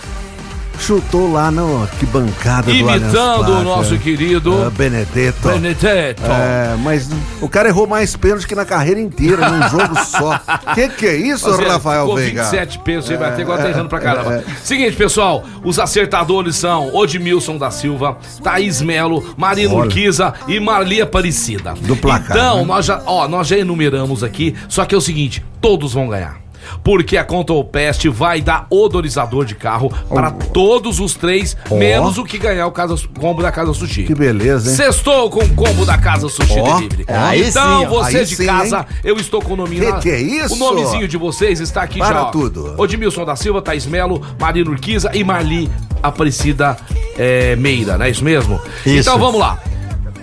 chutou 0.79 1.31
lá 1.31 1.49
na 1.51 1.61
arquibancada 1.83 2.71
do 2.71 2.89
Allianz 2.89 3.03
Imitando 3.03 3.51
o 3.59 3.63
nosso 3.63 3.95
é. 3.95 3.97
querido 3.97 4.63
Ah, 4.65 4.69
Benedetto. 4.69 5.47
Benedetto. 5.47 6.21
É, 6.25 6.75
mas 6.83 7.09
o 7.41 7.47
cara 7.49 7.69
errou 7.69 7.87
mais 7.87 8.15
pênalti 8.15 8.47
que 8.47 8.55
na 8.55 8.65
carreira 8.65 8.99
inteira, 8.99 9.49
num 9.49 9.67
jogo 9.69 9.95
só. 10.05 10.39
Que 10.73 10.89
que 10.89 11.05
é 11.07 11.15
isso, 11.15 11.49
Fazer- 11.49 11.67
Rafael 11.67 12.13
Veiga? 12.15 12.43
27 12.43 12.79
pesos, 12.79 13.05
você 13.05 13.17
vai 13.17 13.35
ter 13.35 13.41
igual 13.43 13.57
tá 13.57 13.67
é, 13.67 13.69
errando 13.71 13.89
pra 13.89 13.99
caramba. 13.99 14.35
é. 14.35 14.43
Seguinte, 14.63 14.95
pessoal, 14.95 15.43
os 15.63 15.79
acertadores 15.79 16.55
são 16.55 16.93
Odmilson 16.93 17.57
da 17.57 17.71
Silva, 17.71 18.17
Thaís 18.43 18.81
Melo, 18.81 19.23
Marina 19.37 19.73
Olha. 19.73 19.83
Urquiza 19.85 20.33
e 20.47 20.59
Marli 20.59 21.01
Aparecida. 21.01 21.73
Do 21.81 21.95
placar, 21.95 22.35
Então, 22.37 22.57
né? 22.59 22.63
nós, 22.65 22.85
já, 22.85 23.01
ó, 23.05 23.27
nós 23.27 23.47
já 23.47 23.57
enumeramos 23.57 24.23
aqui, 24.23 24.55
só 24.69 24.85
que 24.85 24.93
é 24.93 24.97
o 24.97 25.01
seguinte, 25.01 25.43
todos 25.61 25.93
vão 25.93 26.07
ganhar. 26.07 26.44
Porque 26.83 27.17
a 27.17 27.23
Control 27.23 27.63
Pest 27.63 28.05
vai 28.07 28.41
dar 28.41 28.67
odorizador 28.69 29.45
de 29.45 29.55
carro 29.55 29.91
para 30.09 30.31
todos 30.31 30.99
os 30.99 31.13
três, 31.15 31.55
Ó. 31.69 31.75
menos 31.75 32.17
o 32.17 32.23
que 32.23 32.37
ganhar 32.37 32.67
o 32.67 32.71
casa, 32.71 32.95
combo 33.19 33.41
da 33.41 33.51
Casa 33.51 33.73
Sushi. 33.73 34.03
Que 34.03 34.15
beleza, 34.15 34.69
hein? 34.69 34.75
Sextou 34.75 35.29
com 35.29 35.39
o 35.39 35.49
combo 35.55 35.85
da 35.85 35.97
Casa 35.97 36.29
Sushi 36.29 36.59
Ó. 36.59 36.75
Delivery. 36.75 37.05
Aí 37.07 37.47
então, 37.47 38.03
sim, 38.05 38.23
de 38.23 38.35
sim, 38.35 38.45
casa, 38.45 38.79
hein? 38.79 38.85
eu 39.03 39.15
estou 39.17 39.41
com 39.41 39.53
o 39.53 39.57
nominho 39.57 39.83
Que 39.85 39.91
lá. 39.91 39.99
que 39.99 40.09
é 40.09 40.21
isso? 40.21 40.55
O 40.55 40.57
nomezinho 40.57 41.07
de 41.07 41.17
vocês 41.17 41.59
está 41.59 41.81
aqui 41.83 41.99
Para 41.99 42.13
já. 42.13 42.23
ó. 42.23 42.31
tudo. 42.31 42.75
Odmilson 42.77 43.25
da 43.25 43.35
Silva, 43.35 43.61
Thaís 43.61 43.85
Melo, 43.85 44.21
Marina 44.39 44.69
Urquiza 44.69 45.11
e 45.13 45.23
Marli 45.23 45.69
Aparecida 46.01 46.77
é, 47.17 47.55
Meira, 47.55 47.97
não 47.97 48.05
é 48.05 48.09
isso 48.09 48.23
mesmo? 48.23 48.59
Isso. 48.85 48.99
Então 49.09 49.17
vamos 49.17 49.39
lá. 49.39 49.59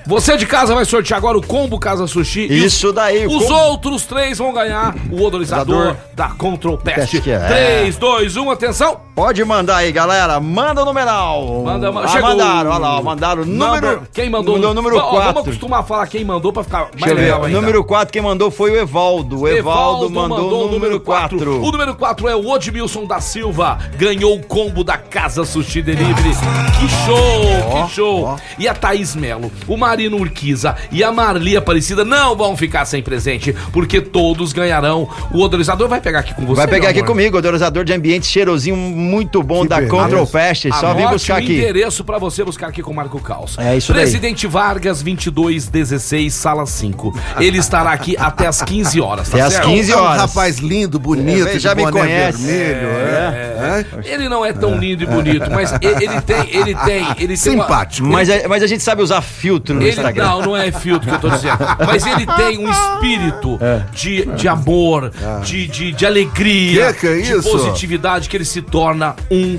Você 0.07 0.37
de 0.37 0.47
casa 0.47 0.75
vai 0.75 0.85
sortear 0.85 1.19
agora 1.19 1.38
o 1.38 1.47
combo 1.47 1.79
Casa 1.79 2.07
Sushi. 2.07 2.47
Isso 2.53 2.93
daí, 2.93 3.27
Os 3.27 3.45
combo- 3.45 3.55
outros 3.55 4.05
três 4.05 4.38
vão 4.38 4.53
ganhar 4.53 4.95
o 5.11 5.23
odorizador 5.23 5.97
da 6.15 6.29
Control 6.29 6.77
Pest. 6.79 7.12
Pest, 7.12 7.27
é. 7.29 7.38
3, 7.83 7.97
2, 7.97 8.37
1, 8.37 8.51
atenção. 8.51 9.01
Pode 9.14 9.44
mandar 9.44 9.77
aí, 9.77 9.92
galera. 9.92 10.40
Manda 10.40 10.81
o 10.81 10.85
numeral. 10.87 11.64
Manda, 11.64 11.90
ah, 11.90 12.09
chegou. 12.09 12.31
mandaram, 12.31 12.70
olha 12.70 12.79
lá, 12.79 13.03
mandaram 13.03 13.42
o 13.42 13.44
número. 13.44 13.87
Number- 13.87 14.01
Quem 14.11 14.31
mandou? 14.31 14.55
Mandou 14.55 14.70
o 14.70 14.75
número 14.75 14.96
Ó, 14.96 15.01
Vamos 15.11 15.22
4. 15.25 15.40
acostumar 15.42 15.81
a 15.81 15.83
falar 15.83 16.07
quem 16.07 16.25
mandou 16.25 16.51
pra 16.51 16.64
ficar 16.64 16.88
mais 16.98 17.12
legal 17.14 17.44
ainda. 17.44 17.61
Número 17.61 17.85
4, 17.85 18.11
quem 18.11 18.22
mandou 18.22 18.51
foi 18.51 18.70
o 18.70 18.77
Evaldo. 18.77 19.40
O 19.42 19.46
Evaldo, 19.48 20.09
mandou, 20.09 20.66
o 20.66 20.70
número 20.72 20.98
4. 20.98 21.62
O 21.62 21.70
número 21.70 21.94
4 21.94 22.27
é 22.27 22.35
o 22.35 22.48
Odmilson 22.48 23.05
da 23.05 23.20
Silva. 23.20 23.79
Ganhou 23.98 24.35
o 24.35 24.42
combo 24.42 24.83
da 24.83 24.96
Casa 24.96 25.44
Sushi 25.44 25.83
Delivery. 25.83 26.31
Que 26.81 26.88
show, 27.05 27.70
Ó, 27.70 27.83
que 27.87 27.92
show. 27.94 28.25
ó. 28.25 28.37
E 28.59 28.66
a 28.66 28.72
Thaís 28.72 29.14
Melo, 29.14 29.53
o 29.68 29.77
Marino 29.77 30.16
Urquiza 30.16 30.75
e 30.90 31.05
a 31.05 31.12
Marli 31.12 31.55
Aparecida 31.55 32.03
não 32.03 32.35
vão 32.35 32.57
ficar 32.57 32.87
sem 32.87 33.03
presente, 33.03 33.55
porque 33.75 34.01
todos 34.01 34.55
ganharão. 34.55 35.07
O 35.31 35.42
odorizador 35.42 35.87
vai 35.87 36.01
pegar 36.01 36.20
aqui 36.20 36.33
com 36.35 36.46
você. 36.46 36.57
Vai 36.62 36.66
pegar 36.66 36.88
aqui 36.88 37.01
amor? 37.01 37.09
comigo, 37.11 37.37
odorizador 37.37 37.85
de 37.85 37.92
ambiente 37.92 38.27
cheirosinho 38.27 39.02
muito 39.03 39.43
bom 39.43 39.62
Que 39.62 39.69
da 39.69 39.77
beleza. 39.77 39.95
Control 39.97 40.27
Pest. 40.27 40.67
Só 40.73 40.87
Anote 40.93 41.12
buscar 41.12 41.37
aqui. 41.38 41.53
endereço 41.57 42.05
pra 42.05 42.19
você 42.19 42.45
buscar 42.45 42.69
aqui 42.69 42.83
com 42.83 42.91
o 42.91 42.95
Marco 42.95 43.21
Caos. 43.21 43.59
É 43.59 43.77
isso 43.77 43.93
daí. 43.93 44.03
Presidente 44.03 44.47
Vargas, 44.47 45.03
2216, 45.03 46.33
sala 46.33 46.67
5. 46.67 47.19
Ele 47.38 47.59
estará 47.59 47.93
aqui 47.93 48.17
até 48.19 48.47
as 48.47 48.62
15 48.62 49.01
horas, 49.01 49.29
tá 49.29 49.37
Até 49.37 49.47
às 49.47 49.53
certo? 49.55 49.69
15 49.69 49.93
É 49.93 49.97
um 49.97 50.01
horas. 50.01 50.21
rapaz 50.23 50.59
lindo, 50.59 50.99
bonito, 50.99 51.49
É, 51.49 51.59
já 51.59 51.75
de 51.75 51.85
me 51.85 51.91
boné 51.91 52.01
conhece. 52.01 52.43
vermelho. 52.43 52.88
É. 52.88 53.87
É. 54.07 54.15
Ele 54.15 54.29
não 54.29 54.45
é 54.45 54.53
tão 54.53 54.77
lindo 54.79 55.03
e 55.05 55.07
bonito, 55.07 55.51
mas 55.51 55.73
ele 55.81 56.21
tem, 56.23 56.49
ele 56.51 56.75
tem, 56.75 57.07
ele 57.19 57.37
tem 57.37 57.55
uma- 57.55 57.62
Simpático. 57.65 58.07
Mas, 58.07 58.29
a- 58.31 58.49
mas 58.49 58.62
a 58.62 58.67
gente 58.67 58.83
sabe 58.83 59.03
usar 59.03 59.21
filtro 59.23 59.75
no 59.75 59.83
Ele, 59.83 59.91
Instagram. 59.91 60.25
não, 60.25 60.43
não 60.43 60.57
é 60.57 60.71
filtro 60.73 61.09
que 61.09 61.15
eu 61.15 61.21
tô 61.21 61.29
dizendo. 61.29 61.59
Mas 61.87 62.05
ele 62.07 62.27
tem 62.27 62.59
um 62.59 62.69
espírito 62.71 63.59
É. 63.61 63.83
de, 63.95 64.27
de 64.27 64.49
amor, 64.49 65.11
de, 65.45 65.67
de, 65.67 65.93
de 65.93 66.07
alegria, 66.07 66.93
Que 66.93 67.01
que 67.01 67.07
é 67.07 67.15
de 67.21 67.33
isso? 67.33 67.51
positividade, 67.51 68.29
que 68.29 68.37
ele 68.37 68.45
se 68.45 68.61
torna 68.62 68.91
um 69.31 69.59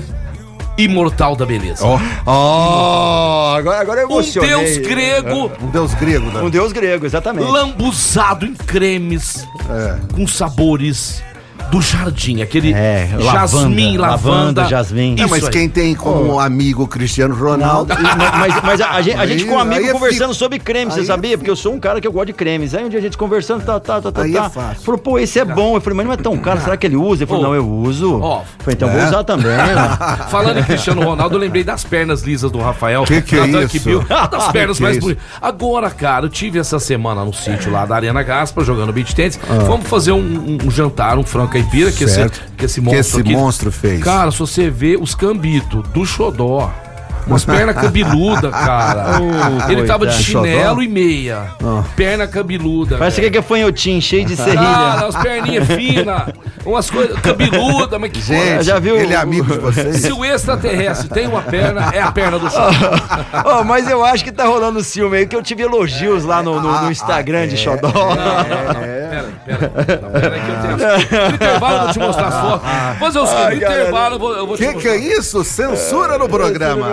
imortal 0.76 1.36
da 1.36 1.46
beleza. 1.46 1.84
Oh, 1.86 3.54
agora, 3.56 3.80
agora 3.80 4.00
eu 4.00 4.08
um 4.08 4.12
emocionei. 4.20 4.50
deus 4.50 4.76
grego 4.78 5.50
Um 5.62 5.68
deus 5.70 5.94
grego, 5.94 6.26
né? 6.30 6.40
Um 6.42 6.50
deus 6.50 6.72
grego, 6.72 7.06
exatamente. 7.06 7.48
lambuzado 7.50 8.44
em 8.44 8.54
cremes, 8.54 9.46
É. 9.70 10.14
com 10.14 10.26
sabores 10.26 11.22
do 11.70 11.80
jardim, 11.80 12.40
aquele 12.42 12.72
É, 12.72 13.08
jasmim, 13.20 13.96
lavanda, 13.96 14.00
lavanda, 14.00 14.00
lavanda, 14.00 14.64
jasmim. 14.66 15.16
É, 15.18 15.26
mas 15.26 15.44
aí. 15.44 15.50
quem 15.50 15.68
tem 15.68 15.94
como 15.94 16.38
amigo 16.38 16.86
Cristiano 16.86 17.34
Ronaldo. 17.34 17.92
mas, 18.38 18.62
mas 18.62 18.80
a, 18.80 18.90
a 18.92 19.02
gente, 19.02 19.16
a 19.18 19.26
gente 19.26 19.44
com 19.44 19.54
um 19.54 19.58
amigo 19.58 19.86
é 19.86 19.92
conversando 19.92 20.32
sobre 20.34 20.58
creme, 20.58 20.90
você 20.90 21.00
aí 21.00 21.04
é 21.04 21.06
sabia? 21.06 21.36
Porque 21.38 21.50
eu 21.50 21.56
sou 21.56 21.72
um 21.74 21.80
cara 21.80 22.00
que 22.00 22.06
eu 22.06 22.12
gosto 22.12 22.26
de 22.26 22.32
cremes. 22.32 22.74
Aí 22.74 22.84
um 22.84 22.88
dia 22.88 22.98
a 22.98 23.02
gente 23.02 23.16
conversando, 23.16 23.64
tá, 23.64 23.80
tá, 23.80 24.00
tá, 24.00 24.12
tá, 24.12 24.22
Aí 24.22 24.32
tá. 24.32 24.44
é 24.46 24.50
fácil. 24.50 24.82
Falou, 24.82 24.98
pô, 25.00 25.18
esse 25.18 25.38
é 25.38 25.44
bom. 25.44 25.74
Eu 25.76 25.80
falei, 25.80 25.96
mas 25.96 26.06
não 26.06 26.12
é 26.12 26.16
tão 26.16 26.36
caro, 26.36 26.60
será 26.60 26.76
que 26.76 26.86
ele 26.86 26.96
usa? 26.96 27.22
Ele 27.24 27.28
falou, 27.28 27.42
Ô. 27.44 27.46
não, 27.48 27.54
eu 27.54 27.68
uso. 27.68 28.20
Ó. 28.20 28.42
Falei, 28.58 28.74
então 28.74 28.88
vou 28.88 29.00
É? 29.00 29.06
usar 29.08 29.24
também. 29.24 29.46
né? 29.56 29.74
Falando 30.30 30.58
em 30.58 30.62
Cristiano 30.64 31.02
Ronaldo, 31.02 31.34
eu 31.36 31.40
lembrei 31.40 31.64
das 31.64 31.84
pernas 31.84 32.22
lisas 32.22 32.50
do 32.50 32.58
Rafael. 32.58 33.04
Que 33.04 33.20
que 33.22 33.36
é 33.36 33.46
isso? 33.46 33.80
Bill. 33.84 34.04
Das 34.30 34.48
pernas 34.48 34.76
Que 34.78 34.82
que 34.82 34.82
é 34.82 34.86
mais 34.86 34.96
isso? 34.96 35.06
bonitas. 35.06 35.24
Agora, 35.40 35.90
cara, 35.90 36.26
eu 36.26 36.30
tive 36.30 36.58
essa 36.58 36.78
semana 36.78 37.24
no 37.24 37.32
sítio 37.32 37.70
lá 37.70 37.84
da 37.86 37.94
Arena 37.96 38.22
Gaspa, 38.22 38.64
jogando 38.64 38.92
beach 38.92 39.14
tennis. 39.14 39.38
Vamos 39.66 39.86
fazer 39.88 40.12
um, 40.12 40.18
um- 40.18 40.58
um 40.66 40.70
jantar, 40.70 41.18
um 41.18 41.22
frango 41.24 41.53
caipira, 41.62 41.90
que 41.92 42.04
esse, 42.04 42.20
Ah. 42.20 42.30
Que 42.56 42.64
esse 42.66 42.80
Que 42.80 42.86
monstro 42.86 43.00
esse 43.00 43.20
aqui- 43.20 43.32
monstro 43.36 43.72
fez. 43.72 44.02
Cara, 44.02 44.30
se 44.30 44.38
você 44.38 44.70
vê 44.70 44.96
os 45.00 45.14
cambitos 45.14 45.86
do 45.88 46.04
Xodó, 46.04 46.70
umas 47.26 47.42
pernas 47.46 47.74
cabeludas, 47.74 48.50
cara. 48.52 49.18
Oh, 49.20 49.70
Ele 49.72 49.84
tava 49.84 50.06
de 50.06 50.22
chinelo 50.22 50.82
e 50.82 50.88
meia. 50.88 51.44
Ah. 51.62 51.82
Perna 51.96 52.26
cabeluda. 52.26 52.98
Parece 52.98 53.28
que 53.30 53.38
é 53.38 53.42
fanhotinho, 53.42 54.00
cheio 54.02 54.26
de 54.26 54.36
serrilha. 54.36 54.60
Cara, 54.60 55.06
as 55.06 55.16
perninhas 55.16 55.66
finas, 55.68 56.22
umas 56.66 56.90
coisas 56.90 57.18
cabeludas, 57.20 57.98
mas 58.00 58.10
que 58.10 58.20
Gente, 58.20 58.62
Já 58.64 58.78
viu 58.78 58.96
ele 58.96 59.14
é 59.14 59.16
amigo 59.16 59.50
de 59.52 59.58
vocês? 59.58 59.96
Se 60.02 60.12
o 60.12 60.22
extraterrestre 60.24 61.08
tem 61.08 61.26
uma 61.26 61.40
perna, 61.42 61.90
é 61.94 62.00
a 62.02 62.12
perna 62.12 62.38
do 62.38 62.50
Xodó. 62.50 62.70
Ó, 63.44 63.64
mas 63.64 63.88
eu 63.88 64.04
acho 64.04 64.22
que 64.24 64.30
tá 64.32 64.44
rolando 64.44 64.82
ciúme 64.82 65.16
aí, 65.18 65.26
que 65.26 65.34
eu 65.36 65.42
tive 65.42 65.62
elogios 65.62 66.24
lá 66.24 66.42
no, 66.42 66.60
no- 66.60 66.82
no 66.82 66.90
Instagram 66.92 67.48
de 67.48 67.56
Xodó. 67.56 67.90
Pera 67.90 68.78
aí, 68.78 68.93
pera 69.10 69.26
aí. 69.26 70.00
Não, 70.02 70.10
pera 70.10 70.34
aí 70.34 70.40
que 70.40 70.50
eu 70.50 70.60
tenho 70.60 70.74
as... 70.74 71.28
No 71.30 71.34
intervalo 71.34 71.74
eu 71.76 71.82
vou 71.84 71.92
te 71.92 71.98
mostrar 71.98 72.28
as 72.28 72.40
fotos. 72.40 72.68
Fazer 72.98 73.18
o 73.18 73.26
seguinte, 73.26 73.54
no 73.54 73.60
galera. 73.60 73.80
intervalo 73.82 74.14
eu 74.14 74.18
vou, 74.18 74.36
eu 74.36 74.46
vou 74.46 74.56
te 74.56 74.60
Que 74.60 74.68
que 74.68 74.74
mostrar. 74.74 74.92
é 74.92 74.96
isso? 74.96 75.44
Censura 75.44 76.18
no 76.18 76.28
programa. 76.28 76.86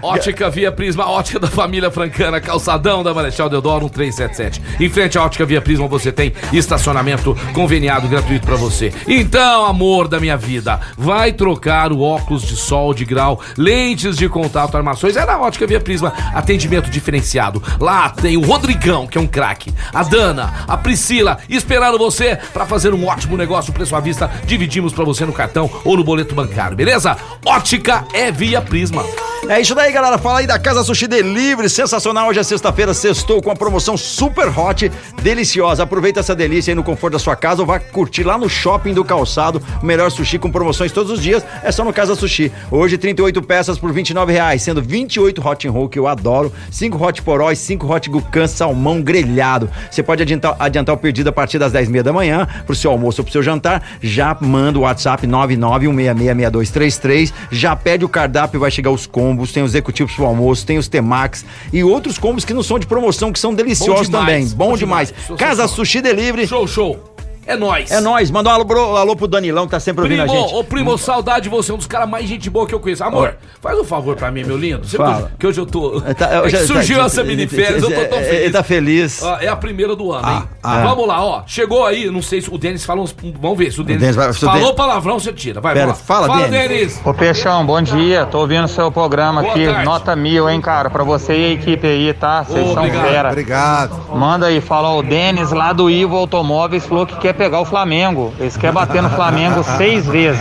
Ótica 0.00 0.50
Via 0.50 0.72
Prisma, 0.72 1.08
ótica 1.08 1.38
da 1.38 1.48
família 1.48 1.90
francana, 1.90 2.40
calçadão 2.40 3.02
da 3.02 3.12
Marechal 3.14 3.48
Deodoro 3.48 3.84
1377. 3.86 4.62
Em 4.80 4.88
frente 4.88 5.18
à 5.18 5.24
ótica 5.24 5.44
Via 5.44 5.60
Prisma 5.60 5.86
você 5.86 6.10
tem 6.12 6.32
estacionamento 6.52 7.36
conveniado 7.52 8.08
gratuito 8.08 8.46
pra 8.46 8.56
você. 8.56 8.92
Então, 9.06 9.66
amor 9.66 10.08
da 10.08 10.18
minha 10.20 10.36
vida, 10.36 10.80
vai 10.96 11.32
trocar 11.32 11.92
o 11.92 12.00
óculos 12.00 12.42
de 12.42 12.56
sol 12.56 12.94
de 12.94 13.04
grau, 13.04 13.40
lentes 13.56 14.16
de 14.16 14.28
contato, 14.28 14.76
armações. 14.76 15.16
É 15.16 15.24
na 15.24 15.38
ótica 15.38 15.66
Via 15.66 15.80
Prisma, 15.80 16.12
atendimento 16.34 16.90
diferenciado. 16.90 17.62
Lá 17.80 18.10
tem 18.10 18.36
o 18.36 18.40
Rodrigão, 18.42 19.06
que 19.06 19.18
é 19.18 19.20
um 19.20 19.26
craque. 19.26 19.72
A 19.92 20.02
Dana, 20.02 20.64
a 20.66 20.76
Priscila, 20.76 21.38
esperando 21.56 21.98
você 21.98 22.36
pra 22.52 22.66
fazer 22.66 22.94
um 22.94 23.06
ótimo 23.06 23.36
negócio, 23.36 23.72
preço 23.72 23.96
à 23.96 24.00
vista. 24.00 24.30
Dividimos 24.44 24.92
pra 24.92 25.04
você 25.04 25.24
no 25.24 25.32
cartão 25.32 25.70
ou 25.84 25.96
no 25.96 26.04
boleto 26.04 26.34
bancário, 26.34 26.76
beleza? 26.76 27.16
Ótica 27.44 28.04
é 28.12 28.30
Via 28.30 28.60
Prisma. 28.60 29.04
É 29.48 29.60
isso 29.60 29.74
daí, 29.74 29.92
galera. 29.92 30.18
Fala 30.18 30.38
aí 30.38 30.46
da 30.46 30.56
Casa 30.56 30.84
Sushi 30.84 31.08
Delivery. 31.08 31.68
Sensacional. 31.68 32.28
Hoje 32.28 32.38
é 32.38 32.44
sexta-feira, 32.44 32.94
sextou 32.94 33.42
com 33.42 33.50
a 33.50 33.56
promoção 33.56 33.96
super 33.96 34.46
hot, 34.56 34.88
deliciosa. 35.20 35.82
Aproveita 35.82 36.20
essa 36.20 36.32
delícia 36.32 36.70
aí 36.70 36.76
no 36.76 36.84
conforto 36.84 37.14
da 37.14 37.18
sua 37.18 37.34
casa 37.34 37.60
ou 37.60 37.66
vá 37.66 37.80
curtir 37.80 38.22
lá 38.22 38.38
no 38.38 38.48
shopping 38.48 38.94
do 38.94 39.04
calçado. 39.04 39.60
O 39.82 39.84
melhor 39.84 40.12
sushi 40.12 40.38
com 40.38 40.48
promoções 40.48 40.92
todos 40.92 41.10
os 41.10 41.20
dias. 41.20 41.44
É 41.64 41.72
só 41.72 41.84
no 41.84 41.92
Casa 41.92 42.14
Sushi. 42.14 42.52
Hoje, 42.70 42.96
38 42.96 43.42
peças 43.42 43.78
por 43.78 43.92
29 43.92 44.32
reais, 44.32 44.62
sendo 44.62 44.80
28 44.80 45.44
hot 45.46 45.68
roll, 45.68 45.88
que 45.88 45.98
eu 45.98 46.06
adoro, 46.06 46.52
5 46.70 47.04
hot 47.04 47.20
poróis, 47.22 47.58
5 47.58 47.92
hot 47.92 48.08
gucan, 48.08 48.46
salmão 48.46 49.02
grelhado. 49.02 49.68
Você 49.90 50.04
pode 50.04 50.22
adiantar, 50.22 50.54
adiantar 50.56 50.94
o 50.94 50.98
pedido 50.98 51.30
a 51.30 51.32
partir 51.32 51.58
das 51.58 51.72
10 51.72 51.88
h 51.88 52.02
da 52.04 52.12
manhã, 52.12 52.46
pro 52.64 52.76
seu 52.76 52.92
almoço 52.92 53.20
ou 53.20 53.24
pro 53.24 53.32
seu 53.32 53.42
jantar. 53.42 53.82
Já 54.00 54.36
manda 54.40 54.78
o 54.78 54.82
WhatsApp 54.82 55.26
991666233. 55.26 57.32
Já 57.50 57.74
pede 57.74 58.04
o 58.04 58.08
cardápio, 58.08 58.60
vai 58.60 58.70
chegar 58.70 58.92
os 58.92 59.04
combos. 59.04 59.31
Tem 59.52 59.62
os 59.62 59.70
executivos 59.70 60.14
pro 60.14 60.24
almoço, 60.24 60.64
tem 60.66 60.78
os 60.78 60.88
Temax 60.88 61.44
e 61.72 61.82
outros 61.82 62.18
combos 62.18 62.44
que 62.44 62.54
não 62.54 62.62
são 62.62 62.78
de 62.78 62.86
promoção, 62.86 63.32
que 63.32 63.38
são 63.38 63.54
deliciosos 63.54 64.06
demais, 64.06 64.26
também. 64.26 64.48
Bom, 64.48 64.70
bom 64.70 64.76
demais. 64.76 65.12
demais. 65.12 65.40
Casa 65.40 65.66
Sushi 65.68 66.00
Delivery. 66.00 66.46
Show, 66.46 66.66
show. 66.66 67.11
É 67.46 67.56
nóis. 67.56 67.90
É 67.90 68.00
nóis. 68.00 68.30
Manda 68.30 68.50
um 68.50 68.52
alô, 68.52 68.64
pro- 68.64 68.96
alô 68.96 69.16
pro 69.16 69.26
Danilão, 69.26 69.64
que 69.66 69.72
tá 69.72 69.80
sempre 69.80 70.02
ouvindo 70.04 70.22
Primo, 70.22 70.38
a 70.38 70.42
gente. 70.42 70.54
ô 70.54 70.62
primo, 70.64 70.96
saudade 70.96 71.42
de 71.44 71.48
você, 71.48 71.72
um 71.72 71.76
dos 71.76 71.86
caras 71.88 72.08
mais 72.08 72.26
gente 72.28 72.48
boa 72.48 72.66
que 72.66 72.74
eu 72.74 72.78
conheço. 72.80 73.02
Amor, 73.02 73.34
faz 73.60 73.78
um 73.78 73.84
favor 73.84 74.14
pra 74.14 74.30
mim, 74.30 74.44
meu 74.44 74.56
lindo. 74.56 74.86
Você 74.86 74.96
Fala. 74.96 75.32
Que 75.38 75.46
hoje 75.46 75.60
eu 75.60 75.66
tô. 75.66 76.00
Tá, 76.00 76.26
é 76.38 76.42
que 76.42 76.50
já- 76.50 76.66
surgiu 76.66 76.98
tá- 76.98 77.04
essa 77.06 77.24
mini 77.24 77.46
férias, 77.48 77.82
eu 77.82 77.90
tô 77.90 78.04
tão 78.08 78.18
é, 78.18 78.22
feliz. 78.22 78.40
Ele 78.42 78.52
tá 78.52 78.62
feliz. 78.62 79.22
Ó, 79.22 79.36
é 79.40 79.48
a 79.48 79.56
primeira 79.56 79.96
do 79.96 80.12
ano, 80.12 80.28
hein? 80.30 80.42
ah. 80.62 80.82
Vamos 80.82 81.06
lá, 81.06 81.24
ó. 81.24 81.42
Chegou 81.46 81.84
aí, 81.84 82.08
não 82.10 82.22
sei 82.22 82.40
se 82.40 82.48
o 82.52 82.56
Denis 82.56 82.84
falou. 82.84 83.04
uns- 83.04 83.14
Vamos 83.40 83.58
ver 83.58 83.72
se 83.72 83.80
o 83.80 83.84
Denis. 83.84 84.00
Denis 84.00 84.16
vai- 84.16 84.32
se 84.32 84.38
o 84.44 84.46
falou 84.46 84.60
Denis- 84.60 84.76
palavrão, 84.76 85.18
você 85.18 85.32
tira. 85.32 85.60
Vai, 85.60 85.74
Pera, 85.74 85.86
vamos 85.86 85.98
lá. 86.00 86.04
fala, 86.06 86.26
fala 86.28 86.48
Denis. 86.48 86.68
Denis. 86.68 87.00
Ô 87.04 87.12
Peixão, 87.12 87.66
bom 87.66 87.82
dia. 87.82 88.24
Tô 88.26 88.38
ouvindo 88.38 88.68
seu 88.68 88.90
programa 88.92 89.40
Boa 89.42 89.52
aqui. 89.52 89.66
tarde. 89.66 89.84
Nota 89.84 90.14
mil, 90.14 90.48
hein, 90.48 90.60
cara? 90.60 90.88
Pra 90.90 91.02
você 91.02 91.34
e 91.36 91.44
a 91.46 91.48
equipe 91.54 91.86
aí, 91.86 92.12
tá? 92.14 92.44
Vocês 92.44 92.64
Ô, 92.68 92.74
são 92.74 92.84
obrigado. 92.84 93.08
fera. 93.08 93.28
Obrigado. 93.30 94.16
Manda 94.16 94.46
aí, 94.46 94.60
fala 94.60 94.94
o 94.94 95.02
Denis 95.02 95.50
lá 95.50 95.72
do 95.72 95.90
Ivo 95.90 96.16
Automóveis 96.16 96.86
falou 96.86 97.04
que 97.04 97.16
quer 97.16 97.31
pegar 97.32 97.60
o 97.60 97.64
Flamengo. 97.64 98.32
Eles 98.38 98.56
querem 98.56 98.74
bater 98.74 99.02
no 99.02 99.10
Flamengo 99.10 99.62
seis 99.76 100.06
vezes. 100.06 100.40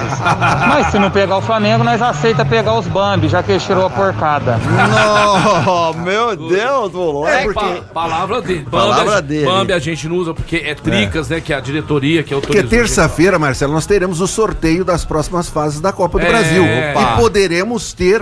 Mas 0.67 0.87
se 0.87 0.99
não 0.99 1.09
pegar 1.11 1.37
o 1.37 1.41
Flamengo, 1.41 1.83
nós 1.83 2.01
aceita 2.01 2.43
pegar 2.45 2.73
os 2.75 2.87
Bambi, 2.87 3.27
já 3.27 3.41
que 3.43 3.51
ele 3.51 3.59
tirou 3.59 3.85
a 3.85 3.89
porcada. 3.89 4.57
Não, 5.05 5.93
meu 5.93 6.35
Deus, 6.35 6.91
moleque. 6.93 7.49
É, 7.49 7.53
pa- 7.53 7.81
palavra 7.93 8.41
dele. 8.41 8.67
Palavra 8.69 9.03
Bambi, 9.05 9.17
a- 9.17 9.21
dele. 9.21 9.45
Bambi 9.45 9.73
a 9.73 9.79
gente 9.79 10.07
não 10.07 10.15
usa 10.17 10.33
porque 10.33 10.57
é 10.57 10.75
tricas, 10.75 11.29
né? 11.29 11.39
Que 11.41 11.53
é 11.53 11.55
a 11.57 11.59
diretoria 11.59 12.23
que 12.23 12.33
Porque 12.35 12.57
autorizou. 12.57 12.69
terça-feira, 12.69 13.37
Marcelo, 13.39 13.73
nós 13.73 13.85
teremos 13.85 14.21
o 14.21 14.27
sorteio 14.27 14.83
das 14.85 15.05
próximas 15.05 15.49
fases 15.49 15.79
da 15.79 15.91
Copa 15.91 16.19
do 16.19 16.25
É. 16.25 16.29
Brasil. 16.29 16.63
Opa. 16.63 17.01
E 17.13 17.17
poderemos 17.21 17.93
ter 17.93 18.21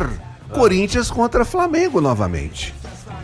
Corinthians 0.52 1.12
contra 1.12 1.46
Flamengo 1.46 2.02
novamente. 2.02 2.74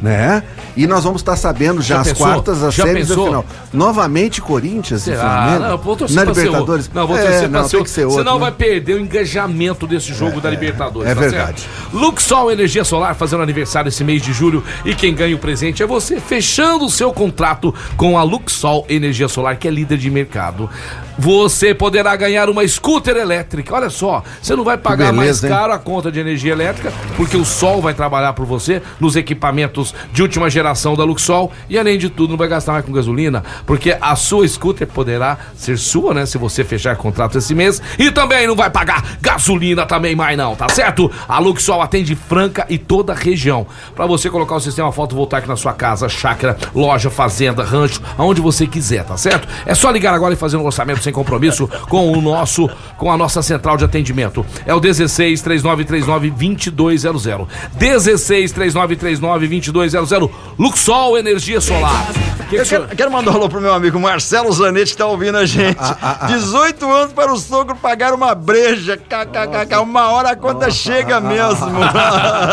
Né? 0.05 0.43
E 0.77 0.85
nós 0.85 1.03
vamos 1.03 1.21
estar 1.21 1.35
sabendo 1.35 1.81
já, 1.81 1.95
Já 1.95 2.01
as 2.01 2.07
pensou? 2.09 2.27
quartas, 2.27 2.61
as 2.63 2.75
Já 2.75 2.83
séries 2.83 3.07
da 3.07 3.15
pensou? 3.15 3.25
final. 3.25 3.45
Novamente 3.73 4.39
Corinthians 4.39 5.07
e? 5.07 5.15
Flamengo. 5.15 5.63
Não, 5.63 5.77
vou 5.79 5.95
torcer 5.95 6.15
na 6.15 6.23
Libertadores. 6.25 6.91
Não, 6.93 7.07
vou 7.07 7.17
É, 7.17 7.21
torcer 7.23 7.41
não, 7.43 7.49
pra 7.49 7.59
tem 7.61 7.69
ser 7.69 7.71
que 7.71 7.77
outro. 7.77 7.91
ser 7.93 8.03
outro, 8.05 8.19
Senão 8.19 8.33
né? 8.35 8.39
vai 8.41 8.51
perder 8.51 8.93
o 8.93 8.99
engajamento 8.99 9.87
desse 9.87 10.13
jogo 10.13 10.39
da 10.39 10.47
Libertadores. 10.51 11.09
é 11.09 11.15
tá 11.15 11.19
verdade. 11.21 11.61
certo? 11.61 11.95
Luxol 11.95 12.51
Energia 12.51 12.83
Solar 12.83 13.15
fazendo 13.15 13.41
aniversário 13.41 13.89
esse 13.89 14.03
mês 14.03 14.21
de 14.21 14.31
julho 14.31 14.63
e 14.85 14.93
quem 14.93 15.15
ganha 15.15 15.35
o 15.35 15.39
presente 15.39 15.81
é 15.81 15.87
você, 15.87 16.19
fechando 16.19 16.85
o 16.85 16.89
seu 16.91 17.11
contrato 17.11 17.73
com 17.97 18.15
a 18.19 18.21
Luxol 18.21 18.85
Energia 18.87 19.27
Solar, 19.27 19.57
que 19.57 19.67
é 19.67 19.71
líder 19.71 19.97
de 19.97 20.11
mercado. 20.11 20.69
Você 21.17 21.73
poderá 21.73 22.15
ganhar 22.15 22.49
uma 22.49 22.67
scooter 22.67 23.15
elétrica. 23.15 23.73
Olha 23.73 23.89
só, 23.89 24.23
você 24.41 24.55
não 24.55 24.63
vai 24.63 24.77
pagar 24.77 25.13
mais 25.13 25.41
beleza, 25.41 25.47
hein? 25.47 25.53
caro 25.53 25.73
a 25.73 25.79
conta 25.79 26.11
de 26.11 26.19
energia 26.19 26.51
elétrica, 26.51 26.91
porque 27.15 27.37
o 27.37 27.45
sol 27.45 27.81
vai 27.81 27.93
trabalhar 27.93 28.33
por 28.33 28.45
você 28.45 28.81
nos 28.99 29.15
equipamentos 29.15 29.93
de 30.11 30.21
última 30.21 30.49
geração 30.49 30.95
da 30.95 31.03
Luxol 31.03 31.51
e 31.69 31.79
além 31.79 31.97
de 31.97 32.09
tudo 32.09 32.31
não 32.31 32.37
vai 32.37 32.47
gastar 32.47 32.73
mais 32.73 32.85
com 32.85 32.91
gasolina, 32.91 33.43
porque 33.65 33.97
a 33.99 34.15
sua 34.15 34.47
scooter 34.47 34.87
poderá 34.87 35.37
ser 35.55 35.77
sua, 35.77 36.13
né, 36.13 36.25
se 36.25 36.37
você 36.37 36.63
fechar 36.63 36.95
contrato 36.95 37.37
esse 37.37 37.55
mês 37.55 37.81
e 37.97 38.11
também 38.11 38.47
não 38.47 38.55
vai 38.55 38.69
pagar 38.69 39.17
gasolina 39.21 39.85
também 39.85 40.15
mais 40.15 40.37
não, 40.37 40.55
tá 40.55 40.67
certo? 40.69 41.09
A 41.27 41.39
Luxol 41.39 41.81
atende 41.81 42.15
Franca 42.15 42.65
e 42.69 42.77
toda 42.77 43.13
a 43.13 43.15
região. 43.15 43.65
Para 43.95 44.05
você 44.05 44.29
colocar 44.29 44.55
o 44.55 44.59
sistema 44.59 44.91
fotovoltaico 44.91 45.47
na 45.47 45.55
sua 45.55 45.73
casa, 45.73 46.09
chácara, 46.09 46.57
loja, 46.73 47.09
fazenda, 47.09 47.63
rancho, 47.63 48.01
aonde 48.17 48.41
você 48.41 48.67
quiser, 48.67 49.03
tá 49.05 49.15
certo? 49.15 49.47
É 49.65 49.73
só 49.73 49.89
ligar 49.91 50.13
agora 50.13 50.33
e 50.33 50.37
fazer 50.37 50.57
um 50.57 50.65
orçamento 50.65 51.04
sem 51.05 51.13
compromisso 51.13 51.67
com 51.89 52.11
o 52.11 52.21
nosso, 52.21 52.69
com 52.97 53.11
a 53.11 53.17
nossa 53.17 53.41
central 53.41 53.77
de 53.77 53.85
atendimento. 53.85 54.45
É 54.65 54.73
o 54.73 54.79
16 54.79 55.41
3939 55.41 56.71
2200. 56.71 57.47
16 57.73 58.51
3939 58.51 59.71
2200. 59.71 60.29
Luxol 60.57 61.17
Energia 61.17 61.61
Solar. 61.61 62.34
Que 62.49 62.55
que 62.55 62.61
Eu 62.61 62.65
senhor- 62.65 62.83
quero, 62.85 62.95
quero 62.97 63.11
mandar 63.11 63.31
um 63.31 63.35
alô 63.35 63.49
pro 63.49 63.59
meu 63.59 63.73
amigo 63.73 63.99
Marcelo 63.99 64.51
Zanetti, 64.51 64.91
que 64.91 64.97
tá 64.97 65.05
ouvindo 65.07 65.37
a 65.37 65.45
gente. 65.45 65.77
Ah, 65.79 66.25
18 66.27 66.91
anos 66.91 67.13
para 67.13 67.31
o 67.33 67.37
sogro 67.37 67.75
pagar 67.75 68.13
uma 68.13 68.35
breja. 68.35 68.95
KKKK, 68.97 69.77
uma 69.81 70.09
hora 70.11 70.31
a 70.31 70.35
conta 70.35 70.69
chega 70.69 71.19
mesmo. 71.19 71.65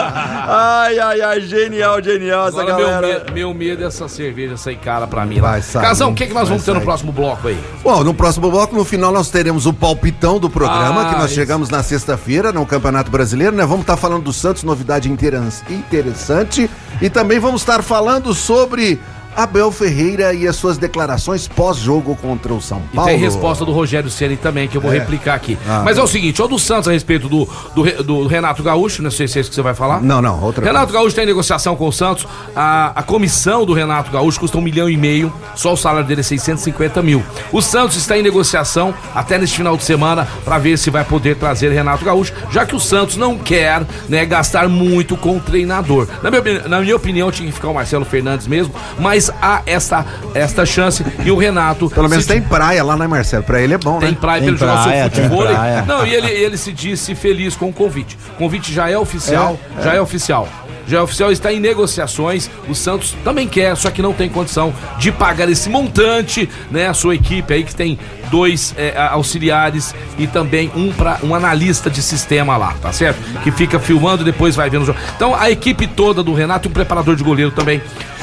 ai, 0.49 0.99
ai, 0.99 1.21
ai, 1.21 1.41
genial, 1.43 2.03
genial 2.03 2.49
essa 2.49 2.61
Agora, 2.61 2.77
meu, 2.77 2.87
galera. 2.89 3.25
me- 3.27 3.33
meu 3.33 3.55
medo 3.55 3.83
é 3.85 3.87
essa 3.87 4.09
cerveja 4.09 4.57
sair 4.57 4.77
cara 4.77 5.07
pra 5.07 5.25
mim. 5.27 5.41
Vai 5.41 5.63
lá. 5.75 5.81
Casão, 5.83 6.11
o 6.11 6.15
que, 6.15 6.27
que 6.27 6.35
nós 6.35 6.49
vamos 6.49 6.65
ter 6.65 6.73
no 6.75 6.81
próximo 6.81 7.13
bloco 7.13 7.49
aí? 7.49 7.59
Bom, 7.83 8.03
no 8.05 8.15
próximo 8.15 8.51
bloco, 8.51 8.75
no 8.75 8.85
final, 8.85 9.13
nós 9.13 9.31
teremos 9.31 9.67
o 9.67 9.73
palpitão 9.73 10.39
do 10.39 10.49
programa, 10.51 11.03
Ah, 11.03 11.07
que 11.11 11.15
nós 11.17 11.27
isso. 11.27 11.35
chegamos 11.35 11.69
na 11.69 11.83
sexta-feira 11.83 12.53
no 12.53 12.65
Campeonato 12.67 13.11
Brasileiro, 13.11 13.55
né? 13.55 13.65
Vamos 13.65 13.83
estar 13.83 13.97
falando 13.97 14.23
do 14.25 14.33
Santos, 14.33 14.63
novidade 14.63 15.11
interessante. 15.11 16.71
E 17.01 17.11
também 17.11 17.39
vamos 17.39 17.61
estar 17.63 17.83
falando 17.83 18.33
sobre 18.35 19.01
Abel 19.37 19.71
Ferreira 19.73 20.33
e 20.35 20.47
as 20.47 20.57
suas 20.57 20.77
declarações 20.79 21.49
pós-jogo 21.49 22.17
contra 22.17 22.53
o 22.53 22.61
São 22.61 22.83
E 22.93 22.97
Paulo. 22.97 23.11
tem 23.11 23.19
resposta 23.19 23.65
do 23.65 23.73
Rogério 23.73 24.11
Ceni 24.11 24.37
também, 24.37 24.69
que 24.69 24.77
eu 24.77 24.81
vou 24.81 24.93
É. 24.93 24.99
replicar 24.99 25.35
aqui. 25.35 25.57
Ah, 25.67 25.83
Mas 25.85 25.99
é 25.99 26.03
o 26.03 26.07
seguinte, 26.07 26.41
ó 26.43 26.47
do 26.47 26.59
Santos 26.59 26.89
a 26.89 26.93
respeito 26.93 27.29
do, 27.29 27.49
do, 27.75 28.03
do 28.03 28.27
Renato 28.27 28.63
Gaúcho, 28.63 29.03
não 29.03 29.11
sei 29.11 29.27
se 29.29 29.39
é 29.39 29.41
isso 29.41 29.51
que 29.51 29.57
você 29.57 29.63
vai 29.63 29.75
falar. 29.75 30.01
Não, 30.03 30.21
não, 30.21 30.41
outra 30.43 30.65
Renato 30.65 30.93
Gaúcho 30.93 31.15
tem 31.17 31.25
negociação 31.27 31.75
com 31.77 31.87
o 31.89 31.93
Santos. 31.93 32.27
A, 32.55 32.93
a 32.97 33.03
comissão 33.03 33.65
do 33.65 33.73
Renato 33.73 34.11
Gaúcho 34.11 34.39
custa 34.41 34.59
um 34.59 34.61
milhão 34.61 34.89
e 34.89 34.97
meio, 34.97 35.33
só 35.55 35.73
o 35.73 35.77
salário 35.77 36.07
dele 36.07 36.21
é 36.21 36.25
650 36.25 37.03
mil. 37.03 37.23
O 37.51 37.61
Santos 37.63 37.97
está 37.97 38.17
em 38.19 38.23
negociação 38.23 38.95
até 39.15 39.39
neste 39.39 39.57
final 39.57 39.77
de 39.77 39.85
semana 39.85 40.27
para 40.45 40.59
ver 40.59 40.77
se 40.79 40.91
vai 40.91 41.05
poder 41.05 41.37
trazer 41.37 41.71
Renato 41.71 42.05
Gaúcho, 42.05 42.33
já 42.51 42.65
que 42.67 42.75
o 42.77 42.81
Santos 42.81 43.17
não 43.17 43.39
quer 43.39 43.83
né, 44.09 44.25
gastar 44.27 44.69
muito 44.69 45.17
com 45.17 45.37
o 45.37 45.41
treinador. 45.41 46.07
Na 46.23 46.31
minha, 46.31 46.69
na 46.69 46.81
minha 46.81 46.97
opinião, 46.97 47.31
tinha 47.31 47.49
que 47.49 47.55
ficar 47.55 47.69
o 47.69 47.75
Marcelo 47.75 48.05
Fernandes 48.05 48.47
mesmo, 48.47 48.75
mas 48.99 49.22
há 49.41 49.63
esta, 49.67 50.05
esta 50.35 50.65
chance 50.67 51.05
e 51.25 51.31
o 51.31 51.37
Renato. 51.37 51.91
Pelo 51.91 52.09
menos 52.09 52.27
tem 52.27 52.41
praia 52.41 52.83
lá, 52.83 52.97
né, 52.97 53.07
Marcelo? 53.07 53.43
Pra 53.43 53.61
ele 53.61 53.75
é 53.75 53.79
bom, 53.79 53.99
tem 53.99 54.11
né? 54.13 54.17
praia 54.21 54.41
pra 54.41 54.41
Tem 54.41 54.49
ele 54.49 54.57
jogar 54.57 54.81
o 54.81 54.83
praia, 54.85 55.03
seu 55.03 55.11
tem 55.11 55.25
futebol. 55.25 55.47
praia. 55.47 55.83
Não, 55.83 56.07
e 56.07 56.15
ele, 56.15 56.31
ele 56.31 56.57
se 56.57 56.73
disse 56.73 57.15
feliz 57.15 57.55
com 57.57 57.69
o 57.69 57.73
convite. 57.73 58.17
O 58.35 58.39
convite 58.39 58.73
já 58.73 58.89
é 58.91 58.97
oficial, 58.99 59.59
já 59.83 59.95
é 59.95 60.01
oficial. 60.01 60.49
Já 60.85 60.99
é 60.99 61.01
oficial, 61.01 61.31
está 61.31 61.53
em 61.53 61.61
negociações. 61.61 62.51
O 62.69 62.75
Santos 62.75 63.15
também 63.23 63.47
quer, 63.47 63.77
só 63.77 63.89
que 63.91 64.03
não 64.03 64.13
tem 64.13 64.29
condição 64.29 64.75
de 64.99 65.13
pagar 65.13 65.49
esse 65.49 65.69
montante, 65.71 66.49
né? 66.73 66.89
A 66.89 66.95
sua 66.95 67.15
equipe 67.15 67.55
aí 67.55 67.63
que 67.63 67.75
tem 67.75 67.99
dois 68.33 68.75
é, 68.79 68.95
auxiliares 69.11 69.95
e 70.19 70.27
também 70.27 70.73
um 70.75 70.91
para 70.91 71.19
um 71.23 71.35
analista 71.35 71.91
de 71.91 72.03
sistema 72.03 72.57
lá, 72.57 72.75
tá 72.81 72.91
certo? 72.93 73.21
Que 73.43 73.51
fica 73.53 73.79
filmando 73.79 74.23
e 74.23 74.25
depois 74.25 74.57
vai 74.57 74.71
vendo 74.71 74.83
o 74.83 74.87
jogo. 74.87 74.99
Então 75.15 75.35
a 75.35 75.51
equipe 75.51 75.87
toda 75.87 76.23
do 76.23 76.33
Renato 76.33 76.67
e 76.67 76.71
um 76.71 76.73
preparador 76.73 77.15
de 77.15 77.23
goleiro 77.23 77.51
também. 77.51 77.83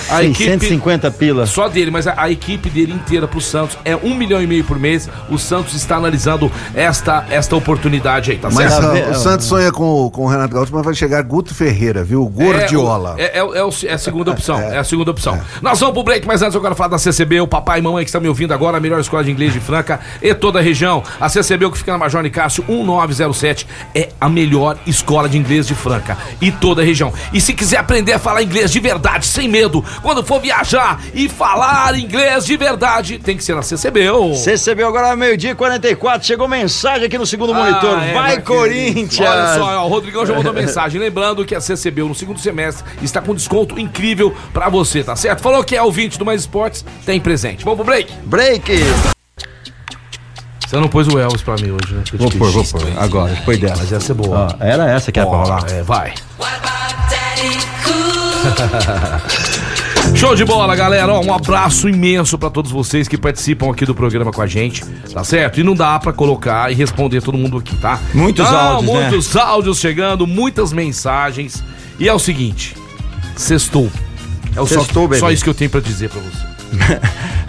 A 0.09 0.23
equipe 0.23 0.45
650 0.45 1.11
pila. 1.11 1.45
só 1.45 1.67
dele, 1.67 1.91
mas 1.91 2.07
a, 2.07 2.13
a 2.17 2.31
equipe 2.31 2.69
dele 2.69 2.93
inteira 2.93 3.27
pro 3.27 3.39
Santos 3.41 3.77
é 3.85 3.95
um 3.95 4.15
milhão 4.15 4.41
e 4.41 4.47
meio 4.47 4.63
por 4.63 4.79
mês. 4.79 5.07
O 5.29 5.37
Santos 5.37 5.75
está 5.75 5.97
analisando 5.97 6.49
esta, 6.73 7.25
esta 7.29 7.55
oportunidade 7.55 8.31
aí, 8.31 8.37
tá 8.37 8.49
Mas 8.51 8.71
certo? 8.73 8.91
Vendo? 8.91 9.11
o 9.11 9.15
Santos 9.15 9.45
sonha 9.45 9.71
com, 9.71 10.05
o- 10.05 10.09
com 10.09 10.23
o 10.23 10.27
Renato 10.27 10.53
Gaúcho, 10.55 10.71
mas 10.73 10.85
vai 10.85 10.95
chegar 10.95 11.21
Guto 11.21 11.53
Ferreira, 11.53 12.03
viu? 12.03 12.25
Gordiola. 12.27 13.15
É, 13.19 13.23
o- 13.23 13.27
é, 13.27 13.37
é 13.37 13.43
o- 13.43 13.55
é 13.55 13.63
o- 13.65 13.87
é 13.89 13.93
a 13.93 13.97
segunda 13.97 14.31
opção. 14.31 14.57
É, 14.59 14.77
a 14.77 14.83
segunda 14.83 15.11
opção. 15.11 15.39
Nós 15.61 15.79
vamos 15.79 15.93
pro 15.93 16.03
break, 16.03 16.25
mas 16.25 16.41
antes 16.41 16.55
eu 16.55 16.61
quero 16.61 16.75
falar 16.75 16.89
da 16.89 16.97
CCB, 16.97 17.41
o 17.41 17.47
papai 17.47 17.79
e 17.79 17.81
mamãe 17.81 18.03
que 18.03 18.09
está 18.09 18.19
me 18.21 18.27
ouvindo 18.29 18.53
agora, 18.53 18.77
a 18.77 18.79
melhor 18.79 18.99
escola 19.01 19.23
de 19.23 19.29
inglês 19.31 19.51
de 19.53 19.59
Franca 19.59 19.98
e 20.21 20.33
toda 20.33 20.59
a 20.59 20.61
região. 20.61 21.03
A 21.19 21.29
CCB, 21.29 21.65
o 21.65 21.71
que 21.71 21.77
fica 21.77 21.91
na 21.91 21.97
Major 21.97 22.21
Nicásio 22.21 22.63
1907, 22.67 23.67
é 23.93 24.09
a 24.19 24.29
melhor 24.29 24.77
escola 24.85 25.27
de 25.29 25.37
inglês 25.37 25.67
de 25.67 25.75
Franca 25.75 26.17
e 26.41 26.51
toda 26.51 26.81
a 26.81 26.85
região. 26.85 27.13
E 27.33 27.39
se 27.41 27.53
quiser 27.53 27.77
aprender 27.77 28.13
a 28.13 28.19
falar 28.19 28.43
inglês 28.43 28.71
de 28.71 28.79
verdade, 28.79 29.25
sem 29.25 29.47
medo, 29.47 29.83
quando 30.01 30.23
for 30.23 30.39
viajar 30.39 31.01
e 31.13 31.27
falar 31.29 31.97
inglês 31.97 32.45
de 32.45 32.55
verdade, 32.57 33.17
tem 33.19 33.35
que 33.37 33.43
ser 33.43 33.55
na 33.55 33.61
CCB. 33.61 34.09
ô. 34.09 34.33
CCB 34.35 34.83
agora 34.83 35.15
meio-dia 35.15 35.51
e 35.51 35.55
44. 35.55 36.25
Chegou 36.25 36.47
mensagem 36.47 37.05
aqui 37.05 37.17
no 37.17 37.25
segundo 37.25 37.53
monitor. 37.53 37.97
Ah, 37.97 38.05
é, 38.05 38.13
Vai, 38.13 38.35
Marquinhos. 38.35 38.47
Corinthians! 38.47 39.19
Olha 39.29 39.55
só, 39.55 39.81
ó, 39.81 39.85
o 39.85 39.89
Rodrigão 39.89 40.25
já 40.25 40.33
mandou 40.35 40.53
mensagem. 40.53 40.99
Lembrando 40.99 41.45
que 41.45 41.55
a 41.55 41.61
CCB 41.61 42.03
no 42.03 42.15
segundo 42.15 42.39
semestre 42.39 42.85
está 43.01 43.21
com 43.21 43.33
desconto 43.33 43.79
incrível 43.79 44.35
pra 44.53 44.69
você, 44.69 45.03
tá 45.03 45.15
certo? 45.15 45.41
Falou 45.41 45.63
que 45.63 45.75
é 45.75 45.81
ouvinte 45.81 46.17
do 46.17 46.25
Mais 46.25 46.41
Esportes, 46.41 46.85
tem 47.05 47.19
presente. 47.19 47.63
Vamos 47.63 47.77
pro 47.77 47.85
break? 47.85 48.11
Break! 48.25 49.18
Você 50.69 50.77
não 50.79 50.87
pôs 50.87 51.07
o 51.07 51.17
Elvis 51.17 51.41
pra 51.41 51.55
mim 51.55 51.71
hoje, 51.71 51.95
né? 51.95 52.03
Vou 52.13 52.29
pôr, 52.29 52.51
vou 52.51 52.63
pôr. 52.63 52.83
Agora, 52.95 53.33
depois 53.33 53.59
dela. 53.59 53.73
Mas 53.75 53.91
essa 53.91 54.11
é 54.11 54.15
boa. 54.15 54.53
Ó, 54.53 54.63
era 54.63 54.87
essa 54.87 55.11
que 55.11 55.19
era 55.19 55.27
pra 55.27 55.39
Ó, 55.39 55.43
rolar. 55.43 55.65
É, 55.67 55.81
vai. 55.81 56.13
Show 60.15 60.35
de 60.35 60.45
bola, 60.45 60.75
galera. 60.75 61.11
Ó, 61.11 61.21
um 61.25 61.33
abraço 61.33 61.89
imenso 61.89 62.37
pra 62.37 62.51
todos 62.51 62.69
vocês 62.69 63.07
que 63.07 63.17
participam 63.17 63.71
aqui 63.71 63.83
do 63.83 63.95
programa 63.95 64.31
com 64.31 64.43
a 64.43 64.45
gente, 64.45 64.85
tá 65.11 65.23
certo? 65.23 65.59
E 65.59 65.63
não 65.63 65.73
dá 65.73 65.97
pra 65.97 66.13
colocar 66.13 66.71
e 66.71 66.75
responder 66.75 67.23
todo 67.23 67.35
mundo 67.35 67.57
aqui, 67.57 67.75
tá? 67.77 67.99
Muitos 68.13 68.45
Não, 68.45 68.55
áudios, 68.55 68.93
né? 68.93 69.09
muitos 69.09 69.35
áudios 69.35 69.79
chegando, 69.79 70.27
muitas 70.27 70.71
mensagens. 70.71 71.63
E 71.99 72.07
é 72.07 72.13
o 72.13 72.19
seguinte, 72.19 72.77
sextou. 73.35 73.89
É 74.55 74.61
o 74.61 74.67
só, 74.67 74.81
Sextou, 74.81 75.07
bebê. 75.07 75.19
só 75.19 75.31
isso 75.31 75.43
que 75.43 75.49
eu 75.49 75.55
tenho 75.55 75.71
pra 75.71 75.81
dizer 75.81 76.11
pra 76.11 76.21
você. 76.21 76.37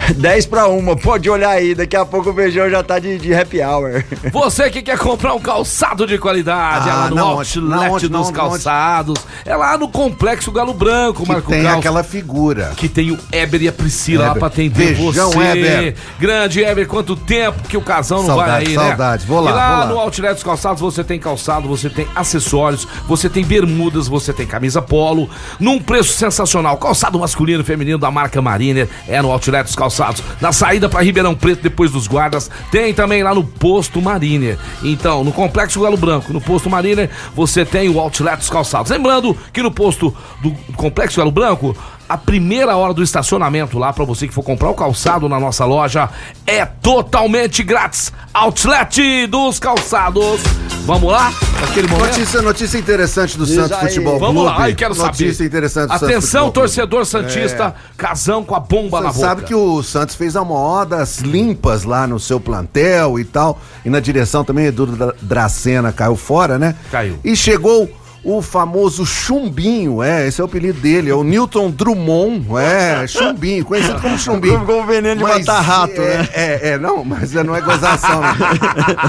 10 0.15 0.45
pra 0.47 0.67
uma, 0.67 0.95
pode 0.95 1.29
olhar 1.29 1.49
aí, 1.51 1.73
daqui 1.75 1.95
a 1.95 2.05
pouco 2.05 2.29
o 2.29 2.33
beijão 2.33 2.69
já 2.69 2.83
tá 2.83 2.99
de, 2.99 3.17
de 3.17 3.33
happy 3.33 3.61
hour. 3.61 4.03
Você 4.31 4.69
que 4.69 4.81
quer 4.81 4.97
comprar 4.97 5.33
um 5.33 5.39
calçado 5.39 6.05
de 6.07 6.17
qualidade, 6.17 6.89
é 6.89 6.93
lá 6.93 7.05
Ah, 7.05 7.09
no 7.09 7.15
onde? 7.15 7.57
Outlet 7.57 7.59
Na 7.69 7.81
onde? 7.91 8.07
Dos 8.09 8.27
onde? 8.27 8.33
calçados, 8.33 9.15
é 9.45 9.55
lá 9.55 9.77
no 9.77 9.87
Complexo 9.87 10.51
Galo 10.51 10.73
Branco, 10.73 11.23
Que 11.23 11.29
Marco 11.29 11.49
tem 11.51 11.63
Caos. 11.63 11.77
aquela 11.77 12.03
figura. 12.03 12.73
Que 12.75 12.89
tem 12.89 13.11
o 13.11 13.19
Éber 13.31 13.61
e 13.63 13.67
a 13.67 13.71
Priscila 13.71 14.23
lá 14.23 14.29
Éber. 14.31 14.39
pra 14.39 14.47
atender 14.47 14.95
Beijão, 14.95 15.29
você. 15.31 15.39
Éber. 15.39 15.95
Grande 16.19 16.63
Éber, 16.63 16.87
quanto 16.87 17.15
tempo 17.15 17.67
que 17.67 17.77
o 17.77 17.81
casal 17.81 18.19
não 18.19 18.27
Saudade, 18.27 18.49
vai 18.51 18.61
aí, 18.65 18.77
né? 18.77 18.87
saudade. 18.89 19.25
Vou 19.27 19.39
lá, 19.39 19.51
E 19.51 19.53
lá 19.53 19.69
vou 19.69 19.79
lá. 19.79 19.85
no 19.93 19.99
Outlet 19.99 20.33
dos 20.33 20.43
Calçados 20.43 20.81
você 20.81 21.03
tem 21.03 21.19
calçado, 21.19 21.67
você 21.67 21.89
tem 21.89 22.07
acessórios, 22.15 22.87
você 23.07 23.29
tem 23.29 23.43
bermudas, 23.45 24.07
você 24.07 24.33
tem 24.33 24.47
camisa 24.47 24.81
polo, 24.81 25.29
num 25.59 25.79
preço 25.79 26.13
sensacional. 26.13 26.77
Calçado 26.77 27.19
masculino 27.19 27.61
e 27.61 27.65
feminino 27.65 27.97
da 27.99 28.09
marca 28.09 28.41
Mariner 28.41 28.87
é 29.07 29.21
no 29.21 29.31
Outlet 29.31 29.63
dos 29.63 29.75
Calçados. 29.75 29.90
Na 30.39 30.51
saída 30.51 30.87
pra 30.87 31.01
Ribeirão 31.01 31.35
Preto, 31.35 31.61
depois 31.61 31.91
dos 31.91 32.07
guardas, 32.07 32.49
tem 32.71 32.93
também 32.93 33.23
lá 33.23 33.33
no 33.33 33.43
Posto 33.43 34.01
Mariner. 34.01 34.57
Então, 34.83 35.23
no 35.23 35.31
Complexo 35.31 35.81
Galo 35.81 35.97
Branco, 35.97 36.31
no 36.31 36.41
Posto 36.41 36.69
Mariner, 36.69 37.09
você 37.35 37.65
tem 37.65 37.89
o 37.89 37.99
Outlet 37.99 38.37
dos 38.37 38.49
Calçados. 38.49 38.91
Lembrando 38.91 39.37
que 39.51 39.61
no 39.61 39.71
posto 39.71 40.15
do 40.41 40.51
Complexo 40.75 41.17
Galo 41.17 41.31
Branco, 41.31 41.75
a 42.13 42.17
primeira 42.17 42.75
hora 42.75 42.93
do 42.93 43.01
estacionamento 43.01 43.79
lá 43.79 43.93
para 43.93 44.03
você 44.03 44.27
que 44.27 44.33
for 44.33 44.43
comprar 44.43 44.69
o 44.69 44.73
calçado 44.73 45.29
na 45.29 45.39
nossa 45.39 45.63
loja 45.63 46.09
é 46.45 46.65
totalmente 46.65 47.63
grátis. 47.63 48.11
Outlet 48.33 49.27
dos 49.27 49.59
calçados. 49.59 50.41
Vamos 50.85 51.09
lá? 51.11 51.31
Naquele 51.61 51.87
momento. 51.87 52.07
Notícia, 52.17 52.41
notícia 52.41 52.77
interessante 52.77 53.37
do 53.37 53.45
Diz 53.45 53.55
Santos 53.55 53.71
aí. 53.73 53.87
Futebol 53.87 54.17
Clube. 54.17 54.25
Vamos 54.25 54.43
lá, 54.45 54.55
ai, 54.59 54.73
quero 54.75 54.93
notícia 54.95 55.33
saber. 55.33 55.47
interessante 55.47 55.87
do 55.87 55.91
Santos 55.91 56.09
Atenção, 56.09 56.41
Clube. 56.43 56.53
torcedor 56.55 57.05
santista, 57.05 57.75
casão 57.95 58.43
com 58.43 58.55
a 58.55 58.59
bomba 58.59 58.99
na 58.99 59.09
Você 59.11 59.15
boca. 59.19 59.27
sabe 59.29 59.41
que 59.43 59.55
o 59.55 59.81
Santos 59.81 60.15
fez 60.15 60.35
a 60.35 60.43
maior 60.43 60.85
das 60.85 61.19
limpas 61.19 61.83
lá 61.83 62.05
no 62.07 62.19
seu 62.19 62.39
plantel 62.41 63.19
e 63.19 63.23
tal. 63.23 63.57
E 63.85 63.89
na 63.89 63.99
direção 64.01 64.43
também, 64.43 64.65
Edu 64.65 64.85
Dra- 64.87 65.13
Dracena 65.21 65.91
caiu 65.93 66.15
fora, 66.17 66.57
né? 66.59 66.75
Caiu. 66.91 67.19
E 67.23 67.35
chegou 67.37 67.89
o 68.23 68.39
famoso 68.41 69.05
Chumbinho, 69.05 70.01
é, 70.03 70.27
esse 70.27 70.39
é 70.39 70.43
o 70.43 70.47
apelido 70.47 70.79
dele, 70.79 71.09
é 71.09 71.13
o 71.15 71.23
Newton 71.23 71.71
Drummond, 71.71 72.45
é, 72.59 73.07
Chumbinho, 73.07 73.65
conhecido 73.65 73.99
como 73.99 74.15
Chumbinho. 74.17 74.53
Como- 74.59 74.65
como 74.67 74.85
veneno 74.85 75.17
de 75.17 75.23
matar 75.23 75.59
rato, 75.61 75.99
é, 76.01 76.17
né? 76.17 76.29
É, 76.33 76.69
é, 76.73 76.77
não, 76.77 77.03
mas 77.03 77.31
não 77.33 77.55
é 77.55 77.61
gozação, 77.61 78.21
né? 78.21 78.29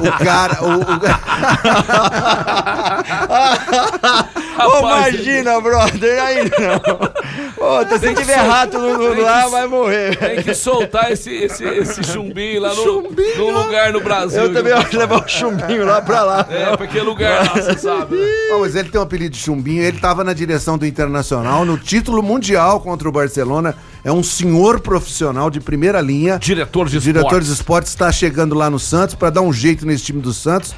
O 0.09 0.13
cara, 0.25 0.65
o, 0.65 0.81
o- 0.81 0.83
Rapaz, 4.57 5.15
imagina, 5.15 5.61
brother, 5.61 6.23
aí 6.23 6.45
não. 6.45 7.67
Ô, 7.67 7.81
se 7.89 7.99
Tem 8.01 8.15
que 8.15 8.21
tiver 8.23 8.39
sol- 8.39 8.49
rato 8.49 8.79
no, 8.79 9.09
no 9.11 9.15
que- 9.15 9.23
vai 9.51 9.67
morrer. 9.67 10.17
Tem 10.17 10.43
que 10.43 10.55
soltar 10.55 11.11
esse, 11.13 11.33
esse, 11.35 11.65
esse 11.65 12.03
chumbinho 12.05 12.61
lá 12.61 12.75
no, 12.75 13.03
num 13.03 13.51
lugar 13.51 13.93
no 13.93 14.01
Brasil. 14.01 14.43
Eu 14.43 14.53
também 14.53 14.73
acho 14.73 14.89
que 14.89 14.97
levar 14.97 15.25
o 15.25 15.29
chumbinho 15.29 15.85
lá 15.87 16.01
pra 16.03 16.23
lá. 16.23 16.47
É, 16.51 16.77
pra 16.77 16.87
que 16.87 17.01
lugar 17.01 17.45
lá, 17.47 17.53
você 17.63 17.79
sabe. 17.79 18.17
né? 18.17 18.27
Não, 18.51 18.61
mas 18.61 18.75
ele 18.77 18.89
tem 18.91 19.01
um 19.03 19.05
apelido 19.05 19.35
de 19.35 19.41
chumbinho, 19.41 19.83
ele 19.83 19.99
tava 19.99 20.25
na 20.25 20.33
direção 20.33 20.79
do 20.79 20.87
Internacional, 20.87 21.65
no 21.65 21.77
título 21.77 22.23
mundial 22.23 22.81
contra 22.81 23.09
o 23.09 23.13
Barcelona. 23.13 23.75
É 24.05 24.11
um 24.11 24.23
senhor 24.23 24.81
profissional 24.81 25.51
de 25.51 25.61
primeira 25.61 26.01
linha. 26.01 26.39
Diretor 26.39 26.89
de 26.89 26.99
Diretor 26.99 27.27
esportes. 27.27 27.47
de 27.49 27.55
esportes 27.55 27.91
está 27.91 28.11
chegando 28.11 28.55
lá 28.55 28.71
no 28.71 28.79
Santos 28.79 29.15
para 29.15 29.31
dar 29.31 29.43
um 29.43 29.53
jeito 29.53 29.87
nesse 29.87 30.05
time 30.05 30.21
do 30.21 30.33
Santos. 30.33 30.75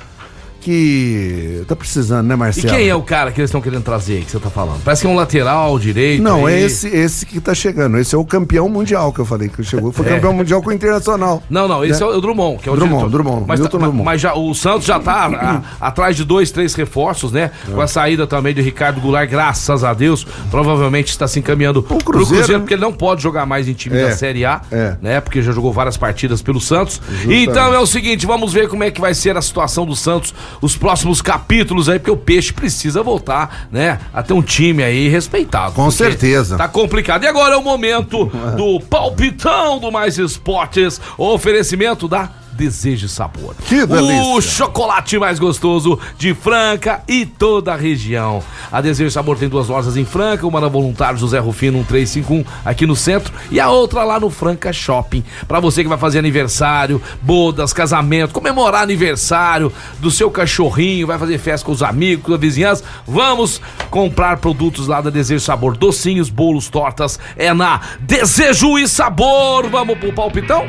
Que 0.65 1.62
tá 1.69 1.77
precisando, 1.77 2.27
né, 2.27 2.35
E 2.35 2.39
Marcelo? 2.39 2.75
quem 2.75 2.89
é 2.89 2.95
o 2.95 3.03
cara 3.03 3.31
que 3.31 3.41
eles 3.41 3.49
estão 3.49 3.61
querendo 3.61 3.83
trazer 3.83 4.15
aí 4.17 4.23
que 4.25 4.31
você 4.31 4.39
tá 4.41 4.49
falando? 4.51 4.83
Parece 4.83 5.03
que 5.03 5.07
é 5.07 5.11
um 5.11 5.15
lateral 5.15 5.79
direito. 5.79 6.23
Não, 6.23 6.47
aí. 6.47 6.55
é 6.55 6.61
esse, 6.62 6.89
esse 6.89 7.27
que 7.27 7.39
tá 7.41 7.55
chegando. 7.55 7.99
Esse 7.99 8.15
é 8.15 8.19
o 8.19 8.25
campeão 8.25 8.69
mundial 8.69 9.12
que 9.12 9.21
eu 9.21 9.25
falei 9.27 9.49
que 9.49 9.62
chegou. 9.62 9.93
Foi 9.93 10.07
É. 10.07 10.09
campeão 10.15 10.33
mundial 10.33 10.62
com 10.62 10.71
o 10.71 10.73
Internacional. 10.73 11.43
Não, 11.49 11.69
não, 11.69 11.85
esse 11.85 12.01
Né? 12.03 12.07
é 12.07 12.17
o 12.17 12.21
Drummond, 12.21 12.62
que 12.62 12.69
é 12.69 12.73
o 12.73 12.77
Drummond, 12.77 12.99
diretor. 13.09 13.11
Drummond, 13.23 13.45
mas, 13.47 13.61
Milton 13.61 13.79
tá- 13.79 13.85
Drummond. 13.85 14.05
mas 14.05 14.21
já, 14.21 14.35
o 14.35 14.55
Santos 14.55 14.87
já 14.87 14.99
tá 14.99 15.62
a- 15.81 15.87
atrás 15.87 16.17
de 16.17 16.25
dois, 16.25 16.51
três 16.51 16.75
reforços, 16.75 17.31
né? 17.31 17.51
Com 17.73 17.81
a 17.81 17.87
saída 17.87 18.27
também 18.27 18.55
de 18.55 18.62
Ricardo 18.62 19.01
Goulart, 19.01 19.29
graças 19.31 19.85
a 19.85 19.93
Deus. 19.93 20.27
Provavelmente 20.51 21.09
está 21.11 21.29
se 21.29 21.39
encaminhando 21.39 21.83
pro 21.83 21.99
Cruzeiro, 21.99 22.27
Cruzeiro, 22.27 22.53
né? 22.55 22.59
porque 22.61 22.75
ele 22.75 22.81
não 22.83 22.93
pode 22.93 23.23
jogar 23.23 23.47
mais 23.47 23.69
em 23.69 23.73
time 23.75 23.97
É, 23.99 24.07
da 24.09 24.12
Série 24.17 24.45
A, 24.45 24.61
é. 24.73 24.97
né? 25.03 25.21
Porque 25.21 25.43
já 25.43 25.53
jogou 25.53 25.73
várias 25.73 25.97
partidas 25.97 26.41
pelo 26.43 26.61
Santos. 26.61 27.01
Justamente. 27.11 27.43
Então 27.51 27.75
é 27.75 27.79
o 27.79 27.87
seguinte, 27.87 28.27
vamos 28.27 28.53
ver 28.53 28.69
como 28.69 28.83
é 28.83 28.91
que 28.91 29.01
vai 29.01 29.12
ser 29.15 29.37
a 29.37 29.43
situação 29.43 29.85
do 29.85 29.95
Santos, 29.95 30.33
os 30.61 30.77
próximos 30.77 31.21
capítulos 31.23 31.89
aí, 31.89 31.99
porque 31.99 32.11
o 32.11 32.17
Peixe 32.17 32.53
precisa 32.53 33.03
voltar, 33.03 33.69
né? 33.71 34.01
A 34.13 34.23
ter 34.23 34.33
um 34.33 34.43
time 34.43 34.83
aí 34.83 35.09
respeitado. 35.09 35.75
Com 35.75 35.91
certeza. 35.91 36.57
Tá 36.57 36.69
complicado. 36.69 37.25
E 37.25 37.27
agora 37.27 37.55
é 37.55 37.59
o 37.59 37.63
momento 37.63 38.27
do 38.57 38.81
palpitão 38.81 39.79
do 39.79 39.91
Mais 39.91 40.19
Esportes. 40.19 41.01
Oferecimento 41.19 42.09
da 42.09 42.29
Desejo 42.55 43.09
Sabor. 43.09 43.55
Que 43.67 43.85
delícia. 43.85 44.23
O 44.23 44.41
chocolate 44.41 45.19
mais 45.19 45.39
gostoso 45.39 45.99
de 46.17 46.33
Franca 46.35 47.03
e 47.09 47.27
toda 47.27 47.73
a 47.73 47.77
região. 47.77 48.43
A 48.71 48.81
Desejo 48.81 49.11
Sabor 49.11 49.37
tem 49.37 49.49
duas 49.49 49.69
lojas 49.69 49.97
em 49.97 50.05
Franca, 50.05 50.47
uma 50.47 50.61
na 50.61 50.69
Voluntário 50.69 51.19
José 51.19 51.39
Rufino 51.39 51.79
1351 51.79 52.45
aqui 52.65 52.87
no 52.87 52.95
centro 52.95 53.33
e 53.51 53.59
a 53.59 53.69
outra 53.71 54.05
lá 54.05 54.21
no 54.21 54.31
Franca 54.31 54.73
Shopping. 54.73 55.25
Pra 55.49 55.61
você 55.61 55.83
que 55.83 55.89
vai 55.89 55.99
fazer 55.99 56.19
aniversário, 56.19 57.03
bodas, 57.21 57.73
casamento, 57.73 58.33
comemorar 58.33 58.83
aniversário 58.83 59.73
do 59.99 60.11
seu 60.11 60.31
cachorrinho, 60.31 61.07
vai 61.07 61.19
fazer 61.19 61.39
festa 61.39 61.67
com 61.67 61.73
os 61.73 61.83
amigos, 61.83 62.25
com 62.25 62.35
a 62.35 62.39
vizinhança, 62.39 62.85
vamos 63.07 63.61
comprar 63.91 64.37
produtos 64.39 64.87
lá 64.87 65.01
da 65.01 65.11
Desejo 65.11 65.45
Sabor. 65.45 65.77
Docinhos, 65.77 66.31
bolos, 66.31 66.69
tortas, 66.69 67.19
é 67.37 67.53
na 67.53 67.81
Desejo 68.01 68.79
e 68.79 68.87
Sabor. 68.87 69.69
Vamos 69.69 69.99
pro 69.99 70.13
palpitão? 70.13 70.67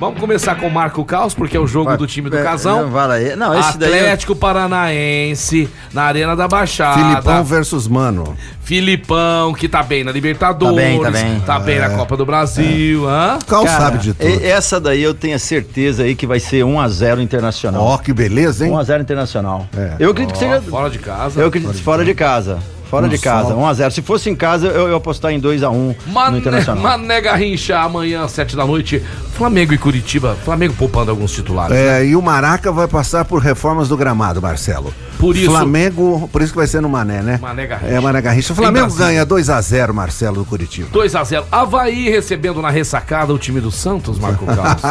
Vamos 0.00 0.18
começar 0.20 0.56
com 0.56 0.66
o 0.66 0.72
Marco 0.72 1.04
Caos, 1.14 1.32
porque 1.32 1.56
é 1.56 1.60
o 1.60 1.66
jogo 1.66 1.90
Vai, 1.90 1.96
do 1.96 2.08
time 2.08 2.28
do 2.28 2.36
é, 2.36 2.42
Casão. 2.42 2.90
não. 2.90 3.36
Não, 3.36 3.56
esse 3.56 3.78
daí 3.78 3.92
é- 3.92 3.98
Atlético 4.00 4.34
Paranaense, 4.34 5.68
na 5.92 6.02
Arena 6.02 6.34
da 6.34 6.48
Baixada. 6.48 6.98
Filipão 7.00 7.44
versus 7.44 7.86
Mano. 7.86 8.36
Filipão, 8.64 9.52
que 9.54 9.68
tá 9.68 9.80
bem 9.84 10.02
na 10.02 10.10
Libertadores. 10.10 10.74
Tá 10.74 10.82
bem, 10.82 11.00
tá 11.00 11.10
bem. 11.12 11.40
Tá 11.40 11.58
bem 11.60 11.78
na 11.78 11.90
Copa 11.90 12.16
do 12.16 12.26
Brasil. 12.26 13.08
hã? 13.08 13.38
Cal 13.46 13.64
sabe 13.64 13.98
de 13.98 14.12
tudo. 14.12 14.44
Essa 14.44 14.80
daí 14.80 15.04
eu 15.04 15.14
tenho 15.14 15.36
a 15.36 15.38
certeza 15.38 16.02
aí 16.02 16.16
que 16.16 16.26
vai 16.26 16.40
ser 16.40 16.64
1x0 16.64 17.20
Internacional. 17.20 17.80
Ó, 17.80 17.96
que 17.98 18.12
beleza, 18.12 18.66
hein? 18.66 18.72
1x0 18.72 19.00
Internacional. 19.00 19.68
É. 19.76 19.94
Eu 20.00 20.10
acredito 20.10 20.32
que 20.32 20.40
seja. 20.40 20.60
Fora 20.62 20.90
de 20.90 20.98
casa. 20.98 21.40
Eu 21.40 21.46
acredito 21.46 21.80
fora 21.80 22.04
de 22.04 22.14
casa. 22.14 22.58
Fora 22.90 23.08
de 23.08 23.18
casa, 23.18 23.48
sol. 23.50 23.58
1x0. 23.62 23.90
Se 23.90 24.02
fosse 24.02 24.30
em 24.30 24.36
casa, 24.36 24.66
eu 24.68 24.88
ia 24.90 24.96
apostar 24.96 25.32
em 25.32 25.40
2x1 25.40 25.94
no 26.30 26.38
Internacional. 26.38 26.82
Mané 26.82 27.20
Garrincha, 27.20 27.78
amanhã, 27.80 28.24
às 28.24 28.32
7 28.32 28.54
da 28.56 28.64
noite. 28.66 29.02
Flamengo 29.34 29.74
e 29.74 29.78
Curitiba. 29.78 30.36
Flamengo 30.44 30.74
poupando 30.74 31.10
alguns 31.10 31.32
titulares. 31.32 31.74
né? 31.76 32.02
É, 32.02 32.06
e 32.06 32.14
o 32.14 32.22
Maraca 32.22 32.70
vai 32.70 32.86
passar 32.86 33.24
por 33.24 33.40
reformas 33.42 33.88
do 33.88 33.96
gramado, 33.96 34.40
Marcelo. 34.40 34.94
Por 35.18 35.36
isso- 35.36 35.50
Flamengo, 35.50 36.28
por 36.32 36.42
isso 36.42 36.52
que 36.52 36.58
vai 36.58 36.66
ser 36.66 36.80
no 36.80 36.88
Mané, 36.88 37.22
né? 37.22 37.38
Mané 37.40 37.66
Garrincha. 37.66 37.92
É, 37.94 38.00
Mané 38.00 38.20
Garrincha. 38.22 38.52
O 38.52 38.56
Flamengo 38.56 38.94
ganha 38.94 39.24
2x0, 39.26 39.92
Marcelo, 39.92 40.36
do 40.36 40.44
Curitiba. 40.44 40.88
2x0. 40.92 41.44
Havaí 41.50 42.08
recebendo 42.10 42.60
na 42.62 42.70
ressacada 42.70 43.32
o 43.32 43.38
time 43.38 43.60
do 43.60 43.70
Santos, 43.72 44.18
Marco 44.18 44.44
Carlos. 44.46 44.82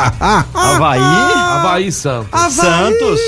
Havaí? 0.53 0.99
Havaí 0.99 1.91
Santos. 1.91 2.53
Santos? 2.53 3.19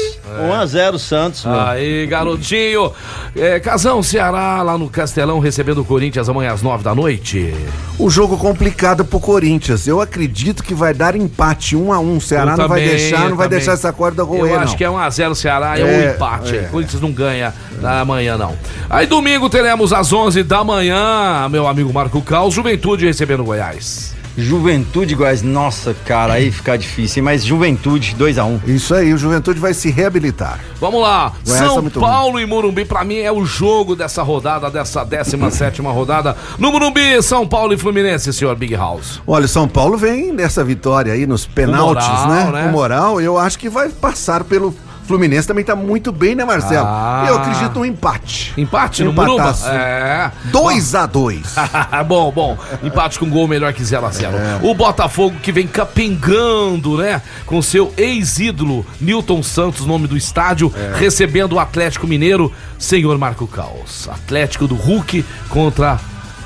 1x0 0.42 0.98
Santos, 1.00 1.46
meu. 1.46 1.60
Aí, 1.60 2.06
garotinho. 2.08 2.92
É, 3.36 3.60
Casão, 3.60 4.02
Ceará, 4.02 4.62
lá 4.62 4.78
no 4.78 4.90
Castelão, 4.90 5.40
recebendo 5.40 5.80
o 5.82 5.86
Corinthians 5.86 6.28
amanhã 6.30 6.52
às 6.54 6.62
9 6.62 6.84
da 6.84 6.94
noite. 6.96 7.54
O 8.00 8.10
jogo 8.10 8.38
complicado 8.38 9.04
pro 9.06 9.20
Corinthians. 9.20 9.88
Eu 9.88 10.02
acredito 10.02 10.64
que 10.64 10.74
vai 10.74 10.94
dar 10.94 11.16
empate 11.16 11.76
1 11.76 11.94
a 11.94 12.00
1 12.00 12.18
O 12.18 12.22
Ceará 12.22 12.52
Eu 12.54 12.58
não 12.58 12.68
vai 12.68 12.82
também, 12.82 12.90
deixar, 12.98 13.16
eu 13.24 13.30
não 13.30 13.38
vai 13.38 13.46
também. 13.48 13.50
deixar 13.60 13.74
essa 13.74 13.94
corda 13.94 14.24
roer, 14.24 14.52
Eu 14.52 14.56
não. 14.58 14.64
acho 14.64 14.78
que 14.78 14.84
é 14.84 14.88
1x0 14.90 15.36
Ceará, 15.36 15.78
é, 15.80 15.84
um 15.84 15.88
É, 15.88 16.12
empate. 16.14 16.56
é. 16.56 16.62
Corinthians 16.72 17.02
não 17.02 17.12
ganha 17.12 17.54
na 17.82 18.04
manhã, 18.06 18.38
não. 18.38 18.56
Aí 18.90 19.06
domingo 19.08 19.50
teremos 19.50 19.92
às 19.94 20.12
11 20.12 20.44
da 20.44 20.64
manhã, 20.64 21.48
meu 21.50 21.68
amigo 21.68 21.94
Marco 21.94 22.22
Cal, 22.22 22.50
Juventude 22.50 23.06
recebendo 23.06 23.42
o 23.42 23.46
Goiás. 23.46 24.15
Juventude 24.38 25.16
Goiás, 25.16 25.42
nossa, 25.42 25.96
cara, 26.06 26.34
aí 26.34 26.52
fica 26.52 26.78
difícil, 26.78 27.22
hein? 27.22 27.24
mas 27.24 27.46
Juventude 27.46 28.16
2x1. 28.18 28.68
Isso 28.68 28.94
aí, 28.94 29.14
o 29.14 29.18
Juventude 29.18 29.60
vai 29.60 29.74
se 29.74 29.90
reabilitar. 29.90 30.60
Vamos 30.80 31.02
lá, 31.02 31.34
Goiás 31.46 31.62
tá 31.62 31.68
São 31.68 31.82
muito 31.82 32.00
Paulo 32.00 32.40
e 32.40 32.46
Morumbi, 32.46 32.86
pra 32.86 33.04
mim 33.04 33.18
é 33.18 33.32
o 33.32 33.46
jogo 33.46 33.96
dessa 33.96 34.22
rodada, 34.24 34.70
dessa 34.70 35.04
17 35.04 35.82
rodada. 35.82 36.36
No 36.60 36.72
Morumbi, 36.72 37.22
São 37.24 37.48
Paulo 37.48 37.74
e 37.74 37.78
Fluminense, 37.78 38.32
senhor 38.34 38.56
Big 38.56 38.76
House. 38.76 39.22
Olha, 39.26 39.46
o 39.46 39.48
São 39.48 39.68
Paulo 39.68 39.98
vem 39.98 40.34
nessa 40.34 40.64
vitória 40.64 41.14
aí 41.14 41.26
nos 41.26 41.46
penaltis, 41.46 42.08
moral, 42.08 42.28
né? 42.28 42.52
né? 42.52 42.64
Com 42.64 42.72
moral, 42.72 43.22
eu 43.22 43.38
acho 43.38 43.58
que 43.58 43.70
vai 43.70 43.90
passar 43.90 44.44
pelo 44.44 44.76
Fluminense 45.06 45.48
também 45.48 45.64
tá 45.64 45.76
muito 45.76 46.12
bem, 46.12 46.36
né, 46.36 46.44
Marcelo? 46.44 46.86
Ah. 46.88 47.26
Eu 47.28 47.36
acredito 47.38 47.80
no 47.80 47.86
empate. 47.86 48.54
Empate 48.58 49.04
no? 49.04 49.12
Empataço. 49.12 49.68
É. 49.70 50.32
2 50.46 50.96
a 50.96 51.06
2 51.06 51.56
bom, 52.08 52.32
bom. 52.32 52.58
Empate 52.84 53.20
com 53.20 53.30
gol 53.30 53.48
melhor 53.48 53.72
que 53.74 53.84
0 53.84 54.06
a 54.06 54.10
0 54.12 54.36
É. 54.36 54.60
O 54.64 54.74
Botafogo 54.74 55.36
que 55.42 55.52
vem 55.52 55.68
capengando, 55.68 56.98
né? 56.98 57.22
Com 57.46 57.62
seu 57.62 57.94
ex-ídolo, 57.98 58.86
Newton 59.00 59.44
Santos, 59.44 59.86
nome 59.86 60.08
do 60.08 60.18
estádio, 60.18 60.72
É. 60.76 60.98
recebendo 60.98 61.54
o 61.54 61.60
Atlético 61.60 62.08
Mineiro, 62.08 62.52
senhor 62.78 63.18
Marco 63.18 63.48
Caos. 63.48 64.10
Atlético 64.10 64.68
do 64.68 64.76
Hulk 64.76 65.24
contra 65.50 66.00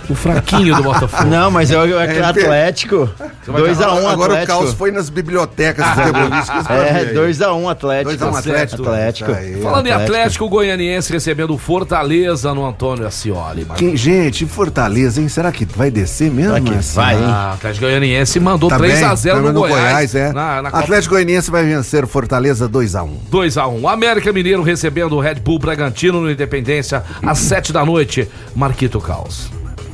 O 0.09 0.15
fraquinho 0.15 0.75
do 0.75 0.81
Botafogo. 0.83 1.25
Não, 1.29 1.51
mas 1.51 1.69
é 1.71 1.77
o 1.77 1.99
é 1.99 2.17
É, 2.17 2.23
Atlético. 2.23 3.09
vai 3.45 3.61
2x1 3.61 4.07
Agora 4.07 4.17
o 4.17 4.23
Atlético. 4.35 4.47
caos 4.47 4.73
foi 4.73 4.91
nas 4.91 5.09
bibliotecas 5.09 5.85
ver 5.95 6.73
É, 6.73 6.91
aí. 6.91 7.13
2x1 7.13 7.69
Atlético. 7.69 8.09
2 8.17 8.21
a 8.21 8.25
1 8.31 8.35
Atlético. 8.35 8.81
Atlético. 8.83 9.31
Aí. 9.31 9.61
Falando 9.61 9.87
em 9.87 9.91
Atlético, 9.91 10.45
o 10.45 10.49
Goianiense 10.49 11.13
recebendo 11.13 11.53
o 11.53 11.57
Fortaleza 11.57 12.53
no 12.53 12.65
Antônio 12.65 13.05
Ascioli. 13.05 13.65
Quem- 13.77 13.95
gente, 13.95 14.45
Fortaleza, 14.45 15.21
hein? 15.21 15.27
Será 15.29 15.51
que 15.51 15.63
vai 15.65 15.91
descer 15.91 16.31
mesmo? 16.31 16.53
Será 16.53 16.65
que 16.65 16.71
Marcelo? 16.71 17.05
vai, 17.05 17.15
hein? 17.15 17.23
Ah, 17.25 17.49
o 17.51 17.53
Atlético 17.55 17.85
Goianiense 17.85 18.39
mandou 18.39 18.69
Tá 18.69 18.77
3x0 18.79 19.33
bem, 19.35 19.41
no, 19.43 19.53
no 19.53 19.59
Goiás. 19.61 20.15
é. 20.15 20.33
Na, 20.33 20.61
na 20.61 20.71
Copa 20.71 20.83
Atlético 20.83 21.13
Goianiense 21.13 21.51
vai 21.51 21.63
vencer 21.63 22.03
o 22.03 22.07
Fortaleza 22.07 22.67
2x1. 22.67 23.09
2x1. 23.31 23.87
América 23.87 24.33
Mineiro 24.33 24.63
recebendo 24.63 25.15
o 25.15 25.19
Red 25.19 25.35
Bull 25.35 25.59
Bragantino 25.59 26.19
no 26.19 26.31
Independência 26.31 27.03
às 27.23 27.37
7 27.39 27.71
da 27.71 27.85
noite. 27.85 28.27
Marquito 28.55 28.99
Caos. 28.99 29.49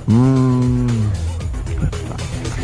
Mm. 0.08 1.35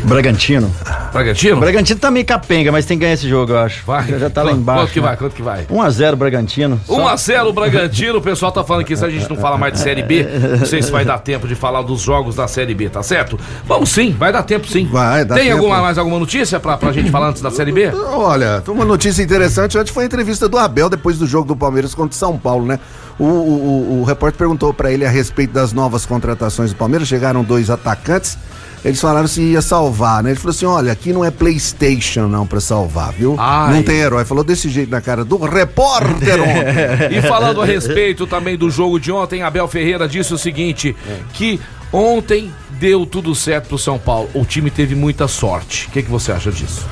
Bragantino. 0.04 0.74
Bragantino? 1.12 1.60
Bragantino 1.60 2.00
tá 2.00 2.10
meio 2.10 2.24
capenga, 2.26 2.72
mas 2.72 2.84
tem 2.86 2.98
que 2.98 3.02
ganhar 3.02 3.14
esse 3.14 3.28
jogo, 3.28 3.52
eu 3.52 3.58
acho. 3.58 3.84
Vai. 3.86 4.06
Já, 4.08 4.18
já 4.18 4.30
tá 4.30 4.42
lá 4.42 4.50
Quanto- 4.50 4.60
embaixo. 4.60 4.80
Quanto 4.82 4.92
que 4.92 5.00
né? 5.00 5.06
vai? 5.06 5.16
Quanto 5.16 5.34
que 5.34 5.42
vai? 5.42 5.64
1x0 5.66 6.16
Bragantino. 6.16 6.80
Só- 6.86 6.94
1x0 7.14 7.48
o 7.48 7.52
Bragantino, 7.52 8.18
o 8.18 8.22
pessoal 8.22 8.50
tá 8.52 8.64
falando 8.64 8.84
que 8.84 8.96
se 8.96 9.04
a 9.04 9.08
gente 9.10 9.28
não 9.28 9.36
fala 9.36 9.56
mais 9.56 9.74
de 9.74 9.78
Série 9.80 10.02
B, 10.02 10.26
não 10.58 10.66
sei 10.66 10.82
se 10.82 10.90
vai 10.90 11.04
dar 11.04 11.18
tempo 11.18 11.46
de 11.46 11.54
falar 11.54 11.82
dos 11.82 12.00
jogos 12.00 12.34
da 12.34 12.48
Série 12.48 12.74
B, 12.74 12.88
tá 12.88 13.02
certo? 13.02 13.38
Vamos 13.66 13.90
sim, 13.90 14.10
vai 14.18 14.32
dar 14.32 14.42
tempo 14.42 14.66
sim. 14.66 14.86
Vai, 14.90 15.24
dá 15.24 15.34
Tem 15.34 15.44
tempo. 15.44 15.56
alguma, 15.58 15.80
mais 15.80 15.96
alguma 15.98 16.18
notícia 16.18 16.58
pra, 16.58 16.76
pra 16.76 16.92
gente 16.92 17.10
falar 17.10 17.28
antes 17.28 17.42
da 17.42 17.50
Série 17.50 17.72
B? 17.72 17.88
Olha, 18.12 18.62
uma 18.68 18.84
notícia 18.84 19.22
interessante. 19.22 19.78
Antes 19.78 19.92
foi 19.92 20.04
a 20.04 20.06
entrevista 20.06 20.48
do 20.48 20.58
Abel 20.58 20.88
depois 20.90 21.18
do 21.18 21.26
jogo 21.26 21.46
do 21.46 21.56
Palmeiras 21.56 21.94
contra 21.94 22.12
o 22.12 22.18
São 22.18 22.36
Paulo, 22.36 22.66
né? 22.66 22.78
O, 23.18 23.24
o, 23.24 23.28
o- 23.28 24.00
o 24.00 24.04
repórter 24.04 24.38
perguntou 24.38 24.72
pra 24.74 24.90
ele 24.90 25.04
a 25.04 25.10
respeito 25.10 25.52
das 25.52 25.72
novas 25.72 26.04
contratações 26.06 26.70
do 26.70 26.76
Palmeiras. 26.76 27.06
Chegaram 27.06 27.44
dois 27.44 27.70
atacantes. 27.70 28.36
Eles 28.84 29.00
falaram 29.00 29.28
se 29.28 29.40
ia 29.40 29.62
salvar, 29.62 30.22
né? 30.24 30.30
Ele 30.30 30.38
falou 30.38 30.50
assim: 30.50 30.66
olha, 30.66 30.90
aqui 30.92 31.12
não 31.12 31.24
é 31.24 31.30
PlayStation 31.30 32.26
não 32.26 32.46
pra 32.46 32.60
salvar, 32.60 33.12
viu? 33.12 33.36
Ai. 33.38 33.74
Não 33.74 33.82
tem 33.82 33.96
herói. 33.98 34.24
Falou 34.24 34.42
desse 34.42 34.68
jeito 34.68 34.90
na 34.90 35.00
cara 35.00 35.24
do 35.24 35.36
repórter 35.36 36.40
ontem. 36.42 37.18
E 37.18 37.22
falando 37.22 37.62
a 37.62 37.64
respeito 37.64 38.26
também 38.26 38.56
do 38.56 38.68
jogo 38.70 38.98
de 38.98 39.12
ontem, 39.12 39.42
Abel 39.42 39.68
Ferreira 39.68 40.08
disse 40.08 40.34
o 40.34 40.38
seguinte: 40.38 40.96
que 41.32 41.60
ontem 41.92 42.52
deu 42.80 43.06
tudo 43.06 43.34
certo 43.34 43.68
pro 43.68 43.78
São 43.78 43.98
Paulo. 43.98 44.28
O 44.34 44.44
time 44.44 44.70
teve 44.70 44.94
muita 44.96 45.28
sorte. 45.28 45.86
O 45.86 45.90
que, 45.92 46.02
que 46.02 46.10
você 46.10 46.32
acha 46.32 46.50
disso? 46.50 46.84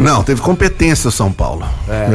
Não, 0.00 0.22
teve 0.24 0.40
competência 0.40 1.08
o 1.08 1.12
São 1.12 1.30
Paulo. 1.30 1.64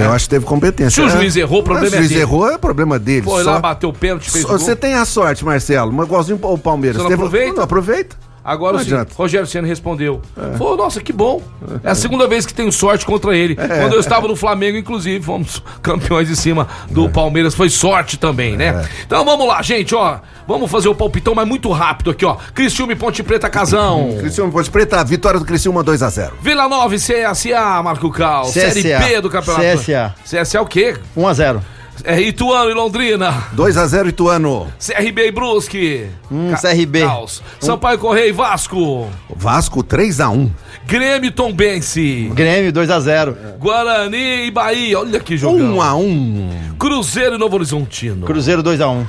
Eu 0.04 0.12
acho 0.12 0.26
que 0.26 0.32
teve 0.32 0.46
competência. 0.46 0.90
Se 0.90 1.02
o 1.02 1.08
É. 1.08 1.18
juiz 1.20 1.36
errou, 1.38 1.60
o 1.60 1.64
problema 1.64 1.88
Se 1.90 1.94
o 1.94 1.96
é 1.96 2.00
juiz 2.00 2.10
dele. 2.10 2.22
errou, 2.22 2.50
é 2.52 2.58
problema 2.58 3.00
dele. 3.00 3.22
Foi 3.22 3.44
Só- 3.44 3.52
lá, 3.52 3.60
bateu 3.60 3.90
o 3.90 3.94
pênalti, 3.94 4.30
fez 4.30 4.44
o 4.44 4.48
só- 4.48 4.58
gol. 4.58 4.66
Você 4.66 4.76
tem 4.76 4.96
a 4.96 5.06
sorte, 5.06 5.46
Marcelo, 5.46 5.94
mas 5.94 6.06
igualzinho 6.08 6.38
o 6.42 6.58
Palmeiras. 6.58 6.98
Você 6.98 7.04
não 7.04 7.10
Teve- 7.10 7.22
aproveita? 7.24 7.56
Não 7.56 7.64
aproveita. 7.64 8.16
Agora 8.44 8.74
Não 8.74 8.82
adianta. 8.82 9.14
Rogério 9.16 9.46
Senna 9.46 9.68
respondeu. 9.68 10.22
Falou, 10.58 10.76
nossa, 10.76 11.00
que 11.00 11.14
bom. 11.14 11.42
É 11.84 11.92
a 11.92 11.96
segunda 11.96 12.28
vez 12.28 12.46
que 12.46 12.54
tenho 12.54 12.72
sorte 12.72 13.06
contra 13.06 13.36
ele. 13.36 13.56
Quando 13.56 13.94
eu 13.94 14.00
estava 14.00 14.28
no 14.28 14.36
Flamengo, 14.36 14.78
inclusive, 14.78 15.24
fomos 15.24 15.62
campeões 15.82 16.30
em 16.30 16.36
cima 16.36 16.68
do 16.90 17.08
Palmeiras. 17.10 17.54
Foi 17.54 17.70
sorte 17.70 18.18
também, 18.18 18.58
né? 18.58 18.88
Então 19.06 19.24
vamos 19.24 19.48
lá, 19.48 19.62
gente, 19.62 19.94
ó. 19.94 20.20
Vamos 20.48 20.70
fazer 20.72 20.90
o 20.90 20.96
palpitão, 20.96 21.36
mas 21.36 21.48
muito 21.48 21.72
rápido 21.72 22.12
aqui, 22.12 22.26
ó. 22.26 22.36
Criciúma 22.54 22.94
e 22.94 22.96
Ponte 22.96 23.22
Preta 23.22 23.50
Casão. 23.50 24.18
Criciúma 24.20 24.52
Ponte 24.52 24.70
Preta, 24.72 25.04
vitória 25.04 25.40
do 25.40 25.46
Criciúma 25.46 25.84
2x0. 25.84 26.32
Vila 26.42 26.68
Nova 26.68 26.96
e 26.96 26.98
CSA, 26.98 27.82
Marco 27.84 28.10
Cal. 28.10 28.46
CSA. 28.46 28.72
Série 28.72 28.98
B 28.98 29.22
do 29.22 29.30
campeonato. 29.30 29.64
CSA. 29.78 30.16
CSA 30.26 30.62
o 30.62 30.66
quê? 30.66 30.98
1x0. 31.16 31.62
É 32.04 32.20
Ituano 32.20 32.70
e 32.70 32.74
Londrina. 32.74 33.44
2x0 33.56 34.10
Ituano. 34.10 34.72
CRB 34.80 35.28
e 35.28 35.32
Brusque. 35.32 36.08
Hum, 36.32 36.52
Ca- 36.52 36.58
CRB. 36.58 37.02
Caos. 37.02 37.42
Sampaio 37.60 37.98
Correia 38.00 38.28
e 38.30 38.32
Vasco. 38.32 39.08
Vasco 39.36 39.84
3x1. 39.84 40.50
Grêmio 40.86 41.28
e 41.28 41.32
Tombense. 41.32 42.32
Grêmio 42.34 42.72
2x0. 42.74 43.58
Guarani 43.60 44.48
e 44.48 44.52
Bahia. 44.52 45.00
Olha 45.00 45.20
que 45.20 45.38
jogão. 45.38 45.78
1x1. 45.78 46.78
Cruzeiro 46.80 47.36
e 47.36 47.38
Novo 47.38 47.56
Horizontino. 47.56 48.26
Cruzeiro 48.26 48.64
2x1. 48.64 49.06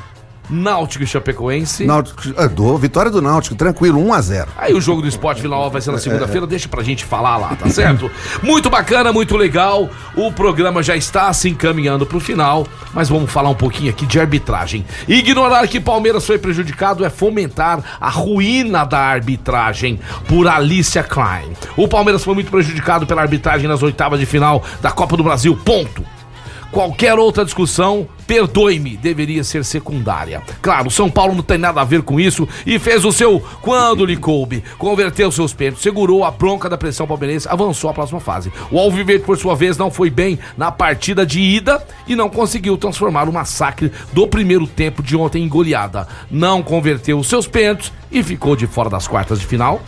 Náutico 0.53 1.03
e 1.03 1.07
Chapecoense. 1.07 1.86
Náutico, 1.86 2.22
ah, 2.36 2.46
do, 2.46 2.76
vitória 2.76 3.11
do 3.11 3.22
Náutico, 3.22 3.55
tranquilo, 3.55 3.98
1x0. 4.00 4.48
Aí 4.57 4.74
o 4.74 4.80
jogo 4.80 5.00
do 5.00 5.09
esporte 5.09 5.40
Vila 5.40 5.57
Nova 5.57 5.70
vai 5.70 5.80
ser 5.80 5.90
na 5.90 5.98
segunda-feira, 5.98 6.46
deixa 6.46 6.68
pra 6.68 6.82
gente 6.82 7.05
falar 7.07 7.38
lá, 7.38 7.57
tá 7.57 7.68
certo? 7.70 8.11
Muito 8.42 8.68
bacana, 8.68 9.12
muito 9.12 9.36
legal. 9.36 9.88
O 10.14 10.30
programa 10.30 10.82
já 10.82 10.94
está 10.94 11.32
se 11.32 11.48
encaminhando 11.48 12.05
pro 12.05 12.20
final, 12.20 12.66
mas 12.92 13.09
vamos 13.09 13.30
falar 13.30 13.48
um 13.48 13.55
pouquinho 13.55 13.90
aqui 13.90 14.05
de 14.05 14.20
arbitragem. 14.20 14.84
Ignorar 15.09 15.66
que 15.66 15.80
Palmeiras 15.80 16.26
foi 16.26 16.38
prejudicado 16.38 17.05
é 17.05 17.09
fomentar 17.09 17.82
a 17.98 18.11
ruína 18.11 18.84
da 18.84 18.98
arbitragem 18.98 19.98
por 20.28 20.46
Alicia 20.46 21.03
Klein. 21.03 21.53
O 21.76 21.88
Palmeiras 21.88 22.22
foi 22.22 22.34
muito 22.34 22.50
prejudicado 22.50 23.07
pela 23.07 23.22
arbitragem 23.22 23.66
nas 23.66 23.82
oitavas 23.82 24.20
de 24.20 24.26
final 24.26 24.62
da 24.82 24.90
Copa 24.90 25.16
do 25.16 25.24
Brasil. 25.24 25.57
Ponto. 25.64 26.05
Qualquer 26.73 27.18
outra 27.18 27.45
discussão, 27.45 28.09
perdoe-me, 28.27 28.97
deveria 28.97 29.45
ser 29.45 29.62
secundária. 29.62 30.43
Claro, 30.62 30.91
São 30.91 31.11
Paulo 31.11 31.35
não 31.35 31.43
tem 31.43 31.59
nada 31.59 31.83
a 31.83 31.85
ver 31.85 32.01
com 32.01 32.18
isso 32.18 32.49
e 32.64 32.79
fez 32.79 33.05
o 33.05 33.12
seu 33.12 33.45
quando 33.61 34.07
lhe 34.07 34.16
coube. 34.16 34.64
Converteu 34.79 35.31
seus 35.31 35.53
pênaltis, 35.53 35.83
segurou 35.83 36.25
a 36.25 36.31
bronca 36.31 36.70
da 36.70 36.79
pressão 36.79 37.07
palmeirense, 37.07 37.47
avançou 37.47 37.91
à 37.91 37.93
próxima 37.93 38.20
fase. 38.20 38.51
O 38.70 38.79
Alviverde, 38.79 39.23
por 39.23 39.37
sua 39.37 39.55
vez, 39.55 39.77
não 39.77 39.91
foi 39.91 40.09
bem 40.09 40.39
na 40.57 40.73
partida 40.73 41.27
de 41.27 41.41
ida 41.41 41.87
e 42.07 42.16
não 42.16 42.31
conseguiu 42.31 42.79
transformar 42.79 43.29
o 43.29 43.33
massacre 43.35 43.93
do 44.11 44.27
primeiro 44.27 44.66
tempo 44.66 45.03
de 45.03 45.14
ontem 45.14 45.45
em 45.45 45.49
goleada. 45.49 46.09
Não 46.31 46.62
converteu 46.62 47.18
os 47.18 47.29
seus 47.29 47.47
pênaltis 47.47 47.93
e 48.11 48.23
ficou 48.23 48.57
de 48.57 48.66
fora 48.66 48.89
das 48.89 49.07
quartas 49.07 49.39
de 49.39 49.47
final. 49.47 49.83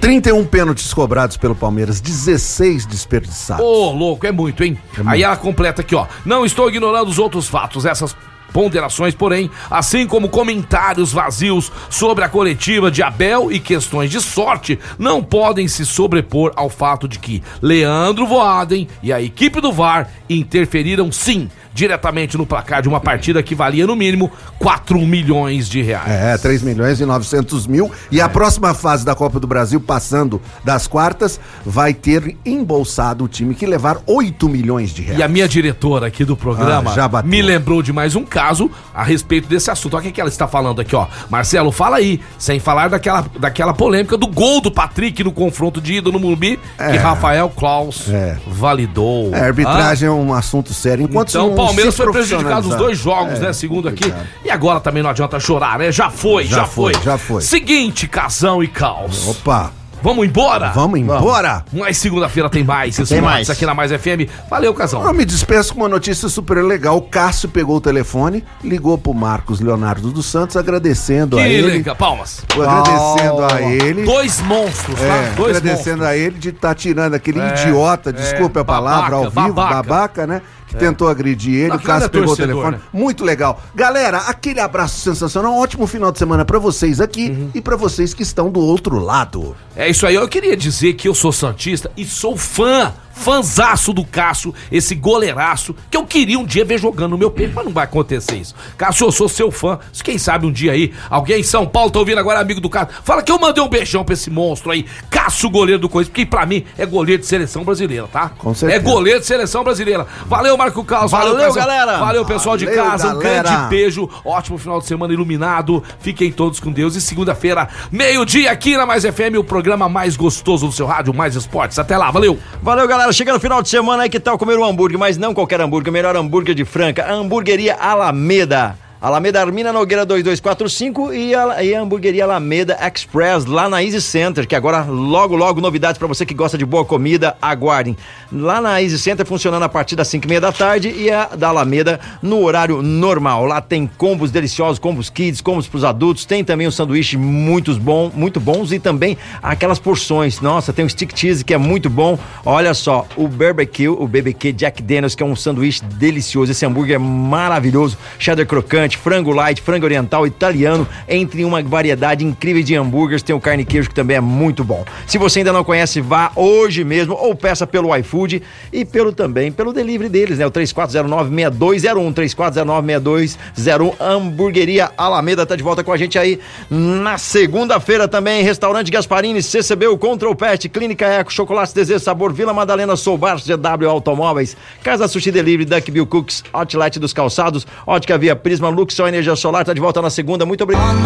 31 0.00 0.44
pênaltis 0.46 0.92
cobrados 0.92 1.36
pelo 1.36 1.54
Palmeiras, 1.54 2.00
16 2.00 2.86
desperdiçados. 2.86 3.64
Ô, 3.64 3.90
louco, 3.92 4.26
é 4.26 4.32
muito, 4.32 4.62
hein? 4.62 4.78
Aí 5.06 5.22
ela 5.22 5.36
completa 5.36 5.82
aqui, 5.82 5.94
ó. 5.94 6.06
Não 6.24 6.44
estou 6.44 6.68
ignorando 6.68 7.08
os 7.08 7.18
outros 7.18 7.48
fatos, 7.48 7.84
essas 7.84 8.14
ponderações, 8.52 9.14
porém, 9.14 9.50
assim 9.70 10.06
como 10.06 10.28
comentários 10.28 11.12
vazios 11.12 11.72
sobre 11.88 12.24
a 12.24 12.28
coletiva 12.28 12.90
de 12.90 13.02
Abel 13.02 13.50
e 13.50 13.58
questões 13.58 14.10
de 14.10 14.20
sorte, 14.20 14.78
não 14.98 15.22
podem 15.22 15.68
se 15.68 15.86
sobrepor 15.86 16.52
ao 16.56 16.68
fato 16.68 17.08
de 17.08 17.18
que 17.18 17.42
Leandro 17.62 18.26
Voaden 18.26 18.88
e 19.02 19.12
a 19.12 19.20
equipe 19.22 19.60
do 19.60 19.72
VAR 19.72 20.10
interferiram 20.28 21.10
sim 21.10 21.48
diretamente 21.80 22.36
no 22.36 22.44
placar 22.44 22.82
de 22.82 22.88
uma 22.90 23.00
partida 23.00 23.42
que 23.42 23.54
valia 23.54 23.86
no 23.86 23.96
mínimo 23.96 24.30
4 24.58 24.98
milhões 25.06 25.66
de 25.66 25.80
reais. 25.80 26.10
É, 26.10 26.36
3 26.36 26.60
milhões 26.62 27.00
e 27.00 27.06
900 27.06 27.66
mil. 27.66 27.90
E 28.10 28.20
a 28.20 28.28
próxima 28.28 28.74
fase 28.74 29.02
da 29.02 29.14
Copa 29.14 29.40
do 29.40 29.46
Brasil, 29.46 29.80
passando 29.80 30.42
das 30.62 30.86
quartas, 30.86 31.40
vai 31.64 31.94
ter 31.94 32.36
embolsado 32.44 33.24
o 33.24 33.28
time 33.28 33.54
que 33.54 33.64
levar 33.64 33.96
8 34.06 34.46
milhões 34.46 34.90
de 34.90 35.00
reais. 35.00 35.18
E 35.18 35.22
a 35.22 35.28
minha 35.28 35.48
diretora 35.48 36.06
aqui 36.08 36.22
do 36.22 36.36
programa 36.36 36.92
Ah, 36.94 37.22
me 37.22 37.40
lembrou 37.40 37.82
de 37.82 37.94
mais 37.94 38.14
um 38.14 38.24
caso 38.26 38.70
a 38.94 39.02
respeito 39.02 39.48
desse 39.48 39.70
assunto. 39.70 39.94
Olha 39.94 40.02
o 40.02 40.06
que, 40.06 40.12
que 40.12 40.20
ela 40.20 40.28
está 40.28 40.46
falando 40.46 40.82
aqui, 40.82 40.94
ó. 40.94 41.06
Marcelo, 41.30 41.72
fala 41.72 41.96
aí, 41.96 42.20
sem 42.36 42.60
falar 42.60 42.90
daquela, 42.90 43.24
daquela 43.38 43.72
polêmica 43.72 44.18
do 44.18 44.26
gol 44.26 44.60
do 44.60 44.70
Patrick 44.70 45.24
no 45.24 45.32
confronto 45.32 45.80
de 45.80 45.94
ida 45.94 46.10
no 46.10 46.20
Murumbi, 46.20 46.58
que 46.76 46.82
É. 46.82 46.96
Rafael 46.98 47.48
Klaus 47.48 48.06
É. 48.10 48.36
validou. 48.46 49.34
É, 49.34 49.40
a 49.40 49.44
arbitragem 49.46 50.08
é 50.08 50.12
um 50.12 50.34
assunto 50.34 50.74
sério. 50.74 51.06
Ah, 51.06 51.08
Enquanto 51.10 51.30
então 51.30 51.48
não 51.48 51.54
Palmeiras 51.70 51.96
foi 51.96 52.12
prejudicado 52.12 52.68
os 52.68 52.74
dois 52.76 52.98
jogos, 52.98 53.34
É, 53.38 53.46
né? 53.46 53.52
Segundo 53.52 53.88
aqui. 53.88 54.12
E 54.44 54.50
agora 54.50 54.80
também 54.80 55.02
não 55.02 55.10
adianta 55.10 55.38
chorar, 55.40 55.78
né? 55.78 55.90
Já 55.92 56.10
foi, 56.10 56.44
já, 56.44 56.56
Já 56.58 56.66
foi. 56.66 56.94
foi, 56.94 57.02
já 57.04 57.18
foi. 57.18 57.40
Seguinte, 57.42 58.06
Casão 58.08 58.62
e 58.62 58.68
Caos. 58.68 59.28
Opa, 59.28 59.72
Vamos 60.02 60.26
embora? 60.26 60.70
vamos 60.70 60.98
embora? 60.98 61.62
Mas 61.70 61.98
segunda-feira 61.98 62.48
tem 62.48 62.64
mais. 62.64 62.98
Isso 62.98 63.12
Tem 63.12 63.20
mais 63.20 63.50
aqui 63.50 63.66
na 63.66 63.74
Mais 63.74 63.92
FM. 63.92 64.30
Valeu, 64.48 64.72
Casão. 64.72 65.04
Eu 65.04 65.12
me 65.12 65.26
despeço 65.26 65.74
com 65.74 65.80
uma 65.80 65.90
notícia 65.90 66.26
super 66.30 66.64
legal. 66.64 66.96
O 66.96 67.02
Cássio 67.02 67.50
pegou 67.50 67.76
o 67.76 67.80
telefone, 67.82 68.42
ligou 68.64 68.96
pro 68.96 69.12
Marcos 69.12 69.60
Leonardo 69.60 70.10
dos 70.10 70.24
Santos, 70.24 70.56
agradecendo 70.56 71.38
a 71.38 71.42
Que 71.42 71.48
ele. 71.48 71.70
liga, 71.72 71.94
palmas. 71.94 72.42
Agradecendo 72.50 73.44
a 73.44 73.60
ele. 73.60 74.04
Dois 74.04 74.40
monstros, 74.40 74.98
tá? 74.98 75.04
É, 75.04 75.32
Dois 75.36 75.56
agradecendo 75.58 76.02
a 76.06 76.16
ele 76.16 76.38
de 76.38 76.48
estar 76.48 76.74
tirando 76.74 77.12
aquele 77.12 77.38
É, 77.38 77.48
idiota, 77.52 78.08
é, 78.08 78.12
desculpe 78.14 78.58
a 78.58 78.64
palavra, 78.64 79.16
ao 79.16 79.24
babaca, 79.24 79.42
vivo, 79.42 79.54
babaca, 79.54 79.82
babaca. 79.82 80.26
né? 80.26 80.40
Que 80.70 80.76
tentou 80.76 81.08
agredir 81.08 81.52
ele, 81.54 81.66
o 81.66 81.68
não 81.70 81.76
é 81.76 81.78
Cássio 81.82 82.10
pegou 82.10 82.32
o 82.32 82.36
telefone. 82.36 82.76
né? 82.76 82.80
Muito 82.92 83.24
legal. 83.24 83.60
Galera, 83.74 84.18
aquele 84.18 84.60
abraço 84.60 85.00
sensacional, 85.00 85.52
um 85.52 85.58
ótimo 85.58 85.86
final 85.86 86.12
de 86.12 86.18
semana 86.18 86.44
pra 86.44 86.58
vocês 86.58 87.00
aqui 87.00 87.30
Uhum. 87.30 87.50
e 87.54 87.60
pra 87.60 87.74
vocês 87.76 88.14
que 88.14 88.22
estão 88.22 88.50
do 88.50 88.60
outro 88.60 88.98
lado. 88.98 89.56
É 89.76 89.88
isso 89.90 90.06
aí, 90.06 90.14
eu 90.14 90.28
queria 90.28 90.56
dizer 90.56 90.92
que 90.94 91.08
eu 91.08 91.14
sou 91.14 91.32
Santista 91.32 91.90
e 91.96 92.04
sou 92.04 92.36
fã 92.36 92.92
fanzaço 93.12 93.92
do 93.92 94.04
Cássio, 94.04 94.54
esse 94.70 94.94
goleiraço, 94.94 95.74
que 95.90 95.96
eu 95.96 96.04
queria 96.04 96.38
um 96.38 96.44
dia 96.44 96.64
ver 96.64 96.78
jogando 96.78 97.12
no 97.12 97.18
meu 97.18 97.30
peito, 97.30 97.52
mas 97.54 97.64
não 97.64 97.72
vai 97.72 97.84
acontecer 97.84 98.36
isso. 98.36 98.54
Cássio, 98.76 99.06
eu 99.06 99.12
sou 99.12 99.28
seu 99.28 99.50
fã. 99.50 99.78
Quem 100.02 100.18
sabe 100.18 100.46
um 100.46 100.52
dia 100.52 100.72
aí, 100.72 100.92
alguém 101.08 101.40
em 101.40 101.42
São 101.44 101.66
Paulo 101.66 101.90
tá 101.90 101.98
ouvindo 101.98 102.18
agora, 102.18 102.40
amigo 102.40 102.60
do 102.60 102.70
Cássio, 102.70 102.94
fala 103.04 103.22
que 103.22 103.30
eu 103.30 103.38
mandei 103.38 103.62
um 103.62 103.68
beijão 103.68 104.04
pra 104.04 104.14
esse 104.14 104.30
monstro 104.30 104.70
aí, 104.70 104.86
Cássio, 105.10 105.50
goleiro 105.50 105.80
do 105.80 105.88
Corinthians, 105.88 106.12
porque 106.12 106.26
pra 106.26 106.46
mim 106.46 106.64
é 106.78 106.86
goleiro 106.86 107.20
de 107.20 107.26
seleção 107.28 107.64
brasileira, 107.64 108.08
tá? 108.08 108.30
Com 108.38 108.54
certeza. 108.54 108.80
É 108.80 108.82
goleiro 108.82 109.20
de 109.20 109.26
seleção 109.26 109.62
brasileira. 109.62 110.06
Valeu, 110.26 110.56
Marco 110.56 110.84
Carlos. 110.84 111.10
Valeu, 111.10 111.36
Cássio. 111.36 111.54
galera. 111.54 111.98
Valeu, 111.98 112.24
pessoal 112.24 112.56
de 112.56 112.64
Valeu, 112.64 112.84
casa. 112.84 113.14
Um 113.14 113.18
galera. 113.18 113.42
grande 113.42 113.68
beijo. 113.68 114.08
Ótimo 114.24 114.56
final 114.56 114.80
de 114.80 114.86
semana 114.86 115.12
iluminado. 115.12 115.82
Fiquem 116.00 116.32
todos 116.32 116.60
com 116.60 116.70
Deus. 116.72 116.96
E 116.96 117.00
segunda-feira, 117.00 117.68
meio-dia, 117.90 118.50
aqui 118.50 118.76
na 118.76 118.86
Mais 118.86 119.04
FM, 119.04 119.36
o 119.38 119.44
programa 119.44 119.88
mais 119.88 120.16
gostoso 120.16 120.66
do 120.66 120.72
seu 120.72 120.86
rádio, 120.86 121.12
Mais 121.12 121.34
Esportes. 121.34 121.78
Até 121.78 121.96
lá, 121.96 122.10
valeu. 122.10 122.38
Valeu, 122.62 122.86
galera. 122.86 122.99
Chega 123.12 123.32
no 123.32 123.40
final 123.40 123.62
de 123.62 123.68
semana 123.68 124.04
aí, 124.04 124.10
que 124.10 124.20
tal 124.20 124.38
comer 124.38 124.58
um 124.58 124.64
hambúrguer? 124.64 124.98
Mas 124.98 125.16
não 125.16 125.32
qualquer 125.34 125.60
hambúrguer, 125.60 125.90
o 125.90 125.92
melhor 125.92 126.14
hambúrguer 126.16 126.54
de 126.54 126.64
Franca. 126.64 127.04
A 127.04 127.12
hamburgueria 127.12 127.74
Alameda. 127.74 128.76
Alameda 129.00 129.40
Armina 129.40 129.72
Nogueira 129.72 130.04
2245 130.04 131.14
e 131.14 131.34
a, 131.34 131.64
e 131.64 131.74
a 131.74 131.80
hamburgueria 131.80 132.24
Alameda 132.24 132.76
Express 132.86 133.46
lá 133.46 133.66
na 133.66 133.82
Easy 133.82 134.02
Center, 134.02 134.46
que 134.46 134.54
agora 134.54 134.82
logo, 134.82 135.34
logo 135.34 135.58
novidades 135.58 135.98
pra 135.98 136.06
você 136.06 136.26
que 136.26 136.34
gosta 136.34 136.58
de 136.58 136.66
boa 136.66 136.84
comida, 136.84 137.34
aguardem. 137.40 137.96
Lá 138.30 138.60
na 138.60 138.82
Easy 138.82 138.98
Center 138.98 139.24
funcionando 139.24 139.62
a 139.62 139.70
partir 139.70 139.96
das 139.96 140.06
5 140.08 140.26
e 140.26 140.28
meia 140.28 140.40
da 140.42 140.52
tarde 140.52 140.90
e 140.90 141.10
a 141.10 141.30
da 141.34 141.48
Alameda 141.48 141.98
no 142.20 142.42
horário 142.44 142.82
normal. 142.82 143.46
Lá 143.46 143.62
tem 143.62 143.90
combos 143.96 144.30
deliciosos, 144.30 144.78
combos 144.78 145.08
kids, 145.08 145.40
combos 145.40 145.66
pros 145.66 145.82
adultos, 145.82 146.26
tem 146.26 146.44
também 146.44 146.68
um 146.68 146.70
sanduíche 146.70 147.16
muitos 147.16 147.78
bom, 147.78 148.10
muito 148.14 148.38
bons 148.38 148.70
e 148.70 148.78
também 148.78 149.16
aquelas 149.42 149.78
porções. 149.78 150.42
Nossa, 150.42 150.74
tem 150.74 150.84
um 150.84 150.88
stick 150.90 151.18
cheese 151.18 151.42
que 151.42 151.54
é 151.54 151.58
muito 151.58 151.88
bom. 151.88 152.18
Olha 152.44 152.74
só, 152.74 153.06
o 153.16 153.26
barbecue, 153.26 153.88
o 153.88 154.06
BBQ 154.06 154.52
Jack 154.52 154.82
Daniels, 154.82 155.14
que 155.14 155.22
é 155.22 155.26
um 155.26 155.34
sanduíche 155.34 155.82
delicioso. 155.82 156.52
Esse 156.52 156.66
hambúrguer 156.66 156.96
é 156.96 156.98
maravilhoso, 156.98 157.96
cheddar 158.18 158.46
crocante, 158.46 158.89
frango 158.96 159.30
light, 159.30 159.60
frango 159.60 159.84
oriental, 159.84 160.26
italiano, 160.26 160.86
entre 161.08 161.44
uma 161.44 161.62
variedade 161.62 162.24
incrível 162.24 162.62
de 162.62 162.74
hambúrgueres. 162.74 163.22
Tem 163.22 163.34
o 163.34 163.40
carne 163.40 163.62
e 163.62 163.66
queijo 163.66 163.88
que 163.88 163.94
também 163.94 164.16
é 164.16 164.20
muito 164.20 164.64
bom. 164.64 164.84
Se 165.06 165.18
você 165.18 165.40
ainda 165.40 165.52
não 165.52 165.64
conhece, 165.64 166.00
vá 166.00 166.32
hoje 166.34 166.84
mesmo 166.84 167.14
ou 167.14 167.34
peça 167.34 167.66
pelo 167.66 167.94
iFood 167.96 168.42
e 168.72 168.84
pelo 168.84 169.12
também 169.12 169.52
pelo 169.52 169.72
delivery 169.72 170.08
deles, 170.08 170.38
né? 170.38 170.46
O 170.46 170.50
3409-6201, 170.50 172.14
3409-6201, 172.14 173.94
Hamburgueria 174.00 174.90
Alameda 174.96 175.44
tá 175.46 175.56
de 175.56 175.62
volta 175.62 175.84
com 175.84 175.92
a 175.92 175.96
gente 175.96 176.18
aí 176.18 176.38
na 176.68 177.18
segunda-feira 177.18 178.08
também, 178.08 178.42
Restaurante 178.42 178.90
Gasparini, 178.90 179.42
CCB, 179.42 179.88
o 179.88 179.98
Control 179.98 180.34
Pet, 180.34 180.68
Clínica 180.68 181.06
Eco, 181.06 181.32
Chocolate 181.32 181.74
Desejo 181.74 182.00
Sabor, 182.00 182.32
Vila 182.32 182.52
Madalena, 182.52 182.96
Soubar, 182.96 183.38
GW 183.38 183.88
Automóveis, 183.88 184.56
Casa 184.82 185.08
Sushi 185.08 185.30
Delivery, 185.30 185.64
Duck 185.64 185.90
Bill 185.90 186.06
Cooks, 186.06 186.44
Outlet 186.52 186.98
dos 186.98 187.12
Calçados, 187.12 187.66
Ótica 187.86 188.16
Via 188.18 188.36
Prisma, 188.36 188.70
Luxor 188.80 189.08
Energia 189.08 189.36
Solar, 189.36 189.64
tá 189.64 189.74
de 189.74 189.80
volta 189.80 190.00
na 190.00 190.10
segunda, 190.10 190.46
muito 190.46 190.64
obrigado. 190.64 190.96